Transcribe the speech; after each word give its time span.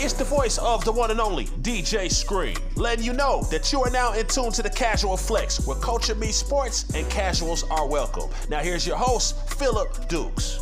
It's 0.00 0.12
the 0.12 0.22
voice 0.22 0.58
of 0.58 0.84
the 0.84 0.92
one 0.92 1.10
and 1.10 1.20
only 1.20 1.46
DJ 1.46 2.08
Scream, 2.08 2.54
letting 2.76 3.04
you 3.04 3.12
know 3.12 3.42
that 3.50 3.72
you 3.72 3.82
are 3.82 3.90
now 3.90 4.12
in 4.12 4.28
tune 4.28 4.52
to 4.52 4.62
the 4.62 4.70
Casual 4.70 5.16
Flex, 5.16 5.66
where 5.66 5.76
culture 5.78 6.14
meets 6.14 6.36
sports 6.36 6.84
and 6.94 7.10
casuals 7.10 7.64
are 7.64 7.84
welcome. 7.84 8.30
Now, 8.48 8.60
here's 8.60 8.86
your 8.86 8.96
host, 8.96 9.50
Philip 9.58 10.08
Dukes. 10.08 10.60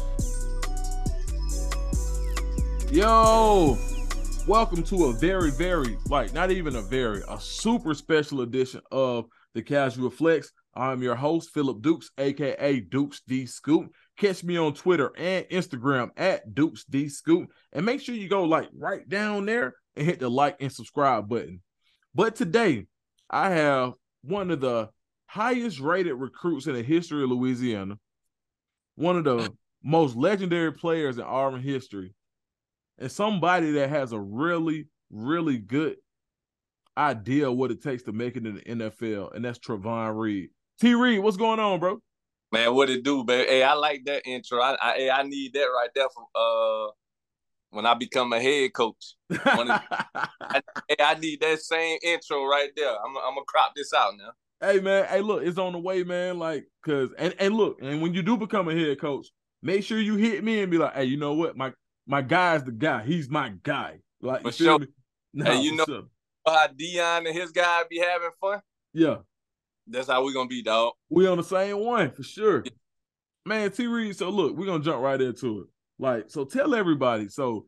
Yo, 2.90 3.76
welcome 4.48 4.82
to 4.84 5.04
a 5.04 5.12
very, 5.12 5.50
very, 5.50 5.98
like, 6.08 6.32
not 6.32 6.50
even 6.50 6.76
a 6.76 6.82
very, 6.82 7.20
a 7.28 7.38
super 7.38 7.92
special 7.92 8.40
edition 8.40 8.80
of 8.90 9.26
the 9.52 9.60
Casual 9.60 10.08
Flex. 10.08 10.50
I'm 10.74 11.02
your 11.02 11.14
host, 11.14 11.50
Philip 11.52 11.82
Dukes, 11.82 12.10
aka 12.16 12.80
Dukes 12.80 13.20
D 13.28 13.44
Scoop. 13.44 13.92
Catch 14.16 14.44
me 14.44 14.56
on 14.56 14.74
Twitter 14.74 15.12
and 15.16 15.44
Instagram 15.46 16.10
at 16.16 16.54
Dukes 16.54 16.84
D 16.84 17.08
Scoop. 17.08 17.50
And 17.72 17.84
make 17.84 18.00
sure 18.00 18.14
you 18.14 18.28
go 18.28 18.44
like 18.44 18.68
right 18.74 19.06
down 19.08 19.46
there 19.46 19.74
and 19.94 20.06
hit 20.06 20.20
the 20.20 20.30
like 20.30 20.56
and 20.60 20.72
subscribe 20.72 21.28
button. 21.28 21.60
But 22.14 22.34
today, 22.34 22.86
I 23.28 23.50
have 23.50 23.92
one 24.22 24.50
of 24.50 24.60
the 24.60 24.88
highest 25.26 25.80
rated 25.80 26.14
recruits 26.14 26.66
in 26.66 26.74
the 26.74 26.82
history 26.82 27.22
of 27.22 27.30
Louisiana, 27.30 27.98
one 28.94 29.16
of 29.16 29.24
the 29.24 29.52
most 29.82 30.16
legendary 30.16 30.72
players 30.72 31.18
in 31.18 31.24
Auburn 31.24 31.60
history, 31.60 32.14
and 32.98 33.12
somebody 33.12 33.72
that 33.72 33.90
has 33.90 34.12
a 34.12 34.20
really, 34.20 34.88
really 35.10 35.58
good 35.58 35.96
idea 36.96 37.50
of 37.50 37.56
what 37.56 37.70
it 37.70 37.82
takes 37.82 38.04
to 38.04 38.12
make 38.12 38.36
it 38.36 38.46
in 38.46 38.54
the 38.54 38.62
NFL, 38.62 39.34
and 39.34 39.44
that's 39.44 39.58
Trovon 39.58 40.16
Reed. 40.16 40.48
T 40.80 40.94
Reed, 40.94 41.20
what's 41.20 41.36
going 41.36 41.60
on, 41.60 41.80
bro? 41.80 42.00
Man, 42.52 42.74
what 42.74 42.90
it 42.90 43.02
do, 43.02 43.24
baby? 43.24 43.48
Hey, 43.48 43.62
I 43.62 43.74
like 43.74 44.04
that 44.04 44.26
intro. 44.26 44.60
I 44.60 44.76
I, 44.80 45.10
I 45.10 45.22
need 45.24 45.52
that 45.54 45.64
right 45.64 45.90
there 45.94 46.08
for 46.08 46.26
uh 46.34 46.92
when 47.70 47.86
I 47.86 47.94
become 47.94 48.32
a 48.32 48.40
head 48.40 48.72
coach. 48.72 49.14
I, 49.30 50.60
hey, 50.88 50.96
I 51.00 51.14
need 51.14 51.40
that 51.40 51.60
same 51.60 51.98
intro 52.02 52.44
right 52.46 52.70
there. 52.76 52.90
I'm 52.90 53.16
I'm 53.16 53.34
gonna 53.34 53.44
crop 53.46 53.72
this 53.74 53.92
out 53.92 54.14
now. 54.16 54.30
Hey 54.60 54.80
man, 54.80 55.06
hey 55.06 55.20
look, 55.20 55.42
it's 55.42 55.58
on 55.58 55.72
the 55.72 55.78
way, 55.78 56.02
man. 56.02 56.38
Like, 56.38 56.66
cause 56.84 57.10
and 57.18 57.34
and 57.38 57.54
look, 57.54 57.78
and 57.82 58.00
when 58.00 58.14
you 58.14 58.22
do 58.22 58.36
become 58.36 58.68
a 58.68 58.74
head 58.74 59.00
coach, 59.00 59.28
make 59.62 59.82
sure 59.84 60.00
you 60.00 60.16
hit 60.16 60.42
me 60.42 60.60
and 60.62 60.70
be 60.70 60.78
like, 60.78 60.94
hey, 60.94 61.04
you 61.04 61.16
know 61.16 61.34
what, 61.34 61.56
my 61.56 61.72
my 62.06 62.22
guy's 62.22 62.64
the 62.64 62.72
guy. 62.72 63.04
He's 63.04 63.28
my 63.28 63.52
guy. 63.62 63.98
Like, 64.22 64.42
for 64.42 64.52
sure. 64.52 64.78
No, 65.34 65.44
hey, 65.44 65.60
you 65.60 65.76
know 65.76 65.84
sure. 65.84 66.02
how 66.46 66.68
Deion 66.68 67.26
and 67.26 67.36
his 67.36 67.50
guy 67.50 67.82
be 67.90 67.98
having 67.98 68.30
fun? 68.40 68.62
Yeah. 68.94 69.16
That's 69.86 70.08
how 70.08 70.24
we 70.24 70.32
gonna 70.32 70.48
be, 70.48 70.62
dog. 70.62 70.94
We 71.08 71.26
on 71.26 71.38
the 71.38 71.44
same 71.44 71.78
one 71.78 72.10
for 72.10 72.22
sure. 72.22 72.64
Man, 73.44 73.70
T 73.70 73.86
Reed. 73.86 74.16
So 74.16 74.30
look, 74.30 74.56
we're 74.56 74.66
gonna 74.66 74.82
jump 74.82 75.02
right 75.02 75.20
into 75.20 75.60
it. 75.60 75.66
Like, 75.98 76.24
so 76.28 76.44
tell 76.44 76.74
everybody. 76.74 77.28
So 77.28 77.66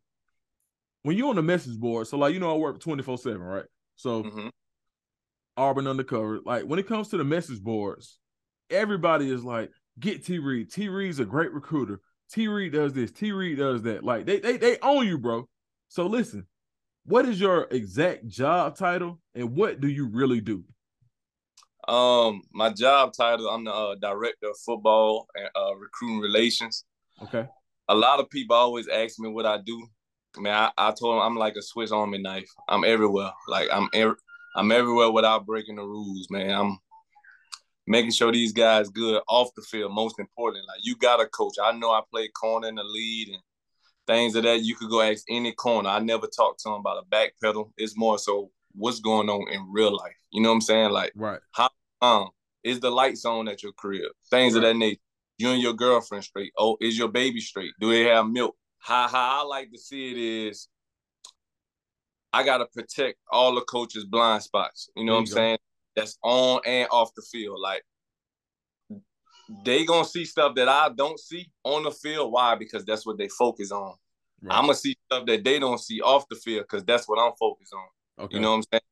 when 1.02 1.16
you're 1.16 1.30
on 1.30 1.36
the 1.36 1.42
message 1.42 1.78
board, 1.78 2.06
so 2.06 2.18
like 2.18 2.34
you 2.34 2.40
know, 2.40 2.52
I 2.52 2.58
work 2.58 2.80
24-7, 2.80 3.38
right? 3.38 3.64
So 3.96 4.24
mm-hmm. 4.24 4.48
Auburn 5.56 5.86
undercover. 5.86 6.40
Like 6.44 6.64
when 6.64 6.78
it 6.78 6.88
comes 6.88 7.08
to 7.08 7.16
the 7.16 7.24
message 7.24 7.60
boards, 7.60 8.18
everybody 8.70 9.30
is 9.30 9.44
like, 9.44 9.70
get 9.98 10.24
T 10.24 10.38
Reed. 10.38 10.70
T 10.72 10.88
Reed's 10.88 11.20
a 11.20 11.24
great 11.24 11.52
recruiter. 11.52 12.00
T 12.30 12.48
Reed 12.48 12.72
does 12.72 12.92
this, 12.92 13.10
T 13.10 13.32
Reed 13.32 13.58
does 13.58 13.82
that. 13.82 14.04
Like 14.04 14.26
they 14.26 14.40
they 14.40 14.56
they 14.56 14.78
own 14.80 15.06
you, 15.06 15.18
bro. 15.18 15.48
So 15.88 16.06
listen, 16.06 16.46
what 17.04 17.24
is 17.24 17.40
your 17.40 17.68
exact 17.70 18.26
job 18.26 18.76
title 18.76 19.20
and 19.34 19.54
what 19.54 19.80
do 19.80 19.88
you 19.88 20.08
really 20.08 20.40
do? 20.40 20.64
Um, 21.88 22.42
my 22.52 22.70
job 22.70 23.12
title, 23.16 23.48
I'm 23.48 23.64
the 23.64 23.72
uh, 23.72 23.94
director 23.94 24.50
of 24.50 24.58
football 24.64 25.26
and 25.34 25.48
uh, 25.56 25.74
recruiting 25.74 26.20
relations. 26.20 26.84
Okay. 27.22 27.46
A 27.88 27.94
lot 27.94 28.20
of 28.20 28.28
people 28.28 28.54
always 28.54 28.88
ask 28.88 29.18
me 29.18 29.30
what 29.30 29.46
I 29.46 29.58
do. 29.64 29.86
Man, 30.36 30.54
I, 30.54 30.70
I 30.76 30.92
told 30.92 31.14
them 31.14 31.22
I'm 31.22 31.36
like 31.36 31.56
a 31.56 31.62
Swiss 31.62 31.90
Army 31.90 32.18
knife. 32.18 32.48
I'm 32.68 32.84
everywhere. 32.84 33.30
Like 33.48 33.68
I'm 33.72 33.88
er- 33.96 34.18
I'm 34.54 34.70
everywhere 34.70 35.10
without 35.10 35.46
breaking 35.46 35.76
the 35.76 35.82
rules, 35.82 36.28
man. 36.30 36.50
I'm 36.50 36.78
making 37.86 38.10
sure 38.10 38.30
these 38.30 38.52
guys 38.52 38.90
good 38.90 39.22
off 39.26 39.48
the 39.56 39.62
field. 39.62 39.94
Most 39.94 40.18
important, 40.18 40.66
like 40.68 40.80
you 40.82 40.94
got 40.94 41.22
a 41.22 41.26
coach. 41.26 41.54
I 41.62 41.72
know 41.72 41.90
I 41.90 42.02
play 42.10 42.28
corner 42.28 42.68
in 42.68 42.74
the 42.74 42.84
lead 42.84 43.28
and 43.28 43.42
things 44.06 44.34
of 44.34 44.42
that. 44.42 44.60
You 44.60 44.74
could 44.74 44.90
go 44.90 45.00
ask 45.00 45.24
any 45.30 45.52
corner. 45.52 45.88
I 45.88 46.00
never 46.00 46.26
talk 46.26 46.58
to 46.58 46.64
them 46.68 46.80
about 46.80 47.02
a 47.02 47.06
back 47.06 47.32
pedal. 47.42 47.72
It's 47.78 47.96
more 47.96 48.18
so 48.18 48.50
what's 48.72 49.00
going 49.00 49.30
on 49.30 49.48
in 49.50 49.72
real 49.72 49.96
life. 49.96 50.16
You 50.30 50.42
know 50.42 50.50
what 50.50 50.56
I'm 50.56 50.60
saying? 50.60 50.90
Like, 50.90 51.12
right? 51.16 51.40
How 51.52 51.70
um, 52.00 52.28
is 52.64 52.80
the 52.80 52.90
lights 52.90 53.24
on 53.24 53.48
at 53.48 53.62
your 53.62 53.72
crib? 53.72 54.10
Things 54.30 54.54
right. 54.54 54.58
of 54.58 54.62
that 54.64 54.74
nature. 54.74 55.00
You 55.38 55.50
and 55.50 55.62
your 55.62 55.72
girlfriend 55.72 56.24
straight. 56.24 56.52
Oh, 56.58 56.76
is 56.80 56.98
your 56.98 57.08
baby 57.08 57.40
straight? 57.40 57.72
Do 57.80 57.90
they 57.90 58.04
have 58.04 58.28
milk? 58.28 58.56
How 58.80 59.08
how 59.08 59.42
I 59.42 59.44
like 59.44 59.70
to 59.72 59.78
see 59.78 60.10
it 60.10 60.48
is 60.48 60.68
I 62.32 62.42
gotta 62.44 62.66
protect 62.66 63.18
all 63.30 63.54
the 63.54 63.62
coaches' 63.62 64.04
blind 64.04 64.42
spots. 64.42 64.90
You 64.96 65.04
know 65.04 65.12
what 65.12 65.20
I'm 65.20 65.24
go. 65.26 65.34
saying? 65.34 65.58
That's 65.96 66.18
on 66.22 66.60
and 66.66 66.88
off 66.90 67.14
the 67.14 67.22
field. 67.22 67.58
Like 67.60 67.82
they 69.64 69.84
gonna 69.84 70.04
see 70.04 70.24
stuff 70.24 70.54
that 70.56 70.68
I 70.68 70.90
don't 70.94 71.18
see 71.18 71.50
on 71.64 71.84
the 71.84 71.90
field. 71.90 72.32
Why? 72.32 72.54
Because 72.54 72.84
that's 72.84 73.06
what 73.06 73.18
they 73.18 73.28
focus 73.28 73.70
on. 73.70 73.94
Right. 74.42 74.56
I'm 74.56 74.64
gonna 74.64 74.74
see 74.74 74.96
stuff 75.06 75.26
that 75.26 75.44
they 75.44 75.58
don't 75.58 75.80
see 75.80 76.00
off 76.00 76.28
the 76.28 76.36
field 76.36 76.66
because 76.68 76.84
that's 76.84 77.08
what 77.08 77.18
I'm 77.18 77.32
focused 77.38 77.74
on. 77.74 78.24
Okay. 78.24 78.36
You 78.36 78.42
know 78.42 78.50
what 78.50 78.56
I'm 78.56 78.62
saying? 78.72 78.82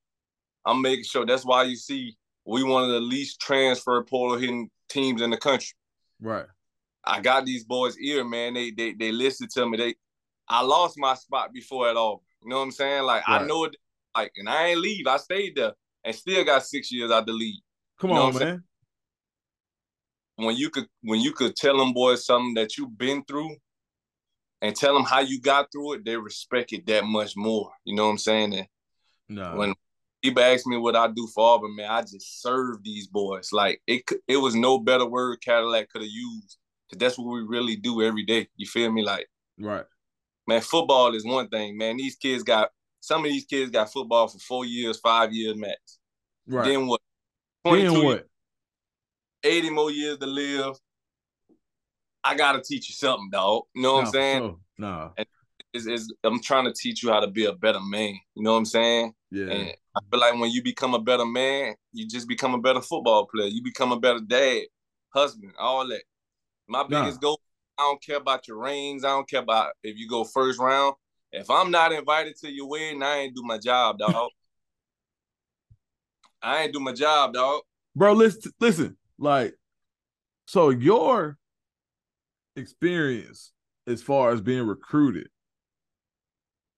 I'm 0.65 0.83
making 0.83 1.05
sure 1.05 1.27
that's 1.27 1.44
why 1.44 1.65
you 1.65 1.77
see 1.77 2.17
we 2.47 2.62
one 2.62 2.84
of 2.84 2.91
the 2.91 3.01
least 3.01 3.41
transfer 3.41 4.03
portal 4.05 4.39
hitting 4.39 4.71
teams 4.89 5.21
in 5.21 5.31
the 5.31 5.37
country. 5.37 5.75
Right. 6.21 6.47
I 7.05 7.21
got 7.21 7.45
these 7.45 7.65
boys 7.65 7.99
ear, 7.99 8.25
man. 8.25 8.55
They 8.55 8.71
they 8.71 8.93
they 8.93 9.12
listened 9.12 9.51
to 9.51 9.67
me. 9.67 9.77
They 9.77 9.95
I 10.49 10.62
lost 10.62 10.97
my 10.99 11.15
spot 11.15 11.53
before 11.53 11.89
at 11.89 11.97
all. 11.97 12.23
You 12.43 12.51
know 12.51 12.56
what 12.56 12.62
I'm 12.62 12.73
saying? 12.73 13.05
Like 13.05 13.27
right. 13.27 13.43
I 13.43 13.47
know 13.47 13.65
it 13.65 13.77
like 14.15 14.33
and 14.37 14.49
I 14.49 14.69
ain't 14.69 14.81
leave. 14.81 15.06
I 15.06 15.17
stayed 15.17 15.56
there 15.56 15.73
and 16.05 16.15
still 16.15 16.45
got 16.45 16.65
six 16.65 16.91
years 16.93 17.11
out 17.11 17.27
the 17.27 17.33
league. 17.33 17.61
Come 18.01 18.11
you 18.11 18.17
on, 18.17 18.39
man. 18.39 18.65
When 20.37 20.56
you 20.56 20.71
could 20.71 20.87
when 21.03 21.21
you 21.21 21.33
could 21.33 21.56
tell 21.56 21.77
them 21.77 21.93
boys 21.93 22.25
something 22.27 22.55
that 22.55 22.77
you've 22.77 22.97
been 22.97 23.25
through 23.25 23.56
and 24.62 24.75
tell 24.75 24.95
them 24.95 25.05
how 25.05 25.21
you 25.21 25.41
got 25.41 25.73
through 25.73 25.95
it, 25.95 26.05
they 26.05 26.17
respect 26.17 26.73
it 26.73 26.87
that 26.87 27.05
much 27.05 27.37
more. 27.37 27.71
You 27.85 27.97
know 27.97 28.05
what 28.05 28.12
I'm 28.12 28.19
saying? 28.19 28.55
And 28.55 28.67
no. 29.29 29.56
when 29.56 29.75
people 30.26 30.42
ask 30.42 30.66
me 30.66 30.76
what 30.76 30.97
I 30.97 31.09
do 31.09 31.28
for 31.32 31.54
Auburn, 31.54 31.76
man, 31.76 31.91
I 31.91 32.03
just 32.03 32.42
serve 32.42 32.82
these 32.82 33.06
boys. 33.06 33.50
Like 33.53 33.81
it, 33.87 34.03
it 34.26 34.37
was 34.37 34.54
no 34.54 34.78
better 34.78 35.06
word 35.06 35.41
Cadillac 35.41 35.88
could 35.91 36.03
have 36.03 36.10
used. 36.10 36.59
Cause 36.91 36.98
that's 36.98 37.19
what 37.19 37.32
we 37.32 37.42
really 37.42 37.76
do 37.76 38.03
every 38.03 38.25
day. 38.25 38.48
You 38.56 38.66
feel 38.66 38.92
me? 38.92 39.03
Like, 39.03 39.28
right, 39.59 39.84
man. 40.47 40.60
Football 40.60 41.14
is 41.14 41.25
one 41.25 41.48
thing, 41.48 41.76
man. 41.76 41.97
These 41.97 42.16
kids 42.16 42.44
got 42.44 42.70
some 43.00 43.25
of 43.25 43.31
these 43.31 43.44
kids 43.44 43.70
got 43.70 43.92
football 43.92 44.28
for 44.28 44.38
four 44.38 44.64
years, 44.64 44.98
five 44.98 45.32
years 45.32 45.56
max. 45.56 45.98
Right. 46.47 46.64
Then 46.64 46.87
what? 46.87 47.00
Then 47.64 48.04
what? 48.04 48.26
Eighty 49.43 49.70
more 49.70 49.91
years 49.91 50.19
to 50.19 50.26
live. 50.26 50.76
I 52.22 52.37
gotta 52.37 52.62
teach 52.62 52.88
you 52.88 52.94
something, 52.94 53.31
dog. 53.31 53.64
You 53.75 53.82
know 53.82 53.94
what 53.94 54.00
no, 54.00 54.06
I'm 54.06 54.12
saying? 54.12 54.43
No, 54.43 54.58
no. 54.78 55.12
It's, 55.72 55.87
it's, 55.87 56.12
I'm 56.25 56.41
trying 56.41 56.64
to 56.64 56.72
teach 56.72 57.03
you 57.03 57.10
how 57.10 57.20
to 57.20 57.26
be 57.28 57.47
a 57.47 57.53
better 57.53 57.81
man. 57.81 58.14
You 58.34 58.43
know 58.44 58.53
what 58.53 58.58
I'm 58.58 58.64
saying? 58.64 59.12
Yeah. 59.31 59.50
And 59.50 59.75
I 59.97 60.01
feel 60.11 60.21
like 60.21 60.39
when 60.39 60.51
you 60.51 60.62
become 60.62 60.93
a 60.93 61.01
better 61.01 61.25
man, 61.25 61.75
you 61.93 62.07
just 62.07 62.29
become 62.29 62.53
a 62.53 62.61
better 62.61 62.83
football 62.83 63.27
player. 63.27 63.49
You 63.49 63.62
become 63.62 63.93
a 63.93 63.99
better 63.99 64.21
dad, 64.21 64.65
husband, 65.09 65.53
all 65.59 65.89
that. 65.89 66.03
My 66.69 66.83
biggest 66.83 67.23
nah. 67.23 67.29
goal, 67.29 67.41
I 67.79 67.83
don't 67.84 68.03
care 68.03 68.19
about 68.19 68.47
your 68.47 68.59
rings. 68.59 69.05
I 69.05 69.09
don't 69.09 69.29
care 69.29 69.41
about 69.41 69.73
if 69.83 69.97
you 69.97 70.06
go 70.06 70.25
first 70.25 70.59
round. 70.59 70.97
If 71.33 71.51
I'm 71.51 71.71
not 71.71 71.93
invited 71.93 72.37
to 72.41 72.51
your 72.51 72.69
wedding, 72.69 73.03
I 73.03 73.17
ain't 73.17 73.35
do 73.35 73.43
my 73.43 73.56
job, 73.56 73.99
dog. 73.99 74.31
I 76.43 76.65
ain't 76.65 76.75
do 76.75 76.81
my 76.81 76.93
job, 76.93 77.33
dog. 77.33 77.62
Bro, 77.95 78.15
listen, 78.15 78.53
listen. 78.61 78.97
Like, 79.19 79.55
so 80.47 80.69
your 80.69 81.39
experience 82.55 83.53
as 83.87 84.03
far 84.03 84.31
as 84.31 84.43
being 84.43 84.67
recruited 84.67 85.29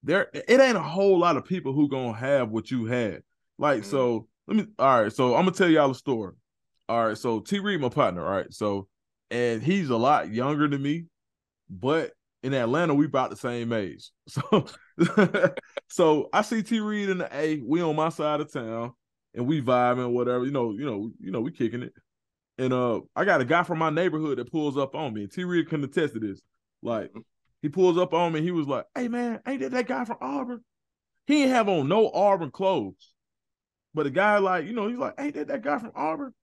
there 0.03 0.29
it 0.33 0.61
ain't 0.61 0.77
a 0.77 0.83
whole 0.83 1.19
lot 1.19 1.37
of 1.37 1.45
people 1.45 1.73
who 1.73 1.89
gonna 1.89 2.17
have 2.17 2.51
what 2.51 2.71
you 2.71 2.87
had. 2.87 3.23
Like, 3.59 3.81
mm-hmm. 3.81 3.91
so 3.91 4.29
let 4.47 4.57
me 4.57 4.67
all 4.79 5.03
right, 5.03 5.13
so 5.13 5.35
I'm 5.35 5.45
gonna 5.45 5.53
tell 5.53 5.69
y'all 5.69 5.91
a 5.91 5.95
story. 5.95 6.35
All 6.89 7.09
right, 7.09 7.19
so 7.19 7.41
T 7.41 7.59
Reed, 7.59 7.81
my 7.81 7.89
partner, 7.89 8.25
all 8.25 8.33
right. 8.33 8.53
So 8.53 8.89
and 9.31 9.63
he's 9.63 9.91
a 9.91 9.97
lot 9.97 10.33
younger 10.33 10.69
than 10.69 10.83
me, 10.83 11.05
but 11.69 12.13
in 12.43 12.55
Atlanta, 12.55 12.95
we 12.95 13.07
about 13.07 13.31
the 13.31 13.37
same 13.37 13.73
age. 13.73 14.11
So 14.29 14.67
so 15.89 16.29
I 16.33 16.43
see 16.43 16.63
T 16.63 16.81
Reed 16.81 17.09
in 17.09 17.19
the 17.19 17.29
A, 17.37 17.61
we 17.65 17.81
on 17.81 17.97
my 17.97 18.09
side 18.09 18.41
of 18.41 18.53
town 18.53 18.93
and 19.35 19.47
we 19.47 19.63
vibing, 19.63 20.13
whatever, 20.13 20.45
you 20.45 20.51
know, 20.51 20.73
you 20.73 20.85
know, 20.85 21.11
you 21.21 21.31
know, 21.31 21.41
we 21.41 21.53
kicking 21.53 21.83
it. 21.83 21.93
And 22.59 22.73
uh 22.73 23.01
I 23.15 23.25
got 23.25 23.41
a 23.41 23.45
guy 23.45 23.63
from 23.63 23.79
my 23.79 23.91
neighborhood 23.91 24.39
that 24.39 24.51
pulls 24.51 24.77
up 24.77 24.95
on 24.95 25.15
me. 25.15 25.23
And 25.23 25.33
T 25.33 25.45
Reed 25.45 25.69
can 25.69 25.85
attest 25.85 26.15
to 26.15 26.21
this. 26.21 26.41
Like. 26.83 27.13
He 27.63 27.69
pulls 27.69 27.99
up 27.99 28.15
on 28.15 28.33
me. 28.33 28.43
He 28.43 28.51
was 28.51 28.67
like, 28.69 28.87
"Hey 28.95 29.09
man, 29.09 29.41
ain't 29.47 29.61
that 29.61 29.73
that 29.73 29.87
guy 29.89 30.05
from 30.05 30.19
Auburn? 30.21 30.65
He 31.27 31.43
ain't 31.43 31.51
have 31.51 31.69
on 31.69 31.89
no 31.89 32.11
Auburn 32.11 32.51
clothes, 32.51 33.13
but 33.95 34.05
the 34.05 34.11
guy 34.11 34.39
like, 34.39 34.67
you 34.67 34.73
know, 34.73 34.89
he's 34.89 34.99
like, 34.99 35.15
ain't 35.19 35.35
that 35.35 35.49
that 35.49 35.63
guy 35.63 35.79
from 35.79 35.93
Auburn?" 35.95 36.35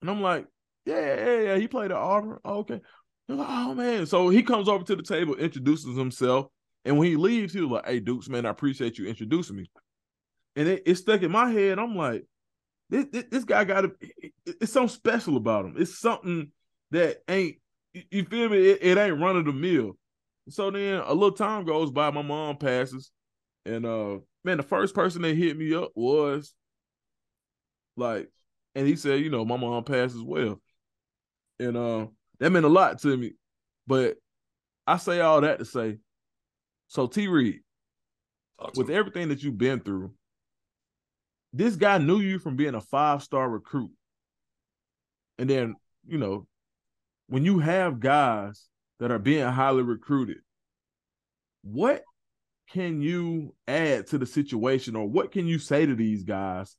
And 0.00 0.10
I'm 0.10 0.20
like, 0.22 0.46
"Yeah, 0.86 1.14
yeah, 1.24 1.40
yeah. 1.40 1.56
He 1.58 1.68
played 1.68 1.90
at 1.92 1.96
Auburn. 1.96 2.38
Oh, 2.44 2.58
okay." 2.60 2.80
Like, 3.28 3.48
oh 3.48 3.74
man. 3.74 4.06
So 4.06 4.28
he 4.28 4.42
comes 4.42 4.68
over 4.68 4.84
to 4.84 4.96
the 4.96 5.02
table, 5.02 5.34
introduces 5.36 5.96
himself, 5.96 6.48
And 6.84 6.98
when 6.98 7.08
he 7.08 7.16
leaves, 7.16 7.52
he 7.54 7.60
was 7.60 7.70
like, 7.70 7.86
"Hey, 7.86 8.00
Dukes, 8.00 8.28
man, 8.28 8.46
I 8.46 8.50
appreciate 8.50 8.98
you 8.98 9.06
introducing 9.06 9.56
me." 9.56 9.70
And 10.56 10.68
it, 10.68 10.82
it 10.86 10.94
stuck 10.96 11.22
in 11.22 11.30
my 11.30 11.50
head. 11.50 11.78
I'm 11.78 11.96
like, 11.96 12.24
this, 12.90 13.06
this, 13.12 13.24
this 13.30 13.44
guy 13.44 13.64
got. 13.64 13.86
It's 14.46 14.72
something 14.72 14.94
special 14.94 15.36
about 15.36 15.64
him. 15.66 15.76
It's 15.78 15.98
something 15.98 16.52
that 16.90 17.18
ain't. 17.28 17.56
You 18.10 18.24
feel 18.24 18.48
me? 18.48 18.70
It, 18.70 18.78
it 18.82 18.98
ain't 18.98 19.20
run 19.20 19.36
of 19.36 19.44
the 19.46 19.52
mill. 19.52 19.96
So 20.48 20.70
then 20.70 21.00
a 21.04 21.12
little 21.12 21.32
time 21.32 21.64
goes 21.64 21.90
by. 21.90 22.10
My 22.10 22.22
mom 22.22 22.56
passes, 22.56 23.10
and 23.64 23.86
uh, 23.86 24.18
man, 24.44 24.56
the 24.56 24.62
first 24.62 24.94
person 24.94 25.22
that 25.22 25.36
hit 25.36 25.56
me 25.56 25.74
up 25.74 25.92
was 25.94 26.52
like, 27.96 28.28
and 28.74 28.86
he 28.86 28.96
said, 28.96 29.20
you 29.20 29.30
know, 29.30 29.44
my 29.44 29.56
mom 29.56 29.84
passed 29.84 30.14
as 30.14 30.22
well, 30.22 30.60
and 31.58 31.76
uh, 31.76 32.06
that 32.40 32.50
meant 32.50 32.66
a 32.66 32.68
lot 32.68 33.00
to 33.02 33.16
me. 33.16 33.34
But 33.86 34.16
I 34.86 34.96
say 34.96 35.20
all 35.20 35.40
that 35.42 35.60
to 35.60 35.64
say, 35.64 35.98
so 36.88 37.06
T 37.06 37.28
Reed, 37.28 37.60
with 38.76 38.90
everything 38.90 39.28
that 39.28 39.42
you've 39.42 39.58
been 39.58 39.80
through, 39.80 40.12
this 41.52 41.76
guy 41.76 41.98
knew 41.98 42.18
you 42.18 42.38
from 42.38 42.56
being 42.56 42.74
a 42.74 42.80
five 42.80 43.22
star 43.22 43.48
recruit. 43.48 43.90
And 45.38 45.48
then, 45.48 45.76
you 46.06 46.18
know, 46.18 46.46
when 47.28 47.44
you 47.44 47.58
have 47.60 48.00
guys 48.00 48.68
that 49.02 49.10
are 49.10 49.18
being 49.18 49.44
highly 49.44 49.82
recruited, 49.82 50.36
what 51.62 52.04
can 52.70 53.02
you 53.02 53.52
add 53.66 54.06
to 54.06 54.16
the 54.16 54.24
situation 54.24 54.94
or 54.94 55.08
what 55.08 55.32
can 55.32 55.44
you 55.44 55.58
say 55.58 55.84
to 55.84 55.96
these 55.96 56.22
guys 56.22 56.76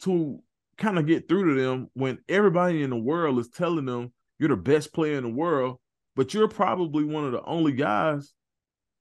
to 0.00 0.40
kind 0.78 0.98
of 0.98 1.06
get 1.06 1.28
through 1.28 1.54
to 1.54 1.60
them 1.60 1.90
when 1.92 2.16
everybody 2.30 2.82
in 2.82 2.88
the 2.88 2.96
world 2.96 3.38
is 3.38 3.50
telling 3.50 3.84
them 3.84 4.10
you're 4.38 4.48
the 4.48 4.56
best 4.56 4.94
player 4.94 5.18
in 5.18 5.24
the 5.24 5.28
world, 5.28 5.76
but 6.14 6.32
you're 6.32 6.48
probably 6.48 7.04
one 7.04 7.26
of 7.26 7.32
the 7.32 7.44
only 7.44 7.72
guys, 7.72 8.32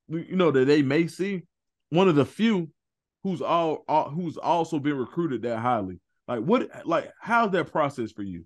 you 0.09 0.35
know, 0.35 0.51
that 0.51 0.65
they 0.65 0.81
may 0.81 1.07
see, 1.07 1.43
one 1.91 2.09
of 2.09 2.15
the 2.15 2.25
few 2.25 2.69
who's 3.23 3.41
all, 3.41 3.85
all 3.87 4.09
who's 4.09 4.35
also 4.35 4.79
been 4.79 4.97
recruited 4.97 5.43
that 5.43 5.59
highly. 5.59 6.01
Like 6.27 6.41
what 6.41 6.85
like 6.85 7.09
how's 7.21 7.51
that 7.51 7.71
process 7.71 8.11
for 8.11 8.23
you? 8.23 8.43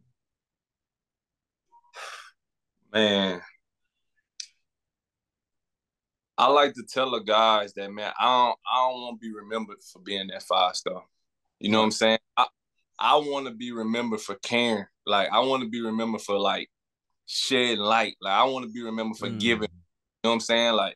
Man, 2.94 3.42
I 6.40 6.48
like 6.48 6.74
to 6.76 6.84
tell 6.84 7.12
the 7.12 7.20
guys 7.20 7.74
that 7.74 7.92
man, 7.92 8.14
I 8.18 8.24
don't 8.24 8.58
I 8.66 8.88
don't 8.88 9.02
want 9.02 9.22
to 9.22 9.28
be 9.28 9.34
remembered 9.34 9.84
for 9.84 10.00
being 10.00 10.28
that 10.28 10.42
five 10.42 10.74
star. 10.78 11.04
You 11.60 11.70
know 11.70 11.80
what 11.80 11.86
I'm 11.86 11.92
saying? 11.92 12.20
I 12.38 12.48
I 12.98 13.16
want 13.18 13.48
to 13.48 13.54
be 13.54 13.74
remembered 13.74 14.22
for 14.22 14.36
caring. 14.36 14.86
Like 15.06 15.28
I 15.34 15.40
want 15.40 15.64
to 15.64 15.70
be 15.70 15.82
remembered 15.82 16.22
for 16.22 16.40
like 16.40 16.70
shedding 17.26 17.80
light. 17.80 18.16
Like 18.22 18.34
I 18.34 18.46
want 18.46 18.66
to 18.66 18.72
be 18.72 18.82
remembered 18.82 19.18
for 19.18 19.28
mm. 19.28 19.38
giving. 19.38 19.64
You 19.70 20.24
know 20.24 20.30
what 20.30 20.34
I'm 20.36 20.40
saying? 20.40 20.74
Like 20.76 20.96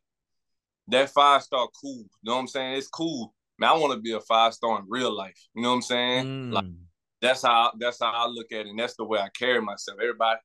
that 0.88 1.10
five 1.10 1.44
star 1.44 1.68
cool. 1.82 1.98
You 1.98 2.08
know 2.24 2.36
what 2.36 2.40
I'm 2.40 2.48
saying? 2.48 2.78
It's 2.78 2.88
cool. 2.88 3.34
Man, 3.60 3.70
I 3.70 3.74
want 3.74 3.92
to 3.94 4.00
be 4.00 4.14
a 4.14 4.22
five 4.22 4.54
star 4.54 4.80
in 4.80 4.86
real 4.88 5.12
life. 5.14 5.40
You 5.54 5.64
know 5.64 5.72
what 5.72 5.76
I'm 5.76 5.82
saying? 5.82 6.26
Mm. 6.26 6.54
Like 6.54 6.66
that's 7.22 7.42
how 7.42 7.74
that's 7.78 8.00
how 8.00 8.14
I 8.14 8.28
look 8.28 8.54
at 8.54 8.62
it, 8.62 8.68
and 8.68 8.80
that's 8.80 8.96
the 8.96 9.04
way 9.04 9.20
I 9.20 9.28
carry 9.38 9.62
myself. 9.62 9.98
Everybody, 10.02 10.40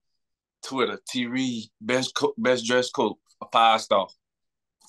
Twitter, 0.65 0.99
T 1.09 1.27
Reed, 1.27 1.67
best 1.81 2.17
co- 2.17 2.35
best 2.37 2.67
dress 2.67 2.91
coat, 2.91 3.17
a 3.41 3.47
five 3.53 3.81
star, 3.81 4.09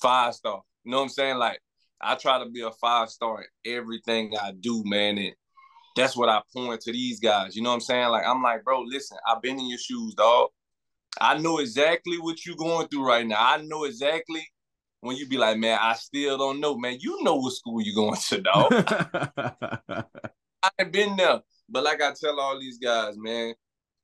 five 0.01 0.35
star. 0.35 0.61
You 0.83 0.91
know 0.91 0.97
what 0.97 1.03
I'm 1.03 1.09
saying? 1.09 1.37
Like 1.37 1.59
I 2.01 2.15
try 2.15 2.39
to 2.43 2.49
be 2.49 2.61
a 2.61 2.71
five 2.71 3.09
star 3.09 3.45
in 3.63 3.73
everything 3.73 4.33
I 4.41 4.53
do, 4.59 4.83
man, 4.85 5.17
and 5.17 5.33
that's 5.95 6.15
what 6.15 6.29
I 6.29 6.41
point 6.55 6.81
to 6.81 6.91
these 6.91 7.19
guys. 7.19 7.55
You 7.55 7.61
know 7.61 7.69
what 7.69 7.75
I'm 7.75 7.81
saying? 7.81 8.09
Like 8.09 8.25
I'm 8.25 8.41
like, 8.41 8.63
bro, 8.63 8.81
listen, 8.81 9.17
I've 9.27 9.41
been 9.41 9.59
in 9.59 9.69
your 9.69 9.79
shoes, 9.79 10.13
dog. 10.15 10.49
I 11.19 11.37
know 11.37 11.57
exactly 11.59 12.17
what 12.17 12.45
you're 12.45 12.55
going 12.55 12.87
through 12.87 13.05
right 13.05 13.25
now. 13.25 13.37
I 13.39 13.61
know 13.61 13.83
exactly 13.83 14.47
when 15.01 15.15
you 15.15 15.27
be 15.27 15.37
like, 15.37 15.57
man, 15.57 15.77
I 15.81 15.93
still 15.93 16.37
don't 16.37 16.59
know, 16.59 16.77
man. 16.77 16.97
You 16.99 17.23
know 17.23 17.35
what 17.35 17.53
school 17.53 17.81
you 17.81 17.95
going 17.95 18.19
to, 18.29 18.41
dog. 18.41 20.05
I've 20.79 20.91
been 20.91 21.15
there. 21.15 21.41
But 21.69 21.83
like 21.83 22.01
I 22.01 22.13
tell 22.19 22.39
all 22.39 22.59
these 22.59 22.77
guys, 22.77 23.15
man, 23.17 23.53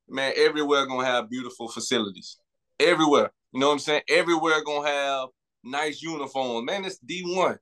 man, 0.08 0.34
everywhere 0.36 0.86
gonna 0.86 1.06
have 1.06 1.30
beautiful 1.30 1.68
facilities. 1.68 2.38
Everywhere. 2.80 3.32
You 3.54 3.60
know 3.60 3.68
what 3.68 3.74
I'm 3.74 3.80
saying? 3.80 4.02
Everywhere 4.10 4.64
gonna 4.64 4.88
have 4.88 5.30
nice 5.66 6.02
uniforms. 6.02 6.66
Man, 6.66 6.86
it's 6.86 7.00
D1. 7.00 7.58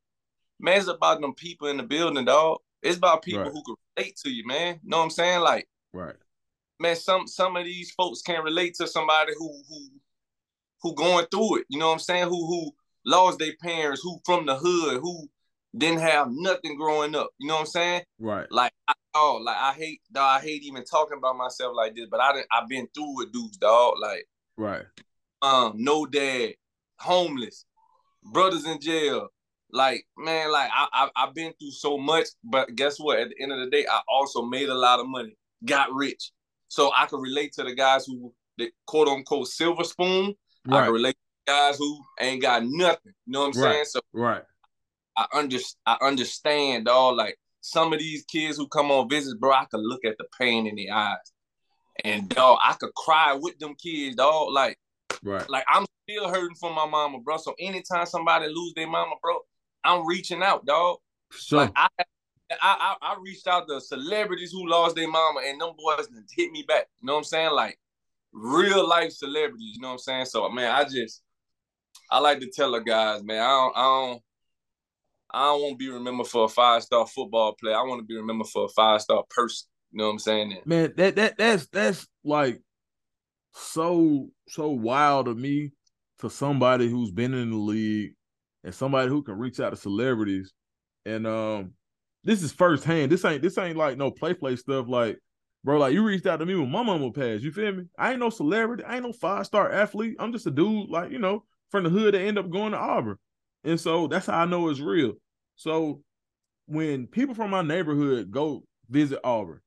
Man, 0.59 0.77
it's 0.77 0.87
about 0.87 1.21
them 1.21 1.33
people 1.33 1.67
in 1.67 1.77
the 1.77 1.83
building, 1.83 2.25
dog. 2.25 2.59
It's 2.81 2.97
about 2.97 3.23
people 3.23 3.43
right. 3.43 3.51
who 3.51 3.63
can 3.63 3.75
relate 3.97 4.17
to 4.23 4.29
you, 4.29 4.45
man. 4.45 4.79
You 4.83 4.89
know 4.89 4.97
what 4.97 5.03
I'm 5.03 5.09
saying? 5.09 5.41
Like, 5.41 5.67
right. 5.93 6.15
Man, 6.79 6.95
some 6.95 7.27
some 7.27 7.55
of 7.55 7.65
these 7.65 7.91
folks 7.91 8.21
can't 8.21 8.43
relate 8.43 8.75
to 8.75 8.87
somebody 8.87 9.33
who 9.37 9.63
who 9.69 9.89
who 10.81 10.95
going 10.95 11.25
through 11.31 11.59
it. 11.59 11.65
You 11.69 11.79
know 11.79 11.87
what 11.87 11.93
I'm 11.93 11.99
saying? 11.99 12.27
Who 12.27 12.45
who 12.45 12.71
lost 13.05 13.39
their 13.39 13.55
parents, 13.61 14.01
who 14.01 14.19
from 14.25 14.45
the 14.45 14.55
hood, 14.55 14.99
who 15.01 15.29
didn't 15.75 16.01
have 16.01 16.27
nothing 16.31 16.77
growing 16.77 17.15
up. 17.15 17.29
You 17.39 17.47
know 17.47 17.55
what 17.55 17.61
I'm 17.61 17.65
saying? 17.67 18.01
Right. 18.19 18.51
Like 18.51 18.73
I, 18.87 18.93
oh, 19.15 19.41
like 19.43 19.57
I 19.57 19.73
hate 19.73 20.01
dog, 20.11 20.41
I 20.41 20.43
hate 20.43 20.63
even 20.63 20.83
talking 20.83 21.17
about 21.17 21.37
myself 21.37 21.73
like 21.75 21.95
this, 21.95 22.07
but 22.09 22.19
I 22.19 22.33
didn't 22.33 22.47
I've 22.51 22.67
been 22.67 22.87
through 22.93 23.23
it, 23.23 23.31
dudes, 23.31 23.57
dog. 23.57 23.95
Like 23.99 24.27
right. 24.57 24.83
Um, 25.41 25.73
no 25.75 26.05
dad, 26.05 26.53
homeless, 26.97 27.65
brothers 28.31 28.65
in 28.65 28.79
jail. 28.79 29.29
Like, 29.71 30.05
man, 30.17 30.51
like 30.51 30.69
I, 30.71 30.87
I 30.93 31.09
I've 31.15 31.33
been 31.33 31.51
through 31.59 31.71
so 31.71 31.97
much, 31.97 32.27
but 32.43 32.75
guess 32.75 32.99
what? 32.99 33.19
At 33.19 33.29
the 33.29 33.41
end 33.41 33.51
of 33.51 33.59
the 33.59 33.69
day, 33.69 33.85
I 33.89 34.01
also 34.07 34.43
made 34.43 34.69
a 34.69 34.75
lot 34.75 34.99
of 34.99 35.07
money, 35.07 35.35
got 35.65 35.91
rich. 35.91 36.31
So 36.67 36.91
I 36.95 37.07
can 37.07 37.19
relate 37.19 37.53
to 37.53 37.63
the 37.63 37.73
guys 37.73 38.05
who 38.05 38.33
the 38.57 38.71
quote 38.85 39.07
unquote 39.07 39.47
silver 39.47 39.83
spoon. 39.83 40.35
Right. 40.65 40.81
I 40.81 40.85
can 40.85 40.93
relate 40.93 41.15
to 41.15 41.51
guys 41.51 41.77
who 41.77 41.99
ain't 42.19 42.41
got 42.41 42.63
nothing. 42.65 43.13
You 43.25 43.33
know 43.33 43.47
what 43.47 43.55
I'm 43.55 43.61
right. 43.63 43.73
saying? 43.73 43.85
So 43.85 43.99
right. 44.13 44.43
I 45.17 45.25
under 45.33 45.57
I 45.85 45.97
understand 46.01 46.87
all 46.87 47.15
like 47.15 47.37
some 47.61 47.93
of 47.93 47.99
these 47.99 48.23
kids 48.25 48.57
who 48.57 48.67
come 48.67 48.91
on 48.91 49.09
visits, 49.09 49.35
bro. 49.35 49.53
I 49.53 49.65
could 49.65 49.81
look 49.81 50.05
at 50.05 50.17
the 50.17 50.25
pain 50.39 50.67
in 50.67 50.75
the 50.75 50.91
eyes, 50.91 51.31
and 52.03 52.29
dog, 52.29 52.59
I 52.63 52.73
could 52.73 52.93
cry 52.93 53.37
with 53.39 53.57
them 53.59 53.75
kids, 53.75 54.17
dog. 54.17 54.51
Like, 54.51 54.77
right. 55.23 55.49
Like 55.49 55.65
I'm 55.67 55.85
still 56.07 56.27
hurting 56.27 56.55
for 56.55 56.73
my 56.73 56.85
mama, 56.85 57.19
bro. 57.19 57.37
So 57.37 57.53
anytime 57.59 58.05
somebody 58.05 58.47
lose 58.47 58.73
their 58.75 58.87
mama, 58.87 59.15
bro, 59.21 59.39
I'm 59.83 60.05
reaching 60.05 60.43
out, 60.43 60.65
dog. 60.65 60.97
So 61.31 61.57
like, 61.57 61.71
I, 61.75 61.87
I, 62.61 62.95
I 63.01 63.17
reached 63.21 63.47
out 63.47 63.67
to 63.67 63.81
celebrities 63.81 64.51
who 64.51 64.67
lost 64.67 64.95
their 64.95 65.09
mama, 65.09 65.41
and 65.45 65.59
them 65.59 65.71
boys 65.77 66.07
hit 66.35 66.51
me 66.51 66.63
back. 66.67 66.87
You 67.01 67.07
know 67.07 67.13
what 67.13 67.19
I'm 67.19 67.23
saying? 67.25 67.51
Like 67.51 67.79
real 68.31 68.87
life 68.87 69.11
celebrities. 69.11 69.75
You 69.75 69.81
know 69.81 69.89
what 69.89 69.93
I'm 69.93 69.99
saying? 69.99 70.25
So 70.25 70.49
man, 70.49 70.71
I 70.71 70.83
just 70.83 71.21
I 72.09 72.19
like 72.19 72.39
to 72.41 72.49
tell 72.49 72.71
the 72.71 72.79
guys, 72.79 73.23
man, 73.23 73.41
I 73.41 73.47
don't, 73.47 73.77
I 73.77 73.81
don't, 73.81 74.21
I 75.33 75.45
don't 75.45 75.61
want 75.61 75.73
to 75.73 75.77
be 75.77 75.89
remembered 75.89 76.27
for 76.27 76.45
a 76.45 76.49
five 76.49 76.83
star 76.83 77.07
football 77.07 77.53
player. 77.53 77.75
I 77.75 77.83
want 77.83 77.99
to 78.01 78.05
be 78.05 78.15
remembered 78.15 78.47
for 78.47 78.65
a 78.65 78.69
five 78.69 79.01
star 79.01 79.23
person. 79.29 79.67
You 79.91 79.99
know 79.99 80.05
what 80.05 80.11
I'm 80.11 80.19
saying? 80.19 80.57
Man, 80.65 80.93
that 80.97 81.15
that 81.15 81.37
that's 81.37 81.67
that's 81.67 82.07
like 82.23 82.61
so 83.53 84.29
so 84.47 84.69
wild 84.69 85.27
to 85.27 85.35
me 85.35 85.71
to 86.19 86.29
somebody 86.29 86.89
who's 86.89 87.11
been 87.11 87.33
in 87.33 87.51
the 87.51 87.57
league 87.57 88.13
and 88.63 88.73
somebody 88.73 89.09
who 89.09 89.23
can 89.23 89.37
reach 89.37 89.59
out 89.59 89.71
to 89.71 89.75
celebrities. 89.75 90.53
And 91.05 91.27
um, 91.27 91.71
this 92.23 92.41
is 92.41 92.51
firsthand. 92.51 93.11
This 93.11 93.25
ain't 93.25 93.41
this 93.41 93.57
ain't 93.57 93.77
like 93.77 93.97
no 93.97 94.11
play 94.11 94.33
play 94.33 94.55
stuff. 94.55 94.87
Like, 94.87 95.19
bro, 95.63 95.77
like 95.77 95.93
you 95.93 96.03
reached 96.03 96.25
out 96.25 96.37
to 96.37 96.45
me 96.45 96.55
when 96.55 96.71
my 96.71 96.83
mama 96.83 97.11
passed. 97.11 97.43
You 97.43 97.51
feel 97.51 97.73
me? 97.73 97.83
I 97.97 98.11
ain't 98.11 98.19
no 98.19 98.29
celebrity. 98.29 98.83
I 98.83 98.95
ain't 98.95 99.05
no 99.05 99.13
five 99.13 99.45
star 99.45 99.71
athlete. 99.71 100.15
I'm 100.19 100.31
just 100.31 100.47
a 100.47 100.51
dude. 100.51 100.89
Like 100.89 101.11
you 101.11 101.19
know, 101.19 101.43
from 101.69 101.83
the 101.83 101.89
hood 101.89 102.13
that 102.13 102.21
end 102.21 102.39
up 102.39 102.49
going 102.49 102.71
to 102.71 102.77
Auburn. 102.77 103.17
And 103.63 103.79
so 103.79 104.07
that's 104.07 104.27
how 104.27 104.39
I 104.39 104.45
know 104.45 104.69
it's 104.69 104.79
real. 104.79 105.13
So 105.55 106.01
when 106.65 107.07
people 107.07 107.35
from 107.35 107.51
my 107.51 107.61
neighborhood 107.61 108.31
go 108.31 108.63
visit 108.89 109.19
Auburn, 109.23 109.59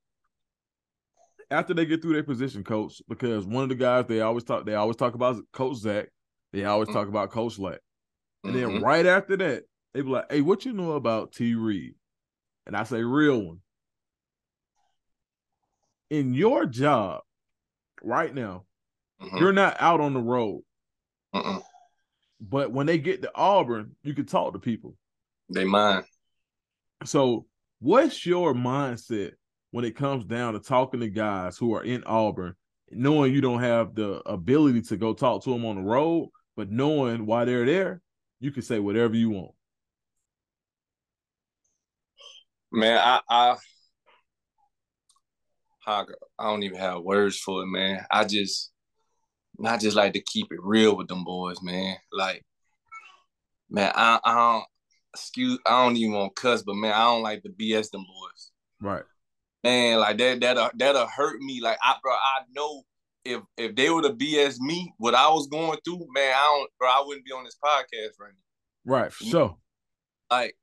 after 1.51 1.75
they 1.75 1.87
get 1.87 2.03
through 2.03 2.15
their 2.15 2.23
position 2.23 2.65
coach, 2.65 3.01
because 3.09 3.47
one 3.47 3.63
of 3.63 3.69
the 3.69 3.75
guys 3.75 4.07
they 4.07 4.21
always 4.21 4.45
talk, 4.45 4.67
they 4.67 4.75
always 4.75 4.97
talk 4.97 5.15
about 5.15 5.37
Coach 5.53 5.79
Zach, 5.79 6.09
they 6.53 6.65
always 6.65 6.89
mm-hmm. 6.89 6.99
talk 6.99 7.09
about 7.09 7.31
Coach 7.31 7.59
Lack. 7.59 7.81
And 8.45 8.55
mm-hmm. 8.55 8.75
then 8.75 8.83
right 8.83 9.07
after 9.07 9.37
that, 9.37 9.65
they 9.95 10.03
be 10.03 10.09
like, 10.09 10.31
Hey, 10.31 10.41
what 10.41 10.65
you 10.65 10.73
know 10.73 10.93
about 10.93 11.33
T 11.33 11.55
Reed? 11.55 11.95
And 12.67 12.77
I 12.77 12.83
say, 12.85 13.03
real 13.03 13.41
one. 13.41 13.61
In 16.11 16.35
your 16.35 16.67
job 16.67 17.23
right 18.03 18.35
now, 18.35 18.65
mm-hmm. 19.23 19.39
you're 19.39 19.53
not 19.53 19.77
out 19.81 20.01
on 20.01 20.15
the 20.15 20.21
road. 20.21 20.63
But 22.41 22.71
when 22.71 22.87
they 22.87 22.99
get 22.99 23.23
to 23.23 23.31
Auburn, 23.35 23.97
you 24.03 24.15
can 24.15 24.27
talk 24.27 24.53
to 24.53 24.59
people. 24.59 24.95
They 25.49 25.65
mind. 25.65 26.05
So, 27.05 27.47
what's 27.81 28.27
your 28.27 28.55
mindset 28.55 29.33
when 29.77 29.85
it 29.85 29.95
comes 29.95 30.25
down 30.25 30.55
to 30.55 30.59
talking 30.59 31.01
to 31.01 31.09
guys 31.11 31.59
who 31.59 31.75
are 31.75 31.85
in 31.85 32.03
Auburn, 32.05 32.55
knowing 32.91 33.31
you 33.31 33.43
don't 33.43 33.61
have 33.61 33.95
the 33.95 34.23
ability 34.25 34.81
to 34.81 34.97
go 34.97 35.13
talk 35.13 35.45
to 35.45 35.51
them 35.51 35.67
on 35.67 35.77
the 35.77 35.83
road, 35.83 36.31
but 36.57 36.71
knowing 36.71 37.27
why 37.27 37.45
they're 37.45 37.67
there, 37.67 38.01
you 38.41 38.51
can 38.51 38.63
say 38.63 38.79
whatever 38.79 39.15
you 39.15 39.29
want. 39.29 39.53
Man, 42.73 42.99
I 42.99 43.21
I 43.29 43.57
I 45.87 46.05
don't 46.39 46.63
even 46.63 46.79
have 46.79 47.03
words 47.03 47.39
for 47.39 47.61
it, 47.63 47.67
man. 47.67 48.03
I 48.11 48.25
just 48.25 48.73
I 49.63 49.77
just 49.77 49.95
like 49.95 50.15
to 50.15 50.23
keep 50.23 50.47
it 50.53 50.59
real 50.63 50.97
with 50.97 51.09
them 51.09 51.23
boys, 51.23 51.61
man. 51.61 51.99
Like 52.11 52.47
Man, 53.69 53.93
I, 53.95 54.21
I 54.25 54.35
don't 54.35 54.65
excuse 55.13 55.59
I 55.67 55.85
don't 55.85 55.99
even 55.99 56.15
want 56.15 56.35
to 56.35 56.41
cuss, 56.41 56.63
but 56.63 56.77
man, 56.77 56.95
I 56.95 57.05
don't 57.05 57.23
like 57.23 57.43
the 57.43 57.51
BS 57.51 57.91
them 57.91 58.07
boys. 58.07 58.51
Right. 58.81 59.05
Man, 59.67 59.99
like 59.99 60.19
that 60.19 60.41
that'll 60.41 60.71
that'll 60.75 61.07
hurt 61.07 61.41
me. 61.41 61.61
Like 61.61 61.79
I 61.83 61.97
bro, 62.03 62.13
I 62.13 62.43
know 62.55 62.83
if 63.25 63.43
if 63.57 63.75
they 63.75 63.91
were 63.91 64.03
to 64.03 64.11
BS 64.11 64.59
me, 64.61 64.95
what 64.99 65.15
I 65.15 65.29
was 65.29 65.49
going 65.49 65.79
through, 65.85 66.07
man, 66.15 66.33
I 66.35 66.43
don't 66.43 66.71
bro, 66.79 66.89
I 66.89 67.03
wouldn't 67.05 67.27
be 67.27 67.33
on 67.33 67.45
this 67.45 67.57
podcast 67.63 68.21
right 68.21 68.33
now. 68.33 68.93
Right, 68.93 69.13
for 69.13 69.25
sure. 69.25 69.57
Like 70.31 70.57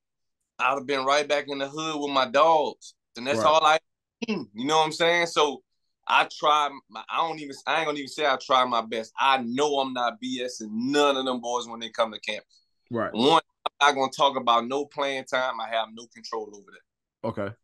I'd 0.59 0.75
have 0.75 0.87
been 0.87 1.05
right 1.05 1.27
back 1.27 1.45
in 1.49 1.57
the 1.57 1.67
hood 1.67 1.99
with 1.99 2.11
my 2.11 2.27
dogs. 2.27 2.95
And 3.17 3.27
that's 3.27 3.39
Right. 3.39 3.45
all 3.45 3.65
I 3.65 3.79
you 4.27 4.47
know 4.55 4.77
what 4.77 4.85
I'm 4.85 4.91
saying? 4.93 5.27
So 5.27 5.63
I 6.07 6.27
try 6.31 6.69
my, 6.89 7.03
I 7.09 7.27
don't 7.27 7.39
even 7.39 7.55
I 7.67 7.79
ain't 7.79 7.87
gonna 7.87 7.97
even 7.97 8.07
say 8.07 8.25
I 8.25 8.37
try 8.41 8.63
my 8.65 8.81
best. 8.81 9.11
I 9.19 9.39
know 9.39 9.79
I'm 9.79 9.93
not 9.93 10.21
BSing 10.23 10.69
none 10.71 11.17
of 11.17 11.25
them 11.25 11.41
boys 11.41 11.67
when 11.67 11.79
they 11.79 11.89
come 11.89 12.13
to 12.13 12.19
camp. 12.19 12.45
Right. 12.89 13.13
One, 13.13 13.41
I'm 13.65 13.87
not 13.89 13.95
gonna 13.95 14.11
talk 14.15 14.37
about 14.37 14.67
no 14.67 14.85
playing 14.85 15.25
time. 15.25 15.59
I 15.59 15.67
have 15.69 15.89
no 15.93 16.07
control 16.13 16.49
over 16.53 16.71
that. 16.71 17.27
Okay. 17.27 17.55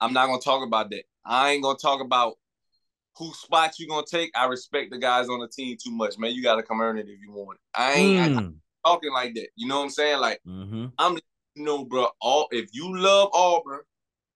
I'm 0.00 0.12
not 0.12 0.26
gonna 0.26 0.40
talk 0.40 0.66
about 0.66 0.90
that. 0.90 1.04
I 1.24 1.50
ain't 1.52 1.62
gonna 1.62 1.78
talk 1.78 2.00
about 2.00 2.34
whose 3.16 3.38
spots 3.38 3.78
you 3.78 3.88
gonna 3.88 4.06
take. 4.08 4.30
I 4.36 4.46
respect 4.46 4.90
the 4.90 4.98
guys 4.98 5.28
on 5.28 5.40
the 5.40 5.48
team 5.48 5.76
too 5.82 5.90
much, 5.90 6.18
man. 6.18 6.32
You 6.34 6.42
gotta 6.42 6.62
come 6.62 6.80
earn 6.80 6.98
it 6.98 7.08
if 7.08 7.20
you 7.20 7.32
want 7.32 7.58
it. 7.58 7.78
I 7.78 7.92
ain't 7.92 8.20
I- 8.20 8.40
Mm. 8.40 8.54
talking 8.84 9.12
like 9.12 9.34
that. 9.34 9.48
You 9.56 9.66
know 9.68 9.78
what 9.78 9.84
I'm 9.84 9.90
saying? 9.90 10.20
Like, 10.20 10.40
Mhm. 10.46 10.92
I'm 10.98 11.18
you 11.54 11.64
know, 11.64 11.84
bro, 11.86 12.08
all 12.20 12.48
if 12.50 12.68
you 12.74 12.94
love 12.98 13.30
Auburn, 13.32 13.80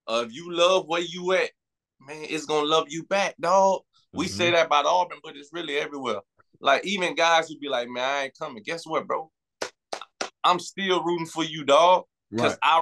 uh, 0.07 0.23
if 0.25 0.33
you 0.33 0.51
love 0.51 0.87
where 0.87 1.01
you 1.01 1.33
at, 1.33 1.51
man, 1.99 2.25
it's 2.27 2.45
gonna 2.45 2.65
love 2.65 2.87
you 2.89 3.03
back, 3.03 3.35
dog. 3.39 3.83
We 4.13 4.27
say 4.27 4.49
Mhm. 4.49 4.53
that 4.53 4.65
about 4.65 4.87
Auburn, 4.87 5.19
but 5.23 5.37
it's 5.37 5.53
really 5.53 5.77
everywhere. 5.77 6.21
Like 6.59 6.83
even 6.85 7.13
guys 7.15 7.49
would 7.49 7.59
be 7.59 7.69
like, 7.69 7.87
man, 7.87 8.03
I 8.03 8.23
ain't 8.23 8.37
coming. 8.37 8.63
Guess 8.63 8.87
what, 8.87 9.05
bro? 9.05 9.31
I'm 10.43 10.59
still 10.59 11.03
rooting 11.03 11.27
for 11.27 11.43
you, 11.43 11.63
dog. 11.63 12.05
Because 12.31 12.53
Right. 12.53 12.59
I, 12.63 12.81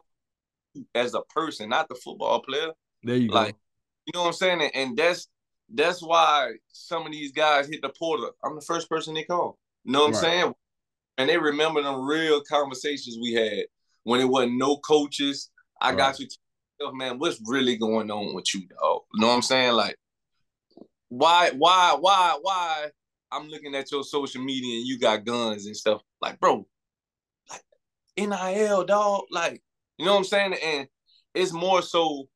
as 0.96 1.14
a 1.14 1.22
person, 1.30 1.70
not 1.70 1.90
the 1.90 1.96
football 1.96 2.42
player, 2.42 2.72
There 3.04 3.18
you 3.18 3.30
like, 3.30 3.54
go. 3.54 3.60
you 4.06 4.12
know 4.14 4.22
what 4.22 4.28
I'm 4.28 4.34
saying? 4.34 4.62
And, 4.62 4.72
and 4.76 4.98
that's 4.98 5.28
that's 5.74 6.02
why 6.02 6.54
some 6.72 7.06
of 7.06 7.12
these 7.12 7.32
guys 7.32 7.68
hit 7.68 7.82
the 7.82 7.90
portal. 7.90 8.32
I'm 8.44 8.56
the 8.56 8.62
first 8.62 8.90
person 8.90 9.14
they 9.14 9.24
call. 9.24 9.58
You 9.84 9.94
know 9.94 10.00
what 10.02 10.08
I'm 10.08 10.14
saying? 10.16 10.54
And 11.18 11.30
they 11.30 11.38
remember 11.38 11.82
them 11.82 12.06
real 12.06 12.42
conversations 12.42 13.18
we 13.22 13.34
had 13.34 13.66
when 14.04 14.20
it 14.20 14.28
wasn't 14.28 14.58
no 14.58 14.78
coaches. 14.78 15.50
I 15.82 15.94
got 15.94 16.20
you, 16.20 16.28
man. 16.94 17.20
What's 17.20 17.42
really 17.46 17.78
going 17.78 18.10
on 18.10 18.34
with 18.34 18.54
you, 18.54 18.62
dog? 18.68 19.02
You 19.14 19.22
know 19.22 19.28
what 19.28 19.36
I'm 19.36 19.42
saying? 19.42 19.74
Like, 19.74 19.96
why, 21.10 21.52
why, 21.56 21.96
why, 22.00 22.38
why? 22.42 22.88
I'm 23.32 23.48
looking 23.48 23.76
at 23.76 23.92
your 23.92 24.04
social 24.04 24.44
media 24.44 24.78
and 24.78 24.88
you 24.88 24.98
got 24.98 25.26
guns 25.26 25.66
and 25.66 25.76
stuff. 25.76 26.02
Like, 26.22 26.40
bro, 26.40 26.66
like 27.50 27.62
NIL, 28.18 28.86
dog. 28.86 29.26
Like, 29.30 29.62
you 30.00 30.06
know 30.06 30.14
what 30.14 30.20
I'm 30.20 30.24
saying? 30.24 30.54
And 30.64 30.88
it's 31.36 31.52
more 31.52 31.82
so 31.82 32.30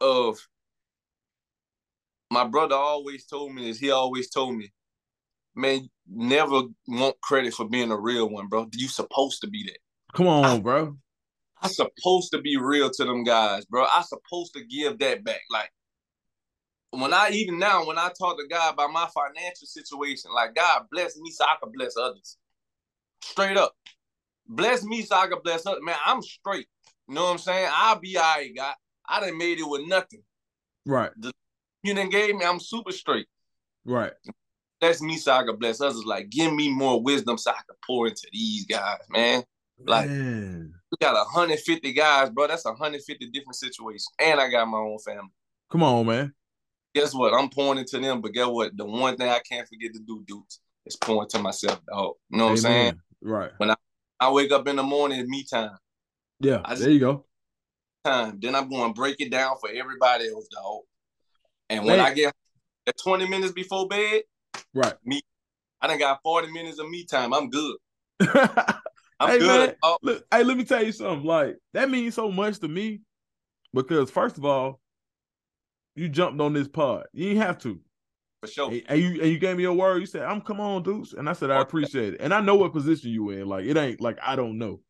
of 0.00 0.38
my 2.30 2.44
brother 2.44 2.76
always 2.76 3.24
told 3.24 3.54
me 3.54 3.66
this. 3.66 3.78
He 3.78 3.90
always 3.90 4.28
told 4.28 4.56
me, 4.56 4.70
man, 5.56 5.88
never 6.06 6.62
want 6.86 7.20
credit 7.22 7.54
for 7.54 7.66
being 7.66 7.90
a 7.90 7.98
real 7.98 8.28
one, 8.28 8.46
bro. 8.46 8.68
You 8.74 8.88
supposed 8.88 9.40
to 9.40 9.48
be 9.48 9.64
that. 9.64 9.78
Come 10.14 10.26
on, 10.28 10.60
bro. 10.60 10.96
I 11.62 11.68
supposed 11.68 12.30
to 12.32 12.40
be 12.40 12.56
real 12.56 12.90
to 12.90 13.04
them 13.04 13.24
guys, 13.24 13.64
bro. 13.64 13.84
I 13.84 14.02
supposed 14.02 14.54
to 14.54 14.64
give 14.64 14.98
that 14.98 15.24
back. 15.24 15.40
Like 15.50 15.70
when 16.90 17.14
I 17.14 17.30
even 17.32 17.58
now, 17.58 17.86
when 17.86 17.98
I 17.98 18.10
talk 18.18 18.38
to 18.38 18.46
God 18.48 18.74
about 18.74 18.92
my 18.92 19.08
financial 19.14 19.66
situation, 19.66 20.30
like 20.34 20.54
God 20.54 20.82
bless 20.90 21.16
me 21.18 21.30
so 21.30 21.44
I 21.44 21.56
can 21.62 21.72
bless 21.72 21.96
others. 21.96 22.36
Straight 23.22 23.56
up. 23.56 23.74
Bless 24.52 24.82
me 24.82 25.02
so 25.02 25.14
I 25.16 25.28
can 25.28 25.38
bless 25.44 25.64
others. 25.64 25.80
Man, 25.82 25.94
I'm 26.04 26.20
straight. 26.22 26.66
You 27.08 27.14
know 27.14 27.24
what 27.24 27.30
I'm 27.32 27.38
saying? 27.38 27.70
I'll 27.72 28.00
be 28.00 28.16
all 28.16 28.22
right, 28.24 28.50
God. 28.54 28.74
I 29.08 29.20
done 29.20 29.38
made 29.38 29.58
it 29.60 29.68
with 29.68 29.86
nothing. 29.86 30.22
Right. 30.84 31.10
You 31.82 31.94
done 31.94 32.10
gave 32.10 32.34
me, 32.34 32.44
I'm 32.44 32.58
super 32.60 32.90
straight. 32.92 33.26
Right. 33.84 34.12
Bless 34.80 35.00
me 35.00 35.16
so 35.16 35.32
I 35.32 35.44
can 35.44 35.56
bless 35.56 35.80
others. 35.80 36.04
Like, 36.04 36.30
give 36.30 36.52
me 36.52 36.68
more 36.68 37.00
wisdom 37.00 37.38
so 37.38 37.52
I 37.52 37.54
can 37.54 37.76
pour 37.86 38.08
into 38.08 38.26
these 38.32 38.66
guys, 38.66 38.98
man. 39.08 39.44
Like- 39.86 40.10
Man. 40.10 40.74
We 40.90 40.96
got 41.00 41.14
150 41.14 41.92
guys, 41.92 42.30
bro. 42.30 42.48
That's 42.48 42.64
150 42.64 43.30
different 43.30 43.54
situations. 43.54 44.08
And 44.18 44.40
I 44.40 44.50
got 44.50 44.66
my 44.66 44.78
own 44.78 44.98
family. 44.98 45.30
Come 45.70 45.84
on, 45.84 46.04
man. 46.04 46.34
Guess 46.96 47.14
what? 47.14 47.32
I'm 47.32 47.48
pouring 47.48 47.78
into 47.78 48.00
them, 48.00 48.20
but 48.20 48.32
guess 48.32 48.48
what? 48.48 48.76
The 48.76 48.84
one 48.84 49.16
thing 49.16 49.28
I 49.28 49.38
can't 49.48 49.68
forget 49.68 49.92
to 49.94 50.00
do, 50.00 50.24
dudes, 50.26 50.60
is 50.84 50.96
pouring 50.96 51.28
to 51.28 51.38
myself, 51.38 51.80
dog. 51.86 52.14
You 52.28 52.38
know 52.38 52.44
what 52.46 52.50
I'm 52.50 52.56
saying? 52.56 52.88
Amen. 52.88 53.00
Right. 53.22 53.50
I 53.60 53.74
wake 54.28 54.52
up 54.52 54.68
in 54.68 54.76
the 54.76 54.82
morning, 54.82 55.24
me 55.28 55.44
time. 55.44 55.76
Yeah. 56.40 56.60
I 56.64 56.74
there 56.74 56.90
you 56.90 57.00
go. 57.00 57.24
Time. 58.04 58.38
Then 58.40 58.54
I'm 58.54 58.68
going 58.68 58.92
to 58.92 58.98
break 58.98 59.16
it 59.20 59.30
down 59.30 59.56
for 59.60 59.70
everybody 59.70 60.28
else, 60.28 60.48
dog. 60.48 60.82
And 61.70 61.84
when 61.84 61.98
Man. 61.98 62.06
I 62.06 62.12
get 62.12 62.34
at 62.86 62.98
20 63.02 63.28
minutes 63.28 63.52
before 63.52 63.88
bed, 63.88 64.22
Right. 64.74 64.94
Me, 65.04 65.20
I 65.80 65.86
done 65.88 65.98
got 65.98 66.20
40 66.22 66.52
minutes 66.52 66.78
of 66.78 66.88
me 66.88 67.04
time. 67.04 67.32
I'm 67.34 67.50
good. 67.50 67.76
I'm 68.20 69.28
Hey, 69.28 69.38
good. 69.38 69.76
man. 69.82 69.96
Look, 70.02 70.24
hey, 70.30 70.44
let 70.44 70.56
me 70.56 70.64
tell 70.64 70.84
you 70.84 70.92
something. 70.92 71.26
Like 71.26 71.56
that 71.72 71.90
means 71.90 72.14
so 72.14 72.30
much 72.30 72.58
to 72.60 72.68
me 72.68 73.00
because 73.74 74.10
first 74.10 74.38
of 74.38 74.44
all, 74.44 74.80
you 75.96 76.08
jumped 76.08 76.40
on 76.40 76.52
this 76.52 76.68
pod. 76.68 77.06
You 77.12 77.28
didn't 77.30 77.42
have 77.42 77.58
to. 77.60 77.80
For 78.40 78.46
sure. 78.46 78.70
And, 78.70 78.82
and 78.88 79.00
you 79.00 79.20
and 79.20 79.30
you 79.30 79.38
gave 79.38 79.56
me 79.56 79.64
a 79.64 79.72
word. 79.72 79.98
You 79.98 80.06
said, 80.06 80.22
"I'm 80.22 80.40
come 80.40 80.60
on, 80.60 80.82
Deuce," 80.82 81.12
and 81.12 81.28
I 81.28 81.34
said, 81.34 81.50
"I 81.50 81.60
appreciate 81.60 82.14
it." 82.14 82.20
And 82.20 82.32
I 82.32 82.40
know 82.40 82.54
what 82.56 82.72
position 82.72 83.10
you 83.10 83.30
in. 83.30 83.46
Like 83.46 83.66
it 83.66 83.76
ain't 83.76 84.00
like 84.00 84.18
I 84.22 84.34
don't 84.36 84.56
know, 84.58 84.80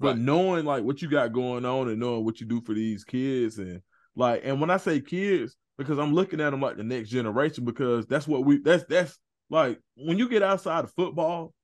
but 0.00 0.08
Right. 0.10 0.18
knowing 0.18 0.64
like 0.64 0.82
what 0.84 1.00
you 1.00 1.08
got 1.08 1.32
going 1.32 1.64
on 1.64 1.88
and 1.88 2.00
knowing 2.00 2.24
what 2.24 2.40
you 2.40 2.46
do 2.46 2.60
for 2.60 2.74
these 2.74 3.04
kids 3.04 3.58
and 3.58 3.82
like 4.16 4.42
and 4.44 4.60
when 4.60 4.70
I 4.70 4.78
say 4.78 5.00
kids, 5.00 5.56
because 5.76 5.98
I'm 5.98 6.12
looking 6.12 6.40
at 6.40 6.50
them 6.50 6.60
like 6.60 6.76
the 6.76 6.82
next 6.82 7.10
generation 7.10 7.64
because 7.64 8.06
that's 8.06 8.26
what 8.26 8.44
we 8.44 8.58
that's 8.58 8.84
that's 8.88 9.18
like 9.48 9.78
when 9.96 10.18
you 10.18 10.28
get 10.28 10.42
outside 10.42 10.82
of 10.84 10.92
football, 10.92 11.54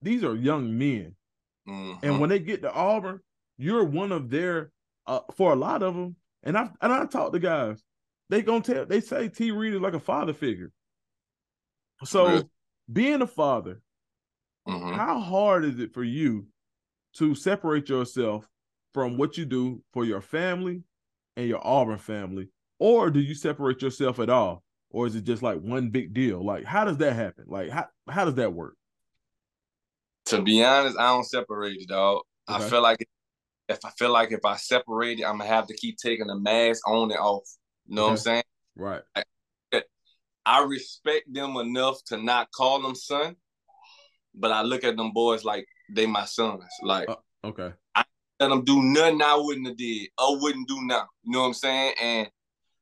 these 0.00 0.22
are 0.22 0.34
young 0.36 0.78
men. 0.78 1.16
Mhm. 1.68 1.98
And 2.04 2.20
when 2.20 2.30
they 2.30 2.38
get 2.38 2.62
to 2.62 2.72
Auburn, 2.72 3.20
you're 3.58 3.84
one 3.84 4.12
of 4.12 4.30
their 4.30 4.70
uh, 5.06 5.20
for 5.36 5.52
a 5.52 5.56
lot 5.56 5.82
of 5.82 5.94
them. 5.96 6.14
And 6.44 6.56
I 6.56 6.70
and 6.80 6.92
I 6.92 7.04
talk 7.06 7.32
to 7.32 7.38
guys, 7.40 7.82
they 8.32 8.40
gonna 8.40 8.62
tell 8.62 8.86
they 8.86 9.02
say 9.02 9.28
T 9.28 9.50
Reed 9.50 9.74
is 9.74 9.80
like 9.82 9.92
a 9.92 10.00
father 10.00 10.32
figure. 10.32 10.72
So 12.02 12.24
Really? 12.26 12.48
being 12.90 13.20
a 13.20 13.26
father, 13.26 13.82
Mhm. 14.66 14.94
how 14.96 15.20
hard 15.20 15.66
is 15.66 15.78
it 15.78 15.92
for 15.92 16.02
you 16.02 16.46
to 17.18 17.34
separate 17.34 17.90
yourself 17.90 18.48
from 18.94 19.18
what 19.18 19.36
you 19.36 19.44
do 19.44 19.84
for 19.92 20.06
your 20.06 20.22
family 20.22 20.82
and 21.36 21.46
your 21.46 21.60
Auburn 21.62 21.98
family? 21.98 22.48
Or 22.78 23.10
do 23.10 23.20
you 23.20 23.34
separate 23.34 23.82
yourself 23.82 24.18
at 24.18 24.30
all? 24.30 24.64
Or 24.88 25.06
is 25.06 25.14
it 25.14 25.24
just 25.24 25.42
like 25.42 25.60
one 25.60 25.90
big 25.90 26.14
deal? 26.14 26.42
Like 26.42 26.64
how 26.64 26.86
does 26.86 26.96
that 26.98 27.12
happen? 27.12 27.44
Like 27.48 27.68
how 27.68 27.86
how 28.08 28.24
does 28.24 28.36
that 28.36 28.54
work? 28.54 28.78
to 30.26 30.40
be 30.40 30.64
honest, 30.64 30.98
I 30.98 31.08
don't 31.08 31.24
separate 31.24 31.82
it, 31.82 31.88
dog. 31.88 32.22
I 32.48 32.60
feel 32.70 32.80
like 32.80 33.06
if 33.68 33.84
I 33.84 33.90
feel 33.90 34.10
like 34.10 34.32
if 34.32 34.44
I 34.46 34.56
separate 34.56 35.18
it, 35.20 35.24
I'm 35.24 35.36
gonna 35.36 35.50
have 35.50 35.66
to 35.66 35.74
keep 35.76 35.98
taking 35.98 36.28
the 36.28 36.38
mask 36.38 36.88
on 36.88 37.10
and 37.10 37.20
off. 37.20 37.44
You 37.86 37.96
know 37.96 38.04
what 38.04 38.10
I'm 38.10 38.16
saying? 38.16 38.42
Right. 38.76 39.02
I 40.44 40.64
respect 40.64 41.32
them 41.32 41.56
enough 41.56 42.02
to 42.06 42.16
not 42.16 42.50
call 42.50 42.82
them 42.82 42.96
son, 42.96 43.36
but 44.34 44.50
I 44.50 44.62
look 44.62 44.82
at 44.82 44.96
them 44.96 45.12
boys 45.12 45.44
like 45.44 45.66
they 45.94 46.06
my 46.06 46.24
sons. 46.24 46.64
Like 46.82 47.08
Uh, 47.08 47.16
Okay. 47.44 47.72
let 48.40 48.48
them 48.48 48.64
do 48.64 48.82
nothing 48.82 49.22
I 49.22 49.36
wouldn't 49.36 49.68
have 49.68 49.76
did 49.76 50.08
or 50.18 50.40
wouldn't 50.40 50.66
do 50.66 50.82
now. 50.82 51.06
You 51.22 51.32
know 51.32 51.40
what 51.42 51.46
I'm 51.46 51.54
saying? 51.54 51.94
And 52.00 52.30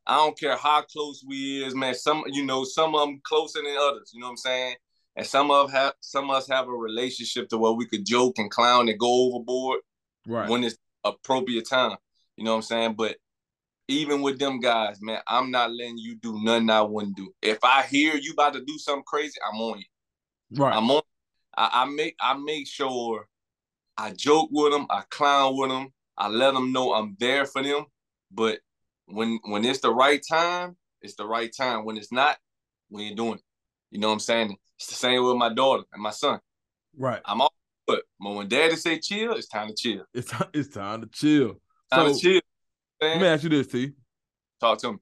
I 0.06 0.16
don't 0.16 0.38
care 0.38 0.56
how 0.56 0.82
close 0.82 1.22
we 1.26 1.62
is, 1.62 1.74
man. 1.74 1.94
Some 1.94 2.24
you 2.28 2.46
know, 2.46 2.64
some 2.64 2.94
of 2.94 3.06
them 3.06 3.20
closer 3.24 3.60
than 3.62 3.76
others. 3.78 4.10
You 4.14 4.20
know 4.20 4.28
what 4.28 4.32
I'm 4.32 4.36
saying? 4.38 4.76
And 5.16 5.26
some 5.26 5.50
of 5.50 5.70
have 5.70 5.92
some 6.00 6.30
of 6.30 6.36
us 6.36 6.48
have 6.48 6.66
a 6.66 6.72
relationship 6.72 7.48
to 7.50 7.58
where 7.58 7.72
we 7.72 7.86
could 7.86 8.06
joke 8.06 8.38
and 8.38 8.50
clown 8.50 8.88
and 8.88 8.98
go 8.98 9.26
overboard 9.26 9.80
Right. 10.26 10.48
when 10.48 10.64
it's 10.64 10.76
appropriate 11.04 11.68
time. 11.68 11.96
You 12.36 12.44
know 12.44 12.52
what 12.52 12.56
I'm 12.56 12.62
saying? 12.62 12.94
But 12.94 13.16
even 13.90 14.22
with 14.22 14.38
them 14.38 14.60
guys, 14.60 14.98
man, 15.00 15.20
I'm 15.26 15.50
not 15.50 15.72
letting 15.72 15.98
you 15.98 16.16
do 16.16 16.42
nothing 16.42 16.70
I 16.70 16.82
wouldn't 16.82 17.16
do. 17.16 17.32
If 17.42 17.58
I 17.64 17.82
hear 17.82 18.14
you 18.14 18.32
about 18.32 18.54
to 18.54 18.60
do 18.60 18.78
something 18.78 19.04
crazy, 19.06 19.38
I'm 19.50 19.60
on 19.60 19.78
you. 19.78 19.84
right. 20.56 20.76
I'm 20.76 20.90
on. 20.90 21.02
I, 21.56 21.70
I 21.72 21.84
make 21.86 22.14
I 22.20 22.34
make 22.34 22.68
sure 22.68 23.26
I 23.96 24.12
joke 24.12 24.50
with 24.52 24.72
them, 24.72 24.86
I 24.88 25.02
clown 25.10 25.56
with 25.56 25.70
them, 25.70 25.92
I 26.16 26.28
let 26.28 26.54
them 26.54 26.72
know 26.72 26.94
I'm 26.94 27.16
there 27.18 27.44
for 27.44 27.62
them. 27.62 27.86
But 28.30 28.60
when 29.06 29.38
when 29.44 29.64
it's 29.64 29.80
the 29.80 29.92
right 29.92 30.22
time, 30.28 30.76
it's 31.02 31.16
the 31.16 31.26
right 31.26 31.50
time. 31.54 31.84
When 31.84 31.96
it's 31.96 32.12
not, 32.12 32.36
when 32.88 33.06
you're 33.06 33.16
doing 33.16 33.34
it. 33.34 33.44
You 33.90 33.98
know 33.98 34.08
what 34.08 34.14
I'm 34.14 34.20
saying? 34.20 34.56
It's 34.78 34.86
the 34.88 34.94
same 34.94 35.24
with 35.24 35.36
my 35.36 35.52
daughter 35.52 35.82
and 35.92 36.02
my 36.02 36.10
son. 36.10 36.38
right. 36.96 37.20
I'm 37.24 37.40
all 37.40 37.52
but 37.86 38.04
but 38.20 38.34
when 38.34 38.48
daddy 38.48 38.76
say 38.76 38.98
chill, 39.00 39.32
it's 39.34 39.48
time 39.48 39.68
to 39.68 39.74
chill. 39.74 40.04
It's 40.14 40.30
time, 40.30 40.48
it's 40.54 40.68
time 40.68 41.00
to 41.00 41.08
chill. 41.08 41.56
Time 41.92 42.06
So 42.06 42.14
to 42.14 42.20
chill. 42.20 42.39
Let 43.00 43.20
me 43.20 43.26
ask 43.26 43.42
you 43.42 43.48
this, 43.48 43.66
T. 43.66 43.92
Talk 44.60 44.78
to 44.80 44.92
me. 44.92 44.98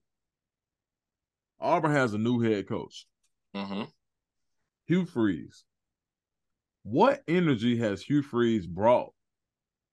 Auburn 1.61 1.93
has 1.93 2.15
a 2.15 2.19
new 2.19 2.41
head 2.41 2.69
coach, 2.69 3.07
hmm 3.55 3.85
Hugh 4.87 5.05
Freeze. 5.07 5.65
what 6.83 7.23
energy 7.29 7.77
has 7.79 8.03
Hugh 8.03 8.23
Freeze 8.23 8.67
brought 8.67 9.13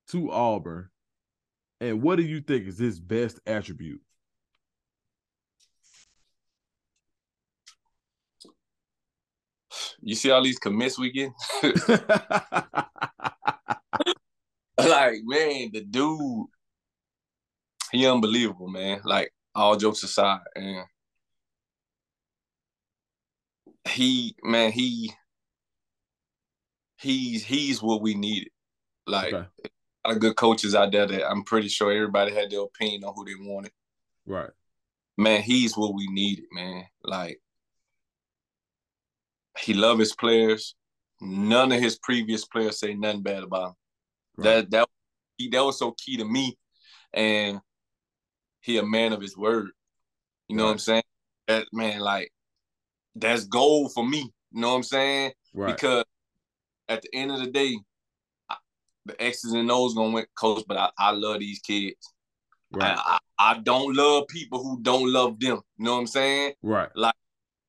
to 0.09 0.31
Auburn, 0.31 0.89
and 1.81 2.01
what 2.01 2.17
do 2.17 2.23
you 2.23 2.41
think 2.41 2.67
is 2.67 2.77
his 2.77 2.99
best 2.99 3.39
attribute? 3.45 4.01
You 10.01 10.15
see 10.15 10.31
all 10.31 10.43
these 10.43 10.59
commits 10.59 10.99
we 10.99 11.11
get? 11.11 11.31
like, 14.77 15.21
man, 15.23 15.71
the 15.73 15.81
dude, 15.89 16.47
he 17.95 18.07
unbelievable, 18.07 18.67
man. 18.67 19.01
Like, 19.03 19.33
all 19.53 19.75
jokes 19.75 20.03
aside, 20.03 20.41
and 20.55 20.85
he, 23.89 24.35
man, 24.43 24.71
he, 24.71 25.13
he's 26.99 27.43
he's 27.43 27.81
what 27.81 28.01
we 28.01 28.15
needed. 28.15 28.49
Like, 29.07 29.33
okay. 29.33 29.47
a 30.03 30.09
lot 30.09 30.15
of 30.15 30.19
good 30.19 30.35
coaches 30.35 30.75
out 30.75 30.91
there 30.91 31.05
that 31.05 31.29
I'm 31.29 31.43
pretty 31.43 31.67
sure 31.67 31.91
everybody 31.91 32.33
had 32.33 32.49
their 32.49 32.61
opinion 32.61 33.03
on 33.03 33.13
who 33.15 33.25
they 33.25 33.35
wanted. 33.35 33.71
Right. 34.25 34.49
Man, 35.17 35.41
he's 35.41 35.77
what 35.77 35.93
we 35.93 36.07
needed, 36.07 36.45
man. 36.51 36.85
Like, 37.03 37.39
he 39.59 39.73
love 39.73 39.99
his 39.99 40.13
players. 40.13 40.75
None 41.21 41.71
of 41.71 41.79
his 41.79 41.97
previous 41.97 42.45
players 42.45 42.79
say 42.79 42.93
nothing 42.93 43.21
bad 43.21 43.43
about 43.43 43.67
him. 43.67 43.73
Right. 44.37 44.43
That 44.43 44.71
that 44.71 44.89
that 45.51 45.63
was 45.63 45.79
so 45.79 45.93
key 45.97 46.17
to 46.17 46.25
me, 46.25 46.57
and 47.13 47.61
he 48.65 48.77
a 48.77 48.83
man 48.83 49.13
of 49.13 49.21
his 49.21 49.37
word. 49.37 49.69
You 50.47 50.57
know 50.57 50.63
right. 50.63 50.67
what 50.67 50.73
I'm 50.73 50.79
saying? 50.79 51.03
That 51.47 51.67
man, 51.71 51.99
like 51.99 52.31
that's 53.15 53.45
gold 53.45 53.93
for 53.93 54.05
me. 54.05 54.31
You 54.51 54.61
know 54.61 54.69
what 54.69 54.77
I'm 54.77 54.83
saying? 54.83 55.31
Right. 55.53 55.75
Because 55.75 56.03
at 56.89 57.03
the 57.03 57.09
end 57.13 57.31
of 57.31 57.39
the 57.39 57.51
day, 57.51 57.77
I, 58.49 58.55
the 59.05 59.21
X's 59.21 59.53
and 59.53 59.71
O's 59.71 59.93
gonna 59.93 60.11
win, 60.11 60.25
coach. 60.37 60.63
But 60.67 60.77
I, 60.77 60.89
I 60.97 61.11
love 61.11 61.39
these 61.39 61.59
kids. 61.59 62.11
Right. 62.71 62.97
I, 62.97 63.19
I, 63.37 63.51
I 63.51 63.59
don't 63.59 63.95
love 63.95 64.27
people 64.27 64.63
who 64.63 64.81
don't 64.81 65.11
love 65.11 65.39
them. 65.39 65.61
You 65.77 65.85
know 65.85 65.93
what 65.93 65.99
I'm 65.99 66.07
saying? 66.07 66.53
Right. 66.63 66.89
Like 66.95 67.15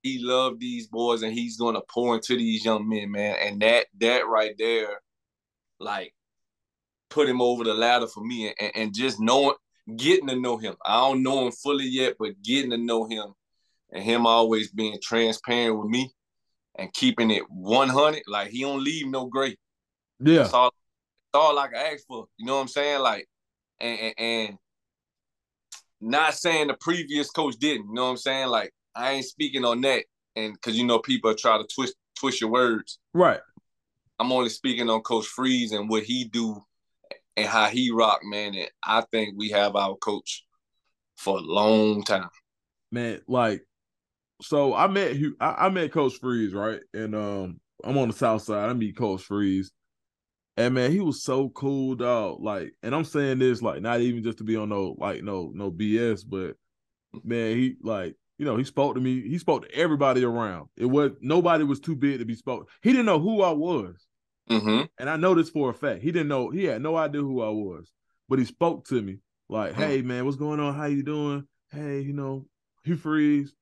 he 0.03 0.19
loved 0.21 0.61
these 0.61 0.87
boys 0.87 1.23
and 1.23 1.33
he's 1.33 1.59
gonna 1.59 1.83
pour 1.91 2.15
into 2.15 2.37
these 2.37 2.65
young 2.65 2.89
men, 2.89 3.11
man. 3.11 3.37
And 3.41 3.61
that 3.61 3.87
that 4.01 4.27
right 4.27 4.55
there, 4.59 5.03
like, 5.79 6.15
put 7.11 7.29
him 7.29 7.43
over 7.43 7.65
the 7.65 7.75
ladder 7.75 8.07
for 8.07 8.25
me. 8.25 8.55
And, 8.59 8.73
and 8.75 8.95
just 8.95 9.21
knowing, 9.21 9.57
getting 9.95 10.29
to 10.29 10.37
know 10.37 10.57
him. 10.57 10.75
I 10.85 11.01
don't 11.01 11.23
know 11.23 11.47
him 11.47 11.53
fully 11.53 11.87
yet, 11.87 12.15
but 12.19 12.43
getting 12.43 12.71
to 12.71 12.79
know 12.79 13.07
him 13.07 13.35
and 13.93 14.03
him 14.03 14.27
always 14.27 14.71
being 14.71 14.99
transparent 15.03 15.79
with 15.79 15.89
me 15.89 16.13
and 16.77 16.93
keeping 16.93 17.31
it 17.31 17.45
100. 17.49 18.23
Like 18.27 18.49
he 18.49 18.63
don't 18.63 18.83
leave 18.83 19.09
no 19.09 19.27
gray. 19.27 19.57
Yeah. 20.21 20.39
That's 20.39 20.55
all, 20.55 20.73
that's 21.33 21.43
all 21.45 21.59
I 21.59 21.69
can 21.69 21.77
ask 21.77 22.07
for. 22.07 22.27
You 22.37 22.47
know 22.47 22.57
what 22.57 22.63
I'm 22.63 22.69
saying? 22.69 23.01
Like, 23.01 23.29
and, 23.81 23.99
and, 24.01 24.15
and 24.19 24.59
not 26.01 26.35
saying 26.35 26.69
the 26.69 26.77
previous 26.81 27.31
coach 27.31 27.57
didn't. 27.57 27.89
You 27.89 27.95
know 27.95 28.05
what 28.05 28.11
I'm 28.11 28.17
saying? 28.17 28.49
Like 28.49 28.73
I 28.95 29.13
ain't 29.13 29.25
speaking 29.25 29.65
on 29.65 29.81
that, 29.83 30.05
and 30.35 30.55
because 30.55 30.77
you 30.77 30.87
know 30.87 30.99
people 30.99 31.35
try 31.35 31.59
to 31.59 31.67
twist 31.75 31.95
twist 32.19 32.41
your 32.41 32.51
words. 32.51 32.99
Right. 33.15 33.41
I'm 34.19 34.33
only 34.33 34.49
speaking 34.49 34.89
on 34.89 35.03
Coach 35.03 35.27
Freeze 35.27 35.73
and 35.73 35.91
what 35.91 36.05
he 36.05 36.25
do 36.25 36.65
and 37.37 37.47
how 37.47 37.67
he 37.67 37.91
rock, 37.91 38.21
man. 38.25 38.55
And 38.55 38.69
I 38.83 39.03
think 39.13 39.35
we 39.37 39.51
have 39.51 39.77
our 39.77 39.97
coach 39.97 40.45
for 41.17 41.39
a 41.39 41.43
long 41.43 42.03
time. 42.03 42.31
Man, 42.93 43.21
like, 43.27 43.63
so 44.43 44.75
I 44.75 44.87
met 44.87 45.17
I, 45.41 45.67
I 45.67 45.69
met 45.69 45.93
Coach 45.93 46.15
Freeze, 46.21 46.53
right? 46.53 46.81
And 46.95 47.15
um, 47.15 47.61
I'm 47.85 47.99
on 47.99 48.09
the 48.09 48.15
south 48.15 48.43
side. 48.43 48.69
I 48.69 48.73
meet 48.73 48.97
Coach 48.97 49.23
Freeze. 49.23 49.73
And 50.59 50.75
man, 50.75 50.91
he 50.91 51.01
was 51.01 51.23
so 51.23 51.51
cool, 51.51 51.95
dog. 51.95 52.41
Like, 52.41 52.73
and 52.83 52.95
I'm 52.95 53.05
saying 53.05 53.39
this 53.39 53.61
like 53.61 53.83
not 53.83 54.01
even 54.01 54.23
just 54.23 54.39
to 54.39 54.45
be 54.45 54.57
on 54.57 54.69
no 54.71 54.97
like 54.99 55.23
no 55.23 55.51
no 55.55 55.71
BS, 55.71 56.23
but 56.27 56.57
man, 57.25 57.57
he 57.57 57.77
like 57.83 58.17
you 58.39 58.45
know, 58.45 58.57
he 58.57 58.65
spoke 58.65 58.95
to 58.95 59.01
me. 59.01 59.23
He 59.23 59.39
spoke 59.39 59.67
to 59.67 59.75
everybody 59.75 60.25
around. 60.25 60.69
It 60.77 60.87
was 60.87 61.13
nobody 61.21 61.65
was 61.65 61.81
too 61.81 61.97
big 61.97 62.19
to 62.19 62.25
be 62.25 62.35
spoke. 62.35 62.69
He 62.83 62.91
didn't 62.91 63.07
know 63.07 63.19
who 63.19 63.43
I 63.43 63.53
was, 63.53 64.07
mm-hmm. 64.51 64.83
and 64.99 65.11
I 65.11 65.17
know 65.17 65.35
this 65.35 65.51
for 65.51 65.71
a 65.71 65.75
fact. 65.75 66.03
He 66.03 66.13
didn't 66.13 66.29
know. 66.29 66.51
He 66.51 66.65
had 66.65 66.83
no 66.83 66.97
idea 66.97 67.21
who 67.21 67.43
I 67.43 67.49
was, 67.49 67.91
but 68.29 68.39
he 68.39 68.45
spoke 68.45 68.87
to 68.89 69.01
me 69.01 69.19
like, 69.49 69.73
mm-hmm. 69.73 69.83
"Hey, 69.83 70.03
man, 70.03 70.25
what's 70.25 70.37
going 70.37 70.61
on? 70.61 70.75
How 70.75 70.87
you 70.87 71.03
doing? 71.03 71.47
Hey, 71.71 72.01
you 72.01 72.13
know, 72.13 72.47
Hugh 72.85 72.97
Freeze." 72.97 73.55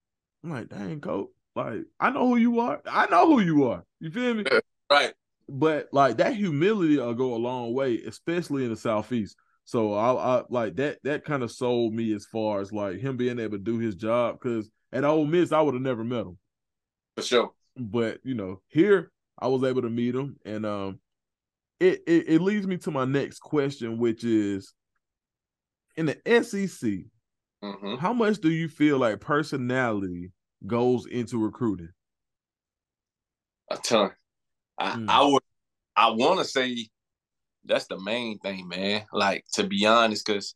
I'm 0.42 0.51
like, 0.51 0.68
"Dang, 0.68 1.01
coach, 1.01 1.29
like 1.57 1.85
I 1.99 2.11
know 2.11 2.29
who 2.29 2.37
you 2.37 2.61
are. 2.61 2.81
I 2.87 3.07
know 3.07 3.27
who 3.27 3.40
you 3.40 3.64
are. 3.64 3.85
You 4.01 4.11
feel 4.11 4.35
me?" 4.35 4.44
right. 4.90 5.12
But 5.49 5.88
like 5.92 6.18
that 6.18 6.35
humility 6.35 6.97
will 6.97 7.14
go 7.14 7.35
a 7.35 7.37
long 7.37 7.75
way, 7.75 7.97
especially 7.99 8.64
in 8.64 8.70
the 8.70 8.77
southeast. 8.77 9.37
So 9.66 9.94
I, 9.94 10.38
I 10.38 10.42
like 10.49 10.77
that. 10.77 10.99
That 11.05 11.25
kind 11.25 11.42
of 11.42 11.51
sold 11.51 11.94
me 11.94 12.12
as 12.14 12.27
far 12.27 12.61
as 12.61 12.73
like 12.73 12.99
him 12.99 13.16
being 13.16 13.38
able 13.38 13.59
to 13.59 13.62
do 13.62 13.79
his 13.79 13.94
job. 13.94 14.38
Because 14.40 14.70
at 14.92 15.05
Ole 15.05 15.27
Miss, 15.27 15.53
I 15.53 15.61
would 15.61 15.75
have 15.75 15.83
never 15.83 16.05
met 16.05 16.27
him. 16.27 16.38
For 17.16 17.23
sure. 17.23 17.53
But 17.77 18.20
you 18.25 18.35
know, 18.35 18.61
here 18.68 19.11
I 19.38 19.49
was 19.49 19.64
able 19.64 19.83
to 19.83 19.90
meet 19.90 20.14
him, 20.14 20.37
and 20.44 20.64
um, 20.64 21.01
it 21.81 22.03
it, 22.07 22.29
it 22.29 22.40
leads 22.40 22.66
me 22.66 22.77
to 22.79 22.90
my 22.90 23.05
next 23.05 23.40
question, 23.40 23.99
which 23.99 24.25
is 24.25 24.75
in 25.97 26.07
the 26.07 26.18
SEC. 26.42 26.90
Mm-hmm. 27.62 27.97
How 27.97 28.12
much 28.12 28.38
do 28.40 28.51
you 28.51 28.68
feel 28.68 28.99
like 28.99 29.20
personality 29.20 30.33
goes 30.66 31.07
into 31.07 31.42
recruiting? 31.42 31.88
A 33.70 33.77
ton. 33.79 34.11
I, 34.79 34.90
mm. 34.90 35.09
I 35.09 35.25
would 35.25 35.42
I 35.97 36.11
want 36.11 36.40
to 36.40 36.44
say 36.44 36.88
that's 37.64 37.87
the 37.87 37.99
main 37.99 38.38
thing, 38.38 38.68
man. 38.68 39.05
Like 39.12 39.44
to 39.55 39.64
be 39.64 39.87
honest, 39.87 40.27
because 40.27 40.55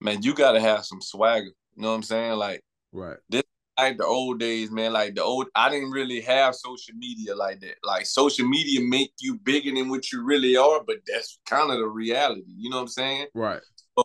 man, 0.00 0.22
you 0.22 0.34
gotta 0.34 0.60
have 0.60 0.84
some 0.84 1.00
swagger. 1.00 1.52
You 1.74 1.82
know 1.82 1.90
what 1.90 1.96
I'm 1.96 2.02
saying? 2.02 2.38
Like 2.38 2.62
right. 2.92 3.18
This 3.28 3.42
like 3.78 3.98
the 3.98 4.06
old 4.06 4.40
days, 4.40 4.70
man. 4.70 4.92
Like 4.92 5.14
the 5.14 5.22
old, 5.22 5.46
I 5.54 5.70
didn't 5.70 5.90
really 5.90 6.20
have 6.22 6.54
social 6.54 6.94
media 6.96 7.34
like 7.34 7.60
that. 7.60 7.76
Like 7.82 8.06
social 8.06 8.48
media 8.48 8.80
make 8.82 9.12
you 9.20 9.38
bigger 9.38 9.72
than 9.74 9.88
what 9.88 10.12
you 10.12 10.24
really 10.24 10.56
are, 10.56 10.82
but 10.86 10.96
that's 11.06 11.38
kind 11.46 11.70
of 11.70 11.78
the 11.78 11.86
reality. 11.86 12.44
You 12.46 12.70
know 12.70 12.76
what 12.76 12.82
I'm 12.82 12.88
saying? 12.88 13.26
Right. 13.34 13.60
So 13.98 14.04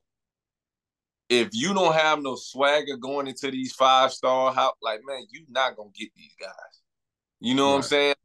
if 1.30 1.50
you 1.54 1.74
don't 1.74 1.94
have 1.94 2.22
no 2.22 2.36
swagger 2.36 2.98
going 2.98 3.28
into 3.28 3.52
these 3.52 3.74
five 3.74 4.12
star, 4.12 4.54
how 4.54 4.74
like 4.82 5.02
man, 5.06 5.26
you 5.30 5.46
not 5.50 5.76
gonna 5.76 5.90
get 5.94 6.10
these 6.16 6.36
guys. 6.40 6.52
You 7.40 7.56
know 7.56 7.66
right. 7.66 7.70
what 7.72 7.78
I'm 7.78 7.84
saying? 7.84 8.16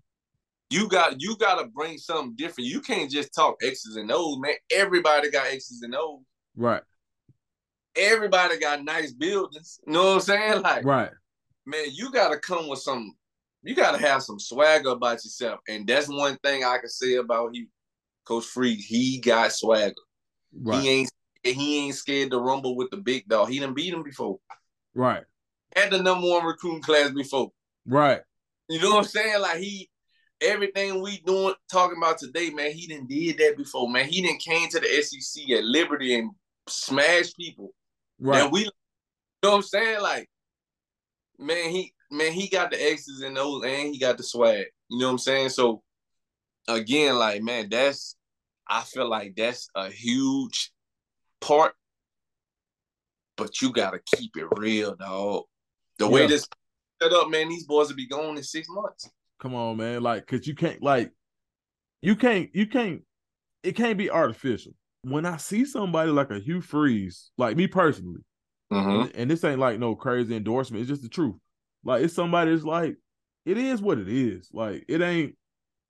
you 0.71 0.89
got 0.89 1.21
you 1.21 1.37
got 1.37 1.61
to 1.61 1.69
bring 1.69 1.99
something 1.99 2.35
different. 2.37 2.69
You 2.69 2.81
can't 2.81 3.11
just 3.11 3.35
talk 3.35 3.57
X's 3.63 3.97
and 3.97 4.11
O's, 4.13 4.39
man. 4.39 4.55
Everybody 4.71 5.31
got 5.31 5.47
X's 5.47 5.83
and 5.83 5.95
O's. 5.97 6.23
Right. 6.57 6.83
Everybody 7.97 8.59
got 8.59 8.85
nice 8.85 9.13
buildings. 9.13 9.81
You 9.87 9.93
know 9.93 10.05
what 10.05 10.15
I'm 10.15 10.21
saying? 10.21 10.63
Like, 10.63 10.85
right. 10.85 11.11
Man, 11.67 11.87
you 11.93 12.11
got 12.11 12.31
to 12.31 12.39
come 12.39 12.69
with 12.69 12.79
some. 12.79 13.15
You 13.63 13.75
got 13.75 13.93
to 13.93 14.07
have 14.07 14.23
some 14.23 14.39
swagger 14.39 14.91
about 14.91 15.25
yourself, 15.25 15.61
and 15.69 15.87
that's 15.87 16.09
one 16.09 16.39
thing 16.45 16.63
I 16.63 16.79
can 16.79 16.89
say 16.89 17.17
about 17.17 17.55
you, 17.55 17.67
Coach 18.25 18.45
Freeze. 18.45 18.87
He 18.87 19.19
got 19.19 19.53
swagger. 19.53 19.95
Right. 20.55 20.81
He 20.81 20.89
ain't 20.89 21.11
he 21.43 21.87
ain't 21.87 21.95
scared 21.95 22.31
to 22.31 22.39
rumble 22.39 22.77
with 22.77 22.91
the 22.91 22.97
big 22.97 23.29
dog. 23.29 23.49
He 23.49 23.59
done 23.59 23.75
beat 23.75 23.93
him 23.93 24.03
before. 24.03 24.39
Right. 24.95 25.25
At 25.75 25.91
the 25.91 26.03
number 26.03 26.29
one 26.29 26.45
recruiting 26.45 26.83
class 26.83 27.11
before. 27.11 27.51
Right. 27.87 28.21
You 28.69 28.81
know 28.81 28.91
what 28.91 28.99
I'm 28.99 29.05
saying? 29.05 29.41
Like 29.41 29.59
he 29.59 29.89
everything 30.41 31.01
we 31.01 31.19
doing 31.21 31.55
talking 31.71 31.97
about 31.97 32.19
today, 32.19 32.51
man, 32.51 32.73
he 32.73 32.87
didn't 32.87 33.09
did 33.09 33.39
that 33.39 33.57
before, 33.57 33.89
man. 33.89 34.09
He 34.09 34.23
didn't 34.23 34.41
came 34.41 34.69
to 34.69 34.81
the 34.81 35.03
SEC 35.03 35.51
at 35.51 35.65
Liberty 35.65 36.19
and 36.19 36.31
smashed 36.69 37.37
people. 37.37 37.73
Right. 38.19 38.43
And 38.43 38.53
we 38.53 38.61
you 38.61 38.71
know 39.43 39.51
what 39.51 39.57
I'm 39.57 39.63
saying? 39.63 40.01
Like, 40.01 40.29
man, 41.39 41.71
he 41.71 41.93
man, 42.11 42.33
he 42.33 42.49
got 42.49 42.71
the 42.71 42.83
X's 42.93 43.23
and 43.23 43.39
O's 43.39 43.65
and 43.65 43.93
he 43.93 43.99
got 43.99 44.17
the 44.17 44.23
swag. 44.23 44.67
You 44.89 44.99
know 44.99 45.07
what 45.07 45.13
I'm 45.13 45.19
saying? 45.19 45.49
So 45.51 45.83
again, 46.69 47.17
like, 47.17 47.43
man, 47.43 47.69
that's 47.71 48.17
I 48.69 48.83
feel 48.83 49.09
like 49.09 49.35
that's 49.37 49.69
a 49.75 49.91
huge 49.91 50.73
part. 51.41 51.75
But 53.37 53.61
you 53.61 53.73
gotta 53.73 54.01
keep 54.15 54.37
it 54.37 54.47
real, 54.57 54.95
dog. 54.95 55.45
The 55.99 56.07
yeah. 56.07 56.11
way 56.11 56.27
this 56.27 56.49
set 57.03 57.13
up, 57.13 57.29
man, 57.29 57.49
these 57.49 57.67
boys 57.67 57.89
will 57.89 57.97
be 57.97 58.09
gone 58.09 58.37
in 58.37 58.43
six 58.43 58.69
months. 58.69 59.11
Come 59.41 59.55
on, 59.55 59.77
man. 59.77 60.03
Like, 60.03 60.27
cause 60.27 60.47
you 60.47 60.55
can't 60.55 60.83
like 60.83 61.13
you 62.01 62.17
can't 62.17 62.49
you 62.55 62.67
can't 62.67 63.03
it 63.63 63.77
can't 63.77 63.99
be 63.99 64.11
artificial. 64.11 64.73
When 65.03 65.27
I 65.27 65.37
see 65.37 65.65
somebody 65.65 66.11
like 66.11 66.31
a 66.31 66.41
Hugh 66.41 66.61
Freeze, 66.61 67.31
like 67.37 67.57
me 67.57 67.67
personally, 67.67 68.23
mm-hmm. 68.73 69.03
and, 69.03 69.17
and, 69.17 69.31
this 69.31 69.45
ain't 69.45 69.61
like 69.61 69.79
no 69.79 69.95
crazy 69.95 70.37
endorsement, 70.37 70.81
it's 70.83 70.89
just 70.89 71.03
the 71.03 71.09
truth. 71.09 71.37
Like 71.85 72.03
it's 72.03 72.15
somebody 72.15 72.51
that's 72.53 72.65
like, 72.65 72.97
it 73.45 73.59
is 73.59 73.81
what 73.81 73.99
it 73.99 74.09
is. 74.09 74.49
Like 74.53 74.85
it 74.89 75.01
ain't 75.01 75.37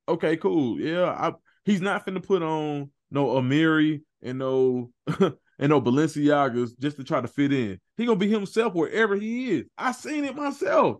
okay, 0.09 0.37
cool. 0.37 0.81
Yeah, 0.81 1.07
I 1.07 1.33
he's 1.65 1.81
not 1.81 2.07
finna 2.07 2.23
put 2.23 2.43
on 2.43 2.91
no 3.11 3.27
Amiri 3.29 4.03
and 4.23 4.39
no 4.39 4.91
and 5.19 5.71
no 5.71 5.81
Balenciagas 5.81 6.79
just 6.79 6.97
to 6.97 7.05
try 7.05 7.21
to 7.21 7.29
fit 7.29 7.53
in. 7.53 7.81
He 7.97 8.07
gonna 8.07 8.19
be 8.19 8.31
himself 8.31 8.75
wherever 8.75 9.17
he 9.17 9.53
is. 9.53 9.67
I 9.79 9.93
seen 9.93 10.25
it 10.25 10.37
myself. 10.37 10.99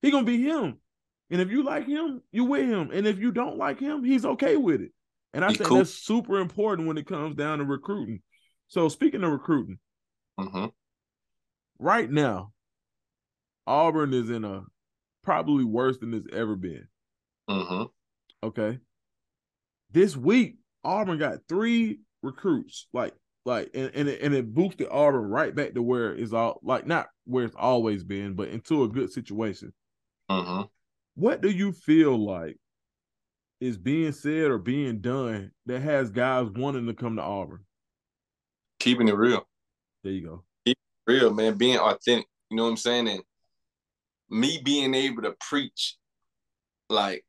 He 0.00 0.10
gonna 0.10 0.26
be 0.26 0.42
him. 0.42 0.78
And 1.30 1.40
if 1.40 1.50
you 1.50 1.62
like 1.62 1.86
him, 1.86 2.20
you 2.30 2.44
with 2.44 2.68
him. 2.68 2.90
And 2.92 3.06
if 3.06 3.18
you 3.18 3.32
don't 3.32 3.56
like 3.56 3.80
him, 3.80 4.04
he's 4.04 4.24
okay 4.24 4.56
with 4.56 4.82
it. 4.82 4.92
And 5.32 5.44
I 5.44 5.48
He 5.48 5.54
think 5.54 5.68
cool. 5.68 5.78
that's 5.78 5.94
super 5.94 6.38
important 6.38 6.88
when 6.88 6.98
it 6.98 7.06
comes 7.06 7.36
down 7.36 7.58
to 7.58 7.64
recruiting. 7.64 8.20
So 8.68 8.88
speaking 8.88 9.24
of 9.24 9.32
recruiting, 9.32 9.78
hmm 10.38 10.66
right 11.82 12.10
now, 12.10 12.52
Auburn 13.66 14.14
is 14.14 14.30
in 14.30 14.44
a 14.44 14.64
probably 15.22 15.64
worse 15.64 15.98
than 15.98 16.14
it's 16.14 16.26
ever 16.32 16.56
been. 16.56 16.88
hmm 17.48 17.84
Okay. 18.42 18.78
This 19.90 20.16
week, 20.16 20.56
Auburn 20.84 21.18
got 21.18 21.38
three 21.48 22.00
recruits, 22.22 22.88
like, 22.92 23.14
like, 23.44 23.70
and, 23.74 23.90
and, 23.94 24.08
it, 24.08 24.20
and 24.22 24.34
it 24.34 24.54
boosted 24.54 24.88
Auburn 24.90 25.24
right 25.24 25.54
back 25.54 25.74
to 25.74 25.82
where 25.82 26.14
it's 26.14 26.32
all 26.32 26.60
like 26.62 26.86
not 26.86 27.08
where 27.24 27.44
it's 27.44 27.56
always 27.56 28.04
been, 28.04 28.34
but 28.34 28.48
into 28.48 28.84
a 28.84 28.88
good 28.88 29.12
situation. 29.12 29.72
hmm 30.30 30.62
What 31.14 31.40
do 31.40 31.50
you 31.50 31.72
feel 31.72 32.16
like 32.16 32.56
is 33.60 33.76
being 33.78 34.12
said 34.12 34.50
or 34.50 34.58
being 34.58 35.00
done 35.00 35.52
that 35.66 35.80
has 35.80 36.10
guys 36.10 36.48
wanting 36.50 36.86
to 36.86 36.94
come 36.94 37.16
to 37.16 37.22
Auburn? 37.22 37.64
Keeping 38.80 39.08
it 39.08 39.16
real. 39.16 39.46
There 40.02 40.12
you 40.12 40.26
go. 40.26 40.44
Real, 41.06 41.32
man, 41.32 41.56
being 41.56 41.78
authentic. 41.78 42.26
You 42.50 42.56
know 42.56 42.64
what 42.64 42.70
I'm 42.70 42.76
saying? 42.76 43.08
And 43.08 43.22
me 44.30 44.60
being 44.64 44.94
able 44.94 45.22
to 45.22 45.34
preach, 45.40 45.96
like, 46.88 47.24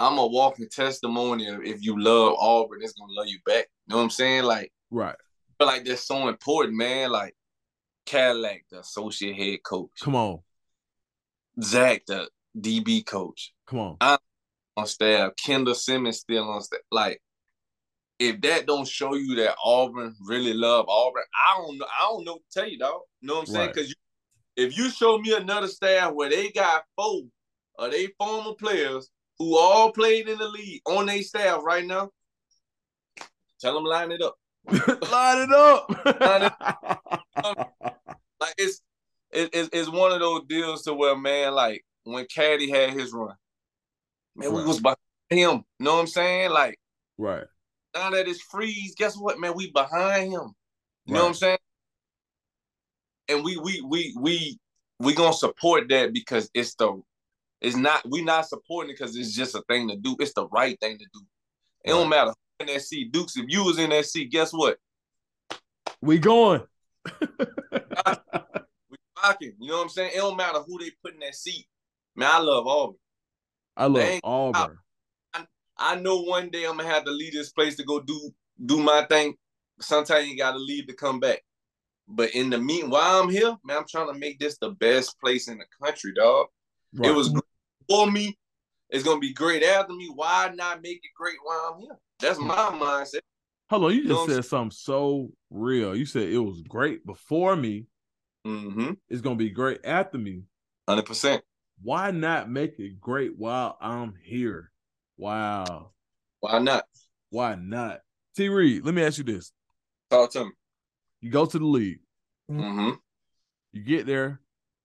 I'm 0.00 0.18
a 0.18 0.26
walking 0.26 0.68
testimony 0.70 1.48
of 1.48 1.64
if 1.64 1.82
you 1.82 2.00
love 2.00 2.34
Auburn, 2.38 2.80
it's 2.82 2.92
gonna 2.92 3.12
love 3.12 3.26
you 3.26 3.38
back. 3.44 3.66
You 3.86 3.92
know 3.92 3.96
what 3.96 4.04
I'm 4.04 4.10
saying? 4.10 4.44
Like, 4.44 4.72
Right. 4.90 5.16
Feel 5.58 5.66
like 5.66 5.84
that's 5.84 6.06
so 6.06 6.28
important, 6.28 6.76
man. 6.76 7.10
Like 7.10 7.34
Cadillac, 8.06 8.64
the 8.70 8.80
associate 8.80 9.36
head 9.36 9.58
coach, 9.64 9.90
Come 10.00 10.14
on. 10.14 10.38
Zach, 11.60 12.02
the 12.06 12.28
DB 12.58 13.04
coach 13.04 13.52
Come 13.66 13.80
on. 13.80 13.96
i 14.00 14.16
on 14.76 14.86
staff, 14.86 15.32
Kendall 15.44 15.74
Simmons 15.74 16.20
still 16.20 16.48
on 16.48 16.60
staff. 16.62 16.80
Like, 16.92 17.20
if 18.18 18.40
that 18.40 18.66
don't 18.66 18.86
show 18.86 19.14
you 19.14 19.36
that 19.36 19.54
Auburn 19.64 20.14
really 20.20 20.52
love 20.52 20.86
Auburn, 20.88 21.22
I 21.46 21.58
don't 21.58 21.78
know. 21.78 21.86
I 21.86 22.08
don't 22.08 22.24
know 22.24 22.32
what 22.34 22.42
to 22.50 22.60
tell 22.60 22.68
you, 22.68 22.78
dog. 22.78 23.00
You 23.20 23.28
know 23.28 23.34
what 23.34 23.40
I'm 23.40 23.46
saying? 23.46 23.66
Right. 23.66 23.74
Because 23.74 23.94
if 24.56 24.76
you 24.76 24.90
show 24.90 25.18
me 25.18 25.34
another 25.34 25.68
staff 25.68 26.12
where 26.12 26.28
they 26.28 26.50
got 26.50 26.84
four 26.96 27.22
of 27.78 27.92
they 27.92 28.08
former 28.18 28.54
players 28.54 29.08
who 29.38 29.56
all 29.56 29.92
played 29.92 30.28
in 30.28 30.38
the 30.38 30.48
league 30.48 30.82
on 30.86 31.06
their 31.06 31.22
staff 31.22 31.62
right 31.62 31.86
now, 31.86 32.10
tell 33.60 33.74
them 33.74 33.84
line 33.84 34.12
it 34.12 34.22
up. 34.22 34.36
Line 35.10 35.42
it 35.42 35.52
up. 35.52 35.90
Like 38.40 38.54
it's 38.56 38.80
it, 39.32 39.50
it's, 39.52 39.68
it's 39.72 39.88
one 39.88 40.12
of 40.12 40.20
those 40.20 40.42
deals 40.48 40.82
to 40.82 40.94
where 40.94 41.16
man, 41.16 41.54
like 41.54 41.84
when 42.04 42.26
Caddy 42.26 42.70
had 42.70 42.90
his 42.90 43.12
run, 43.12 43.34
man, 44.36 44.52
we 44.52 44.64
was 44.64 44.80
behind 44.80 44.96
him. 45.28 45.64
You 45.78 45.80
know 45.80 45.94
what 45.94 46.00
I'm 46.00 46.06
saying? 46.06 46.50
Like 46.50 46.78
right. 47.18 47.44
Now 47.94 48.10
that 48.10 48.28
it's 48.28 48.40
freeze, 48.42 48.94
guess 48.96 49.16
what, 49.16 49.40
man? 49.40 49.54
We 49.54 49.70
behind 49.70 50.32
him. 50.32 50.54
You 51.06 51.14
know 51.14 51.22
what 51.22 51.28
I'm 51.28 51.34
saying? 51.34 51.58
And 53.28 53.44
we 53.44 53.56
we 53.56 53.80
we 53.80 54.14
we 54.18 54.58
we 54.98 55.14
gonna 55.14 55.32
support 55.32 55.88
that 55.88 56.12
because 56.12 56.50
it's 56.54 56.74
the 56.74 57.00
it's 57.60 57.76
not 57.76 58.02
we 58.08 58.22
not 58.22 58.46
supporting 58.46 58.90
it 58.90 58.98
because 58.98 59.16
it's 59.16 59.34
just 59.34 59.54
a 59.54 59.62
thing 59.68 59.88
to 59.88 59.96
do. 59.96 60.16
It's 60.20 60.34
the 60.34 60.46
right 60.48 60.78
thing 60.80 60.98
to 60.98 61.04
do. 61.12 61.20
It 61.84 61.90
don't 61.90 62.08
matter 62.08 62.34
in 62.60 62.66
that 62.66 62.82
seat. 62.82 63.12
Dukes, 63.12 63.36
if 63.36 63.46
you 63.48 63.64
was 63.64 63.78
in 63.78 63.90
that 63.90 64.06
seat, 64.06 64.30
guess 64.30 64.52
what? 64.52 64.78
We 66.00 66.18
going. 66.18 66.62
We 68.90 68.96
rocking. 69.22 69.52
You 69.58 69.70
know 69.70 69.76
what 69.78 69.82
I'm 69.82 69.88
saying? 69.90 70.12
It 70.14 70.18
don't 70.18 70.36
matter 70.36 70.60
who 70.60 70.78
they 70.78 70.90
put 71.02 71.14
in 71.14 71.20
that 71.20 71.34
seat. 71.34 71.66
Man, 72.16 72.30
I 72.32 72.38
love 72.38 72.66
Auburn. 72.66 72.96
I 73.76 73.86
love 73.86 74.20
Auburn. 74.24 74.78
I 75.78 75.96
know 75.96 76.22
one 76.22 76.50
day 76.50 76.64
I'm 76.64 76.76
gonna 76.76 76.88
have 76.88 77.04
to 77.04 77.10
leave 77.10 77.32
this 77.32 77.50
place 77.50 77.76
to 77.76 77.84
go 77.84 78.00
do 78.00 78.30
do 78.64 78.78
my 78.80 79.04
thing. 79.04 79.34
Sometimes 79.80 80.26
you 80.26 80.36
gotta 80.36 80.58
leave 80.58 80.86
to 80.88 80.94
come 80.94 81.20
back. 81.20 81.42
But 82.08 82.30
in 82.34 82.50
the 82.50 82.58
mean 82.58 82.90
while 82.90 83.22
I'm 83.22 83.28
here, 83.28 83.56
man, 83.64 83.78
I'm 83.78 83.86
trying 83.88 84.12
to 84.12 84.18
make 84.18 84.38
this 84.38 84.58
the 84.58 84.70
best 84.70 85.20
place 85.20 85.48
in 85.48 85.58
the 85.58 85.64
country, 85.82 86.12
dog. 86.14 86.46
Right. 86.94 87.10
It 87.10 87.14
was 87.14 87.28
great 87.28 87.44
for 87.88 88.10
me. 88.10 88.38
It's 88.90 89.04
gonna 89.04 89.20
be 89.20 89.34
great 89.34 89.62
after 89.62 89.92
me. 89.92 90.10
Why 90.14 90.50
not 90.54 90.82
make 90.82 90.96
it 90.96 91.10
great 91.16 91.36
while 91.42 91.74
I'm 91.74 91.80
here? 91.80 91.98
That's 92.20 92.38
my 92.38 92.56
mindset. 92.56 93.20
Hold 93.70 93.84
on, 93.84 93.94
you 93.94 94.04
know 94.04 94.26
just 94.26 94.34
said 94.34 94.44
something 94.46 94.70
so 94.70 95.30
real. 95.50 95.94
You 95.94 96.06
said 96.06 96.28
it 96.28 96.38
was 96.38 96.62
great 96.62 97.04
before 97.04 97.54
me. 97.54 97.86
Mm-hmm. 98.46 98.92
It's 99.10 99.20
gonna 99.20 99.36
be 99.36 99.50
great 99.50 99.80
after 99.84 100.16
me. 100.16 100.44
Hundred 100.88 101.04
percent. 101.04 101.44
Why 101.82 102.10
not 102.10 102.50
make 102.50 102.78
it 102.78 102.98
great 102.98 103.36
while 103.36 103.76
I'm 103.80 104.14
here? 104.24 104.72
Wow. 105.18 105.90
Why 106.40 106.58
not? 106.60 106.84
Why 107.30 107.56
not? 107.56 108.00
T 108.36 108.48
Reed, 108.48 108.84
let 108.84 108.94
me 108.94 109.02
ask 109.02 109.18
you 109.18 109.24
this. 109.24 109.52
Talk 110.10 110.30
to 110.32 110.44
me. 110.46 110.50
You 111.20 111.30
go 111.30 111.44
to 111.44 111.58
the 111.58 111.64
league, 111.66 111.98
Mm-hmm. 112.50 112.90
you 113.72 113.82
get 113.82 114.06
there, 114.06 114.40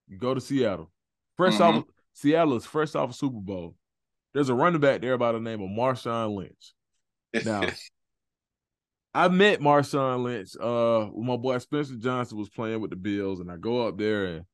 you 0.08 0.18
go 0.18 0.34
to 0.34 0.40
Seattle. 0.40 0.90
Fresh 1.36 1.54
Mhm. 1.54 1.60
off 1.60 1.84
Seattle 2.12 2.56
is 2.56 2.66
fresh 2.66 2.94
off 2.94 3.10
a 3.10 3.12
Super 3.12 3.40
Bowl. 3.40 3.76
There's 4.34 4.48
a 4.48 4.54
running 4.54 4.80
back 4.80 5.00
there 5.00 5.16
by 5.16 5.32
the 5.32 5.40
name 5.40 5.62
of 5.62 5.70
Marshawn 5.70 6.34
Lynch. 6.34 6.74
Now, 7.44 7.62
I 9.14 9.28
met 9.28 9.60
Marshawn 9.60 10.24
Lynch 10.24 10.56
uh 10.60 11.06
when 11.06 11.26
my 11.28 11.36
boy 11.36 11.58
Spencer 11.58 11.94
Johnson 11.96 12.36
was 12.38 12.50
playing 12.50 12.80
with 12.80 12.90
the 12.90 12.96
Bills, 12.96 13.38
and 13.40 13.50
I 13.50 13.56
go 13.56 13.86
up 13.86 13.96
there 13.96 14.24
and 14.26 14.44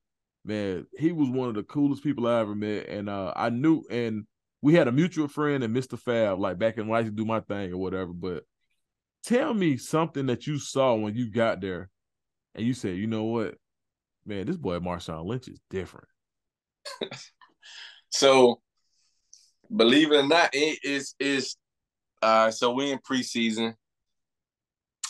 man, 0.45 0.87
he 0.99 1.13
was 1.13 1.29
one 1.31 1.49
of 1.49 1.55
the 1.55 1.63
coolest 1.63 2.03
people 2.03 2.27
I 2.27 2.41
ever 2.41 2.55
met. 2.55 2.89
And 2.89 3.09
uh 3.09 3.33
I 3.35 3.49
knew 3.49 3.83
and 3.91 4.27
we 4.63 4.75
had 4.75 4.89
a 4.89 4.93
mutual 4.93 5.29
friend 5.29 5.65
and 5.65 5.75
Mr. 5.75 5.99
Fab, 5.99 6.39
like 6.39 6.59
back 6.59 6.79
in 6.79 6.89
life 6.89 7.07
to 7.07 7.11
do 7.11 7.25
my 7.25 7.41
thing 7.41 7.73
or 7.73 7.79
whatever. 7.79 8.13
But 8.13 8.45
tell 9.25 9.55
me 9.55 9.77
something 9.77 10.27
that 10.27 10.47
you 10.47 10.59
saw 10.59 10.95
when 10.95 11.15
you 11.15 11.31
got 11.31 11.61
there 11.61 11.91
and 12.55 12.67
you 12.67 12.75
said, 12.75 12.97
you 12.97 13.07
know 13.07 13.25
what, 13.25 13.55
man, 14.27 14.47
this 14.47 14.57
boy 14.57 14.79
Marshawn 14.79 15.25
Lynch 15.27 15.49
is 15.49 15.61
different. 15.71 16.09
So, 18.11 18.61
believe 19.75 20.13
it 20.13 20.17
or 20.17 20.27
not, 20.27 20.51
it 20.53 20.81
is 20.83 21.15
is 21.19 21.57
uh 22.23 22.51
so 22.51 22.73
we 22.73 22.91
in 22.91 22.99
preseason. 22.99 23.75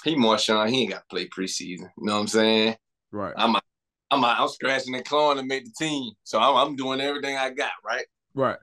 He 0.04 0.14
Marshawn, 0.14 0.68
he 0.70 0.82
ain't 0.82 0.90
got 0.90 0.98
to 0.98 1.04
play 1.10 1.28
preseason. 1.28 1.80
You 1.80 1.90
know 1.98 2.14
what 2.14 2.20
I'm 2.20 2.26
saying? 2.28 2.76
Right. 3.10 3.34
I'm 3.36 3.56
I'm 4.10 4.24
I'm 4.24 4.48
scratching 4.48 4.94
and 4.94 5.04
clawing 5.04 5.38
to 5.38 5.44
make 5.44 5.64
the 5.64 5.72
team. 5.78 6.12
So 6.24 6.38
I'm, 6.38 6.56
I'm 6.56 6.76
doing 6.76 7.00
everything 7.00 7.36
I 7.36 7.50
got, 7.50 7.72
right? 7.84 8.06
Right. 8.34 8.58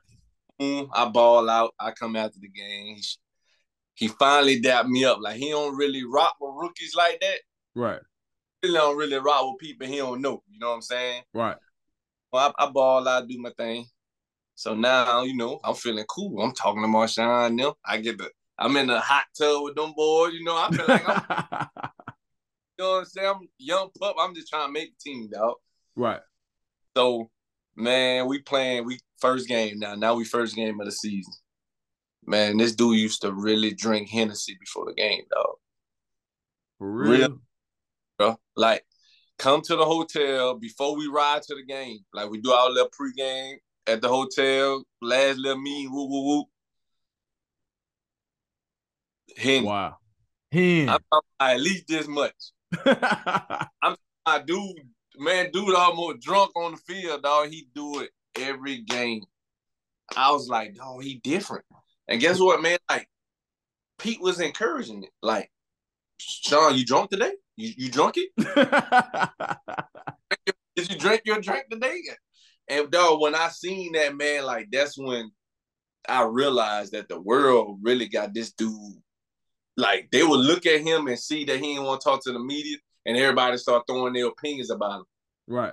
Mm, 0.62 0.90
I 0.94 1.06
ball 1.06 1.50
out. 1.50 1.74
I 1.80 1.92
come 1.92 2.16
after 2.16 2.40
the 2.40 2.50
game. 2.50 2.96
He, 2.96 3.04
he 3.96 4.08
finally 4.08 4.60
dapped 4.60 4.90
me 4.90 5.06
up. 5.06 5.20
Like 5.22 5.38
he 5.38 5.50
don't 5.50 5.76
really 5.76 6.04
rock 6.04 6.36
with 6.40 6.56
rookies 6.60 6.96
like 6.96 7.20
that. 7.22 7.40
Right. 7.76 8.02
He 8.62 8.74
don't 8.74 8.98
really 8.98 9.18
rock 9.18 9.46
with 9.46 9.60
people 9.60 9.88
he 9.88 9.98
don't 9.98 10.22
know. 10.22 10.42
You 10.50 10.60
know 10.60 10.70
what 10.70 10.76
I'm 10.76 10.82
saying? 10.82 11.24
Right. 11.34 11.58
Well, 12.32 12.54
I, 12.58 12.66
I 12.66 12.70
ball 12.70 13.08
out, 13.08 13.28
do 13.28 13.40
my 13.40 13.52
thing. 13.58 13.86
So 14.56 14.74
now, 14.74 15.22
you 15.22 15.38
know, 15.38 15.60
I'm 15.64 15.76
feeling 15.76 16.06
cool. 16.10 16.42
I'm 16.42 16.54
talking 16.54 16.82
to 16.82 16.88
Marshawn 16.88 17.54
now. 17.54 17.76
I 17.86 17.98
get 17.98 18.18
the 18.18 18.32
I'm 18.58 18.76
in 18.78 18.88
the 18.88 19.00
hot 19.00 19.26
tub 19.38 19.64
with 19.64 19.76
them 19.76 19.94
boys, 19.96 20.34
you 20.34 20.44
know. 20.44 20.56
I 20.56 20.72
feel 20.72 20.88
like 20.88 21.08
I'm 21.08 21.68
you 22.78 22.84
know 22.84 22.92
what 22.92 23.00
I'm 23.00 23.06
saying? 23.06 23.28
I'm 23.28 23.48
young 23.60 23.90
pup. 24.00 24.16
I'm 24.20 24.34
just 24.34 24.50
trying 24.50 24.68
to 24.68 24.72
make 24.72 24.98
the 24.98 25.12
team, 25.12 25.30
dog. 25.30 25.56
right. 25.96 26.22
So, 26.96 27.30
man, 27.76 28.28
we 28.28 28.40
playing 28.40 28.86
we 28.86 29.00
first 29.20 29.48
game 29.48 29.80
now. 29.80 29.96
Now 29.96 30.16
we 30.16 30.26
first 30.26 30.56
game 30.56 30.80
of 30.80 30.86
the 30.86 30.92
season. 30.92 31.34
Man, 32.26 32.58
this 32.58 32.76
dude 32.76 32.98
used 32.98 33.22
to 33.22 33.32
really 33.32 33.74
drink 33.74 34.10
Hennessy 34.10 34.58
before 34.60 34.86
the 34.86 34.94
game, 34.94 35.24
dog. 35.32 35.56
For 36.78 36.92
real. 36.92 37.40
Bro. 38.18 38.38
Like, 38.56 38.84
come 39.40 39.62
to 39.62 39.76
the 39.76 39.86
hotel 39.86 40.56
before 40.56 40.96
we 40.96 41.08
ride 41.08 41.44
to 41.44 41.56
the 41.56 41.64
game. 41.64 42.00
Like 42.14 42.30
we 42.30 42.42
do 42.42 42.52
our 42.52 42.70
little 42.70 42.90
pregame 42.90 43.56
at 43.86 44.02
the 44.02 44.10
hotel, 44.10 44.84
last 45.02 45.38
little 45.38 45.62
meeting, 45.62 45.92
whoop, 45.92 46.10
whoop, 46.10 46.26
whoop. 46.26 46.48
Henny. 49.38 49.66
Wow. 49.66 49.98
Him. 50.52 50.90
I'm 50.90 51.22
at 51.40 51.60
least 51.60 51.88
this 51.88 52.08
much. 52.08 52.34
I'm 53.82 53.96
my 54.26 54.40
dude, 54.40 54.76
man, 55.18 55.52
dude 55.52 55.74
almost 55.74 56.20
drunk 56.20 56.52
on 56.56 56.74
the 56.74 56.78
field, 56.78 57.24
dog. 57.24 57.48
He 57.48 57.70
do 57.74 58.02
it 58.02 58.10
every 58.40 58.82
game. 58.82 59.24
I 60.16 60.32
was 60.32 60.48
like, 60.48 60.76
dog, 60.76 61.04
he 61.04 61.16
different. 61.24 61.66
And 62.08 62.22
guess 62.22 62.40
what, 62.40 62.62
man? 62.62 62.78
Like, 62.90 63.08
Pete 63.98 64.22
was 64.22 64.40
encouraging 64.40 65.04
it. 65.04 65.10
Like, 65.22 65.52
Sean, 66.18 66.76
you 66.76 66.86
drunk 66.86 67.10
today? 67.10 67.34
You 67.56 67.74
you 67.78 67.92
drunk 67.92 68.16
it? 68.18 68.30
Did 70.76 70.92
you 70.92 70.98
drink 70.98 71.22
your 71.26 71.42
drink 71.42 71.66
today? 71.72 72.02
And 72.70 72.92
dog, 72.92 73.22
when 73.22 73.34
I 73.34 73.50
seen 73.50 73.94
that 73.94 74.16
man, 74.16 74.46
like 74.46 74.68
that's 74.72 74.98
when 74.98 75.32
I 76.08 76.24
realized 76.24 76.94
that 76.94 77.10
the 77.10 77.20
world 77.20 77.80
really 77.82 78.08
got 78.08 78.34
this 78.34 78.54
dude. 78.54 79.02
Like 79.76 80.10
they 80.12 80.24
would 80.24 80.40
look 80.40 80.66
at 80.66 80.82
him 80.82 81.08
and 81.08 81.20
see 81.20 81.46
that 81.46 81.60
he 81.60 81.74
didn't 81.74 81.86
want 81.86 82.02
to 82.02 82.10
talk 82.10 82.24
to 82.24 82.34
the 82.34 82.40
media, 82.40 82.78
and 83.06 83.18
everybody 83.18 83.58
start 83.58 83.84
throwing 83.88 84.14
their 84.14 84.28
opinions 84.28 84.70
about 84.70 85.00
him. 85.00 85.06
right. 85.48 85.72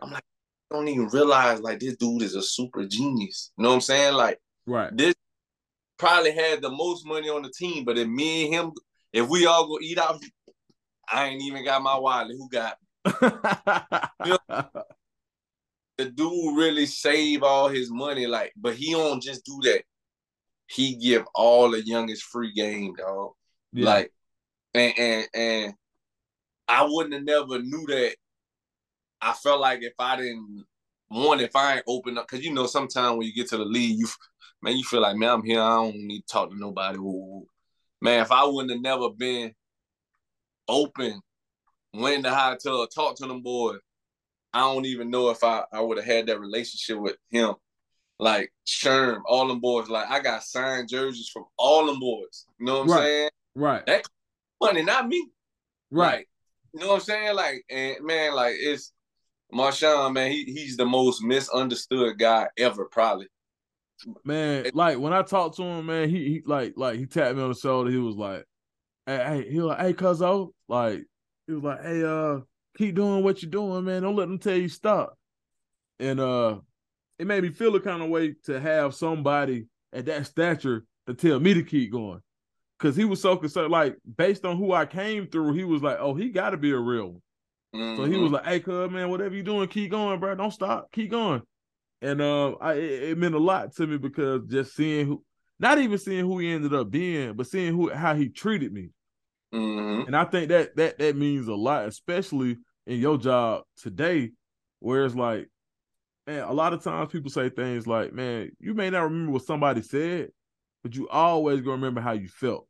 Don't 0.71 0.89
even 0.89 1.09
realize 1.09 1.61
like 1.61 1.81
this 1.81 1.97
dude 1.97 2.23
is 2.23 2.35
a 2.35 2.43
super 2.43 2.85
genius. 2.87 3.53
You 3.57 3.63
know 3.63 3.71
what 3.71 3.75
I'm 3.77 3.81
saying? 3.81 4.15
Like 4.15 4.41
right. 4.67 4.95
this 4.97 5.15
probably 5.99 6.33
had 6.33 6.63
the 6.63 6.71
most 6.71 7.07
money 7.07 7.29
on 7.29 7.43
the 7.43 7.53
team, 7.57 7.85
but 7.85 7.99
if 7.99 8.09
me 8.09 8.45
and 8.47 8.55
him, 8.55 8.73
if 9.13 9.29
we 9.29 9.47
all 9.47 9.67
go 9.67 9.79
eat 9.81 9.99
out, 9.99 10.23
I 11.11 11.27
ain't 11.27 11.43
even 11.43 11.65
got 11.65 11.83
my 11.83 11.99
wallet. 11.99 12.37
Who 12.37 12.49
got? 12.49 12.77
you 14.25 14.39
know, 14.49 14.65
the 15.99 16.07
dude 16.07 16.57
really 16.57 16.87
save 16.87 17.43
all 17.43 17.69
his 17.69 17.91
money, 17.91 18.27
like, 18.27 18.53
but 18.57 18.75
he 18.75 18.93
don't 18.93 19.23
just 19.23 19.45
do 19.45 19.61
that. 19.65 19.83
He 20.67 20.97
give 20.97 21.25
all 21.35 21.71
the 21.71 21.85
youngest 21.85 22.23
free 22.25 22.53
game, 22.53 22.95
dog. 22.95 23.33
Yeah. 23.73 23.85
Like, 23.85 24.13
and 24.73 24.99
and 24.99 25.29
and 25.35 25.75
I 26.67 26.89
wouldn't 26.89 27.15
have 27.15 27.25
never 27.25 27.63
knew 27.63 27.85
that. 27.89 28.17
I 29.25 29.33
felt 29.33 29.61
like 29.61 29.83
if 29.83 29.95
I 29.99 30.17
didn't 30.17 30.65
one, 31.09 31.41
if 31.41 31.57
I 31.57 31.77
ain't 31.77 31.85
open 31.87 32.19
up, 32.19 32.27
because 32.29 32.45
you 32.45 32.53
know, 32.53 32.67
sometimes 32.67 33.17
when 33.17 33.27
you 33.27 33.33
get 33.33 33.49
to 33.49 33.57
the 33.57 33.65
league, 33.65 33.99
you 33.99 34.09
man, 34.63 34.77
you 34.77 34.85
feel 34.85 35.01
like, 35.01 35.17
man, 35.17 35.31
I'm 35.31 35.45
here. 35.45 35.61
I 35.61 35.77
don't 35.77 35.97
need 35.97 36.21
to 36.21 36.27
talk 36.27 36.51
to 36.51 36.59
nobody. 36.59 36.99
Man, 38.01 38.21
if 38.21 38.31
I 38.31 38.45
wouldn't 38.45 38.73
have 38.73 38.83
never 38.83 39.11
been 39.11 39.55
open, 40.69 41.21
went 41.93 42.17
in 42.17 42.23
the 42.23 42.35
hotel, 42.35 42.87
talked 42.87 43.19
to 43.19 43.27
them 43.27 43.43
boys, 43.43 43.79
I 44.53 44.61
don't 44.61 44.87
even 44.87 45.11
know 45.11 45.31
if 45.31 45.43
I, 45.43 45.65
I 45.73 45.81
would 45.81 45.99
have 45.99 46.07
had 46.07 46.27
that 46.27 46.41
relationship 46.41 46.99
with 46.99 47.17
him. 47.31 47.55
Like 48.19 48.53
Sherm, 48.67 49.23
all 49.27 49.49
them 49.49 49.61
boys. 49.61 49.89
Like 49.89 50.09
I 50.09 50.21
got 50.21 50.45
signed 50.45 50.89
jerseys 50.89 51.29
from 51.29 51.45
all 51.59 51.87
them 51.87 51.99
boys. 51.99 52.47
You 52.59 52.67
know 52.67 52.75
what 52.75 52.83
I'm 52.83 52.91
right. 52.91 52.99
saying? 53.01 53.31
Right. 53.57 53.87
That 53.87 54.05
money, 54.61 54.83
not 54.83 55.09
me. 55.09 55.29
Right. 55.91 56.19
Like, 56.19 56.29
you 56.73 56.81
know 56.81 56.89
what 56.89 56.95
I'm 56.95 57.01
saying? 57.01 57.35
Like, 57.35 57.65
and 57.69 57.97
man, 58.03 58.35
like 58.35 58.55
it's 58.57 58.94
Marshawn, 59.55 60.13
man, 60.13 60.33
he 60.33 60.45
he's 60.45 60.77
the 60.77 60.85
most 60.85 61.23
misunderstood 61.23 62.19
guy 62.19 62.49
ever, 62.59 62.87
probably. 62.87 63.29
Man, 64.25 64.71
like 64.75 64.99
when 64.99 65.13
I 65.13 65.23
talked 65.23 65.57
to 65.57 65.63
him, 65.63 65.87
man, 65.87 66.09
he, 66.09 66.17
he 66.25 66.43
like 66.45 66.75
like 66.77 66.99
he 66.99 67.07
tapped 67.07 67.37
me 67.37 67.43
on 67.43 67.51
the 67.51 67.55
shoulder. 67.55 67.91
He 67.91 67.99
was 67.99 68.17
like, 68.17 68.45
"Hey, 69.07 69.17
hey 69.17 69.51
he 69.51 69.61
was 69.61 69.69
like, 69.69 69.79
hey, 69.79 69.93
cuzzo, 69.93 70.51
like 70.69 71.05
he 71.47 71.53
was 71.53 71.63
like, 71.63 71.83
hey, 71.83 72.03
uh, 72.03 72.41
keep 72.77 72.97
doing 72.97 73.23
what 73.23 73.43
you're 73.43 73.51
doing, 73.51 73.85
man. 73.85 74.03
Don't 74.03 74.17
let 74.17 74.27
them 74.27 74.39
tell 74.39 74.57
you 74.57 74.69
stop." 74.69 75.17
And 76.01 76.19
uh, 76.19 76.59
it 77.21 77.27
made 77.29 77.45
me 77.45 77.51
feel 77.51 77.77
a 77.77 77.81
kind 77.81 78.03
of 78.03 78.11
way 78.11 78.35
to 78.47 78.61
have 78.61 78.95
somebody 78.95 79.67
at 79.93 80.07
that 80.07 80.27
stature 80.27 80.85
to 81.07 81.15
tell 81.15 81.39
me 81.39 81.55
to 81.55 81.63
keep 81.63 81.93
going, 81.93 82.21
because 82.77 82.97
he 82.97 83.05
was 83.05 83.23
so 83.23 83.37
concerned. 83.37 83.71
Like 83.71 83.97
based 84.17 84.45
on 84.45 84.57
who 84.57 84.73
I 84.73 84.87
came 84.87 85.29
through, 85.29 85.53
he 85.53 85.63
was 85.63 85.83
like, 85.83 85.99
"Oh, 86.01 86.15
he 86.15 86.31
got 86.31 86.51
to 86.51 86.57
be 86.57 86.73
a 86.73 86.79
real 86.79 87.13
one." 87.13 87.23
Mm-hmm. 87.75 87.97
So 87.97 88.05
he 88.05 88.17
was 88.17 88.27
mm-hmm. 88.27 88.35
like, 88.35 88.45
"Hey, 88.47 88.61
cuz 88.61 88.91
man, 88.91 89.11
whatever 89.11 89.35
you 89.35 89.43
doing, 89.43 89.69
keep 89.69 89.91
going, 89.91 90.21
bro. 90.21 90.35
Don't 90.35 90.51
stop, 90.51 90.93
keep 90.93 91.11
going." 91.11 91.43
And 92.01 92.21
um, 92.21 92.57
I 92.61 92.75
it, 92.75 93.03
it, 93.03 93.19
meant 93.19 93.35
a 93.35 93.39
lot 93.39 93.75
to 93.77 93.87
me 93.87 93.97
because 93.97 94.43
just 94.47 94.75
seeing 94.75 95.07
who, 95.07 95.25
not 95.59 95.79
even 95.79 95.99
seeing 95.99 96.25
who 96.25 96.39
he 96.39 96.53
ended 96.53 96.75
up 96.75 96.91
being, 96.91 97.33
but 97.35 97.47
seeing 97.47 97.75
who 97.75 97.91
how 97.91 98.15
he 98.15 98.29
treated 98.29 98.73
me. 98.73 98.91
Mm-hmm. 99.53 100.07
And 100.09 100.17
I 100.17 100.25
think 100.25 100.49
that 100.49 100.77
that 100.77 100.99
that 100.99 101.17
means 101.17 101.49
a 101.49 101.55
lot, 101.55 101.87
especially 101.87 102.59
in 102.87 103.01
your 103.01 103.19
job 103.19 103.63
today, 103.77 104.31
where 104.81 105.05
it's 105.05 105.15
like, 105.15 105.49
man, 106.27 106.43
a 106.43 106.53
lot 106.53 106.75
of 106.75 106.83
times 106.83 107.11
people 107.11 107.31
say 107.31 107.49
things 107.49 107.87
like, 107.87 108.13
"Man, 108.13 108.51
you 108.61 108.75
may 108.75 108.91
not 108.91 109.05
remember 109.05 109.33
what 109.33 109.45
somebody 109.45 109.83
said, 109.83 110.31
but 110.83 110.95
you 110.95 111.09
always 111.09 111.61
gonna 111.61 111.73
remember 111.73 112.01
how 112.01 112.13
you 112.13 112.29
felt." 112.29 112.69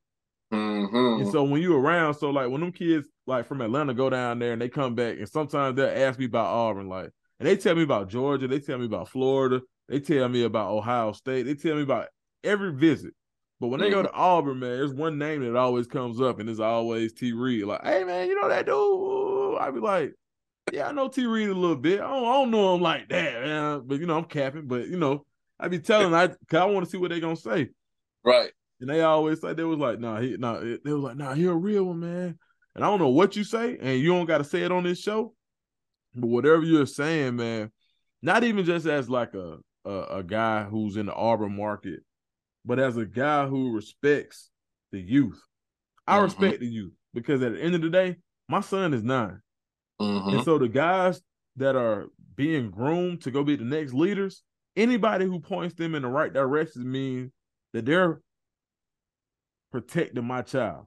Mm-hmm. 0.53 1.23
And 1.23 1.33
so 1.33 1.43
when 1.43 1.61
you 1.61 1.77
around, 1.77 2.15
so 2.15 2.31
like 2.31 2.49
when 2.49 2.61
them 2.61 2.73
kids 2.73 3.09
like 3.27 3.47
from 3.47 3.61
Atlanta 3.61 3.95
go 3.95 4.11
down 4.11 4.39
there 4.39 4.53
and 4.53 4.61
they 4.61 4.69
come 4.69 4.95
back, 4.95 5.19
and 5.19 5.29
sometimes 5.29 5.77
they'll 5.77 6.09
ask 6.09 6.19
me 6.19 6.27
about 6.27 6.47
Auburn, 6.47 6.89
like, 6.89 7.11
and 7.39 7.49
they 7.49 7.57
tell 7.57 7.75
me 7.75 7.83
about 7.83 8.09
Georgia, 8.09 8.49
they 8.49 8.61
tell 8.61 8.79
me 8.79 8.87
about 8.87 9.09
Florida, 9.09 9.61
they 9.89 10.01
tell 10.01 10.29
me 10.29 10.45
about 10.45 10.73
Ohio 10.73 11.13
State, 11.13 11.45
they 11.45 11.55
tell 11.55 11.77
me 11.77 11.83
about 11.83 12.09
every 12.43 12.73
visit. 12.73 13.15
But 13.61 13.69
when 13.69 13.81
they 13.81 13.87
mm-hmm. 13.87 14.03
go 14.03 14.03
to 14.03 14.13
Auburn, 14.13 14.61
man, 14.61 14.77
there's 14.77 14.93
one 14.93 15.17
name 15.19 15.43
that 15.43 15.57
always 15.57 15.87
comes 15.87 16.21
up, 16.21 16.39
and 16.39 16.51
it's 16.51 16.61
always 16.61 17.13
T. 17.13 17.33
Reed. 17.33 17.65
Like, 17.65 17.83
hey 17.85 18.05
man, 18.05 18.29
you 18.29 18.41
know 18.41 18.49
that 18.49 18.67
dude? 18.67 19.59
I'd 19.59 19.75
be 19.75 19.81
like, 19.81 20.15
yeah, 20.73 20.89
I 20.89 20.93
know 20.93 21.09
T. 21.09 21.27
Reed 21.27 21.49
a 21.49 21.55
little 21.55 21.77
bit. 21.77 22.01
I 22.01 22.09
don't, 22.09 22.25
I 22.25 22.33
don't 22.33 22.51
know 22.51 22.75
him 22.75 22.81
like 22.81 23.09
that, 23.09 23.43
man. 23.43 23.83
But 23.87 24.01
you 24.01 24.07
know, 24.07 24.19
I'm 24.19 24.25
capping. 24.25 24.67
But 24.67 24.89
you 24.89 24.99
know, 24.99 25.25
I 25.59 25.69
be 25.69 25.79
telling 25.79 26.15
I, 26.15 26.29
cause 26.29 26.37
I 26.53 26.65
want 26.65 26.85
to 26.85 26.91
see 26.91 26.99
what 26.99 27.11
they 27.11 27.21
gonna 27.21 27.37
say. 27.37 27.71
Right. 28.25 28.51
And 28.81 28.91
they 28.91 29.03
always 29.03 29.41
say 29.41 29.55
they 29.55 29.65
was 29.65 29.79
like, 29.79 30.01
nah, 30.01 30.21
he 30.21 30.37
nah, 30.37 30.59
they 30.59 30.93
was 30.93 31.03
like, 31.03 31.17
nah, 31.17 31.35
he 31.35 31.45
a 31.45 31.53
real 31.53 31.85
one, 31.85 32.01
man. 32.01 32.39
And 32.75 32.85
I 32.85 32.89
don't 32.89 32.99
know 32.99 33.09
what 33.09 33.37
you 33.37 33.45
say, 33.45 33.79
and 33.81 34.01
you 34.01 34.09
don't 34.09 34.27
got 34.27 34.39
to 34.39 34.45
say 34.45 34.63
it 34.63 34.73
on 34.73 34.85
this 34.85 35.01
show, 35.01 35.35
but 36.15 36.27
whatever 36.27 36.63
you're 36.63 36.87
saying, 36.87 37.37
man, 37.37 37.71
not 38.21 38.43
even 38.43 38.65
just 38.65 38.87
as 38.87 39.09
like 39.09 39.35
a, 39.35 39.59
a, 39.85 39.91
a 39.91 40.23
guy 40.23 40.65
who's 40.65 40.97
in 40.97 41.07
the 41.07 41.15
Auburn 41.15 41.57
market, 41.57 42.01
but 42.65 42.79
as 42.79 42.97
a 42.97 43.05
guy 43.05 43.47
who 43.47 43.73
respects 43.73 44.51
the 44.91 45.01
youth. 45.01 45.41
I 46.07 46.17
mm-hmm. 46.17 46.25
respect 46.25 46.61
the 46.61 46.67
youth 46.67 46.93
because 47.13 47.43
at 47.43 47.53
the 47.53 47.63
end 47.63 47.75
of 47.75 47.83
the 47.83 47.91
day, 47.91 48.17
my 48.49 48.61
son 48.61 48.93
is 48.93 49.03
9 49.03 49.41
mm-hmm. 50.01 50.29
and 50.29 50.45
so 50.45 50.59
the 50.59 50.69
guys 50.69 51.21
that 51.57 51.77
are 51.77 52.07
being 52.37 52.71
groomed 52.71 53.23
to 53.23 53.31
go 53.31 53.45
be 53.45 53.57
the 53.57 53.65
next 53.65 53.95
leaders, 53.95 54.43
anybody 54.77 55.25
who 55.25 55.41
points 55.41 55.75
them 55.75 55.95
in 55.95 56.03
the 56.03 56.09
right 56.09 56.33
direction 56.33 56.91
means 56.91 57.31
that 57.73 57.87
they're 57.87 58.21
protecting 59.71 60.25
my 60.25 60.43
child. 60.43 60.87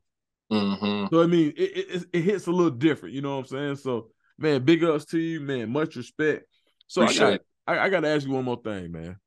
Mm-hmm. 0.52 1.14
So 1.14 1.22
I 1.22 1.28
mean, 1.28 1.54
it, 1.58 1.78
it, 1.78 2.06
it 2.14 2.22
hits 2.22 2.48
a 2.48 2.52
little 2.52 2.72
different. 2.72 3.16
You 3.16 3.22
know 3.22 3.36
what 3.38 3.42
I'm 3.42 3.48
saying? 3.48 3.76
So 3.78 4.10
man, 4.38 4.64
big 4.64 4.84
ups 4.84 5.06
to 5.06 5.20
you, 5.20 5.40
man. 5.40 5.72
Much 5.72 5.96
respect. 5.96 6.46
So 6.88 7.02
Appreciate 7.04 7.42
I 7.68 7.76
got 7.76 7.82
I, 7.82 7.86
I 7.86 7.90
got 7.90 8.00
to 8.02 8.08
ask 8.08 8.26
you 8.26 8.34
one 8.34 8.46
more 8.46 8.62
thing, 8.62 8.92
man. 8.92 9.18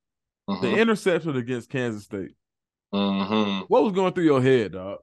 Mm-hmm. 0.49 0.63
The 0.65 0.77
interception 0.79 1.37
against 1.37 1.71
Kansas 1.71 2.05
State. 2.05 2.35
Mm-hmm. 2.95 3.67
What 3.69 3.85
was 3.85 3.93
going 3.93 4.13
through 4.13 4.25
your 4.25 4.43
head, 4.43 4.73
dog? 4.73 4.99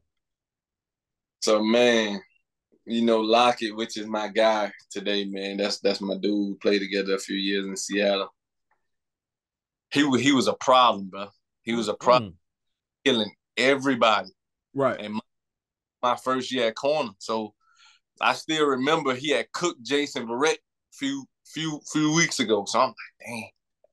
So 1.42 1.64
man, 1.64 2.20
you 2.86 3.04
know 3.04 3.20
Lockett, 3.20 3.76
which 3.76 3.98
is 3.98 4.08
my 4.08 4.28
guy 4.28 4.72
today, 4.90 5.26
man. 5.26 5.58
That's 5.58 5.80
that's 5.80 6.02
my 6.02 6.16
dude. 6.18 6.60
Played 6.60 6.80
together 6.80 7.16
a 7.16 7.20
few 7.20 7.38
years 7.38 7.66
in 7.66 7.78
Seattle. 7.78 8.34
He 9.92 10.02
he 10.20 10.32
was 10.32 10.48
a 10.48 10.54
problem, 10.54 11.10
bro. 11.10 11.28
He 11.62 11.76
was 11.76 11.88
a 11.88 11.94
problem, 11.94 12.32
mm. 12.32 12.36
killing 13.06 13.32
everybody. 13.56 14.30
Right. 14.74 15.00
And 15.00 15.14
my, 15.14 15.20
my, 16.02 16.16
first 16.16 16.52
year 16.52 16.68
at 16.68 16.76
corner, 16.76 17.12
so 17.20 17.54
I 18.22 18.34
still 18.34 18.66
remember 18.66 19.14
he 19.14 19.32
had 19.32 19.52
cooked 19.52 19.84
Jason 19.84 20.28
Verrett 20.28 20.58
few 20.94 21.26
few 21.46 21.80
few 21.92 22.14
weeks 22.16 22.40
ago. 22.40 22.66
So 22.66 22.80
I'm 22.80 22.88
like, 22.88 22.96
dang, 23.26 23.50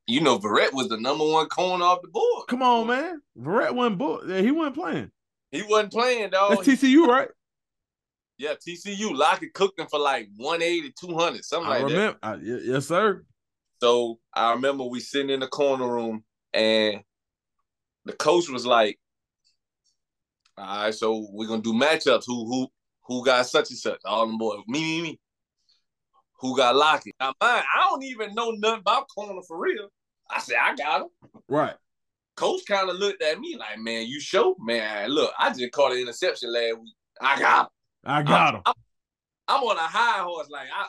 you 0.07 0.21
know, 0.21 0.39
Verrett 0.39 0.73
was 0.73 0.89
the 0.89 0.99
number 0.99 1.25
one 1.27 1.49
corner 1.49 1.85
off 1.85 2.03
the 2.03 2.09
board. 2.09 2.47
Come 2.49 2.63
on, 2.63 2.87
man. 2.87 3.21
Verrett 3.39 3.75
wasn't 3.75 3.99
board. 3.99 4.29
He 4.31 4.51
wasn't 4.51 4.77
playing. 4.77 5.11
He 5.51 5.63
wasn't 5.63 5.93
playing, 5.93 6.31
dog. 6.31 6.65
That's 6.65 6.83
TCU, 6.83 7.07
right? 7.07 7.29
Yeah, 8.39 8.55
TCU. 8.55 9.15
Lockett 9.15 9.55
cooked 9.55 9.79
him 9.79 9.87
for 9.87 10.01
like 10.01 10.29
180, 10.37 10.93
200, 10.99 11.45
something 11.45 11.71
I 11.71 11.79
like 11.79 11.85
remember. 11.85 12.19
that. 12.23 12.29
I, 12.29 12.35
yes, 12.43 12.89
sir. 12.89 13.25
So 13.81 14.19
I 14.33 14.53
remember 14.53 14.85
we 14.85 15.01
sitting 15.01 15.31
in 15.31 15.41
the 15.41 15.47
corner 15.47 15.89
room 15.89 16.25
and 16.53 17.03
the 18.05 18.13
coach 18.13 18.49
was 18.49 18.67
like, 18.67 18.99
all 20.57 20.85
right, 20.85 20.95
so 20.95 21.27
we're 21.33 21.49
gonna 21.49 21.63
do 21.63 21.73
matchups. 21.73 22.25
Who 22.27 22.47
who 22.47 22.69
who 23.07 23.25
got 23.25 23.47
such 23.47 23.71
and 23.71 23.79
such? 23.79 24.01
All 24.05 24.27
them 24.27 24.39
boys. 24.39 24.61
Me, 24.69 24.81
me, 24.81 25.03
me. 25.03 25.21
Who 26.41 26.57
got 26.57 26.77
Lockett? 26.77 27.15
Now 27.19 27.35
mine, 27.41 27.63
I 27.75 27.89
don't 27.89 28.05
even 28.05 28.35
know 28.35 28.51
nothing 28.51 28.81
about 28.81 29.07
corner 29.15 29.41
for 29.47 29.59
real. 29.59 29.89
I 30.31 30.41
said, 30.41 30.57
I 30.63 30.75
got 30.75 31.03
him. 31.03 31.09
Right. 31.49 31.75
Coach 32.37 32.63
kind 32.67 32.91
of 32.91 32.97
looked 32.97 33.23
at 33.23 33.39
me 33.39 33.57
like, 33.57 33.79
man, 33.79 34.07
you 34.07 34.21
show? 34.21 34.57
Man, 34.59 35.11
look, 35.11 35.33
I 35.39 35.51
just 35.51 35.73
caught 35.73 35.93
an 35.93 35.99
interception 35.99 36.53
last 36.53 36.79
week. 36.81 36.95
I 37.21 37.39
got 37.39 37.67
him. 37.67 37.71
I 38.05 38.23
got 38.23 38.55
him. 38.55 38.63
I'm, 38.67 38.75
I'm, 39.49 39.63
on 39.63 39.77
a 39.77 39.81
high 39.81 40.23
horse. 40.23 40.49
Like 40.51 40.69
I 40.75 40.87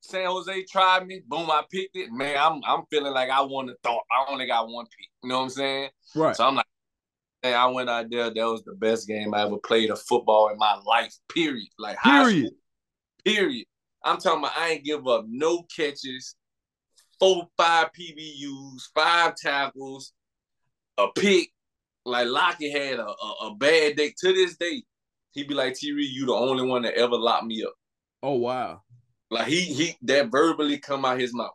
San 0.00 0.26
Jose 0.26 0.64
tried 0.64 1.06
me, 1.06 1.22
boom, 1.26 1.50
I 1.50 1.62
picked 1.70 1.96
it. 1.96 2.10
Man, 2.10 2.36
I'm 2.38 2.60
I'm 2.66 2.84
feeling 2.90 3.12
like 3.12 3.30
I 3.30 3.40
won 3.42 3.66
the 3.66 3.76
Thorpe. 3.82 4.04
I 4.10 4.30
only 4.32 4.46
got 4.46 4.68
one 4.68 4.86
pick. 4.86 5.08
You 5.22 5.28
know 5.28 5.38
what 5.38 5.44
I'm 5.44 5.50
saying? 5.50 5.90
Right. 6.14 6.36
So 6.36 6.46
I'm 6.46 6.56
like, 6.56 6.66
hey, 7.42 7.54
I 7.54 7.66
went 7.66 7.90
out 7.90 8.10
there. 8.10 8.30
That 8.30 8.46
was 8.46 8.62
the 8.64 8.74
best 8.74 9.06
game 9.06 9.34
I 9.34 9.42
ever 9.42 9.58
played 9.58 9.90
of 9.90 10.00
football 10.00 10.48
in 10.48 10.58
my 10.58 10.78
life. 10.86 11.14
Period. 11.32 11.68
Like 11.78 11.98
period. 12.02 12.46
School, 12.46 12.58
period. 13.24 13.66
I'm 14.04 14.18
talking 14.18 14.40
about 14.40 14.56
I 14.56 14.70
ain't 14.70 14.84
give 14.84 15.06
up 15.06 15.24
no 15.28 15.64
catches, 15.74 16.36
four, 17.18 17.48
five 17.56 17.88
PBUs, 17.98 18.82
five 18.94 19.34
tackles, 19.36 20.12
a 20.96 21.08
pick. 21.14 21.50
Like 22.04 22.28
Lockett 22.28 22.72
had 22.72 22.98
a, 22.98 23.06
a, 23.06 23.34
a 23.48 23.54
bad 23.56 23.96
day. 23.96 24.14
To 24.18 24.32
this 24.32 24.56
day, 24.56 24.82
he'd 25.32 25.48
be 25.48 25.54
like, 25.54 25.74
T 25.74 25.88
you 25.88 26.26
the 26.26 26.32
only 26.32 26.66
one 26.66 26.82
that 26.82 26.94
ever 26.94 27.16
locked 27.16 27.44
me 27.44 27.64
up. 27.64 27.74
Oh 28.22 28.34
wow. 28.34 28.82
Like 29.30 29.48
he 29.48 29.60
he 29.60 29.96
that 30.02 30.30
verbally 30.30 30.78
come 30.78 31.04
out 31.04 31.20
his 31.20 31.34
mouth. 31.34 31.50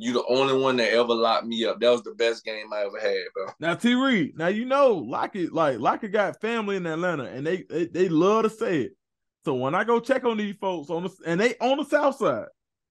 You 0.00 0.14
the 0.14 0.24
only 0.30 0.58
one 0.58 0.78
that 0.78 0.92
ever 0.92 1.14
locked 1.14 1.46
me 1.46 1.66
up. 1.66 1.78
That 1.78 1.90
was 1.90 2.02
the 2.02 2.14
best 2.14 2.42
game 2.42 2.72
I 2.72 2.86
ever 2.86 2.98
had, 2.98 3.22
bro. 3.34 3.48
Now 3.60 3.74
T 3.74 3.92
Reed, 3.92 4.38
now 4.38 4.46
you 4.46 4.64
know 4.64 4.94
Lockett, 4.94 5.52
like 5.52 5.78
Lockett 5.78 6.10
got 6.10 6.40
family 6.40 6.76
in 6.76 6.86
Atlanta, 6.86 7.24
and 7.24 7.46
they, 7.46 7.64
they 7.68 7.84
they 7.84 8.08
love 8.08 8.44
to 8.44 8.50
say 8.50 8.80
it. 8.84 8.92
So 9.44 9.54
when 9.54 9.74
I 9.74 9.84
go 9.84 10.00
check 10.00 10.24
on 10.24 10.38
these 10.38 10.56
folks 10.58 10.88
on 10.88 11.02
the 11.02 11.10
and 11.26 11.38
they 11.38 11.54
on 11.58 11.76
the 11.76 11.84
south 11.84 12.16
side, 12.16 12.46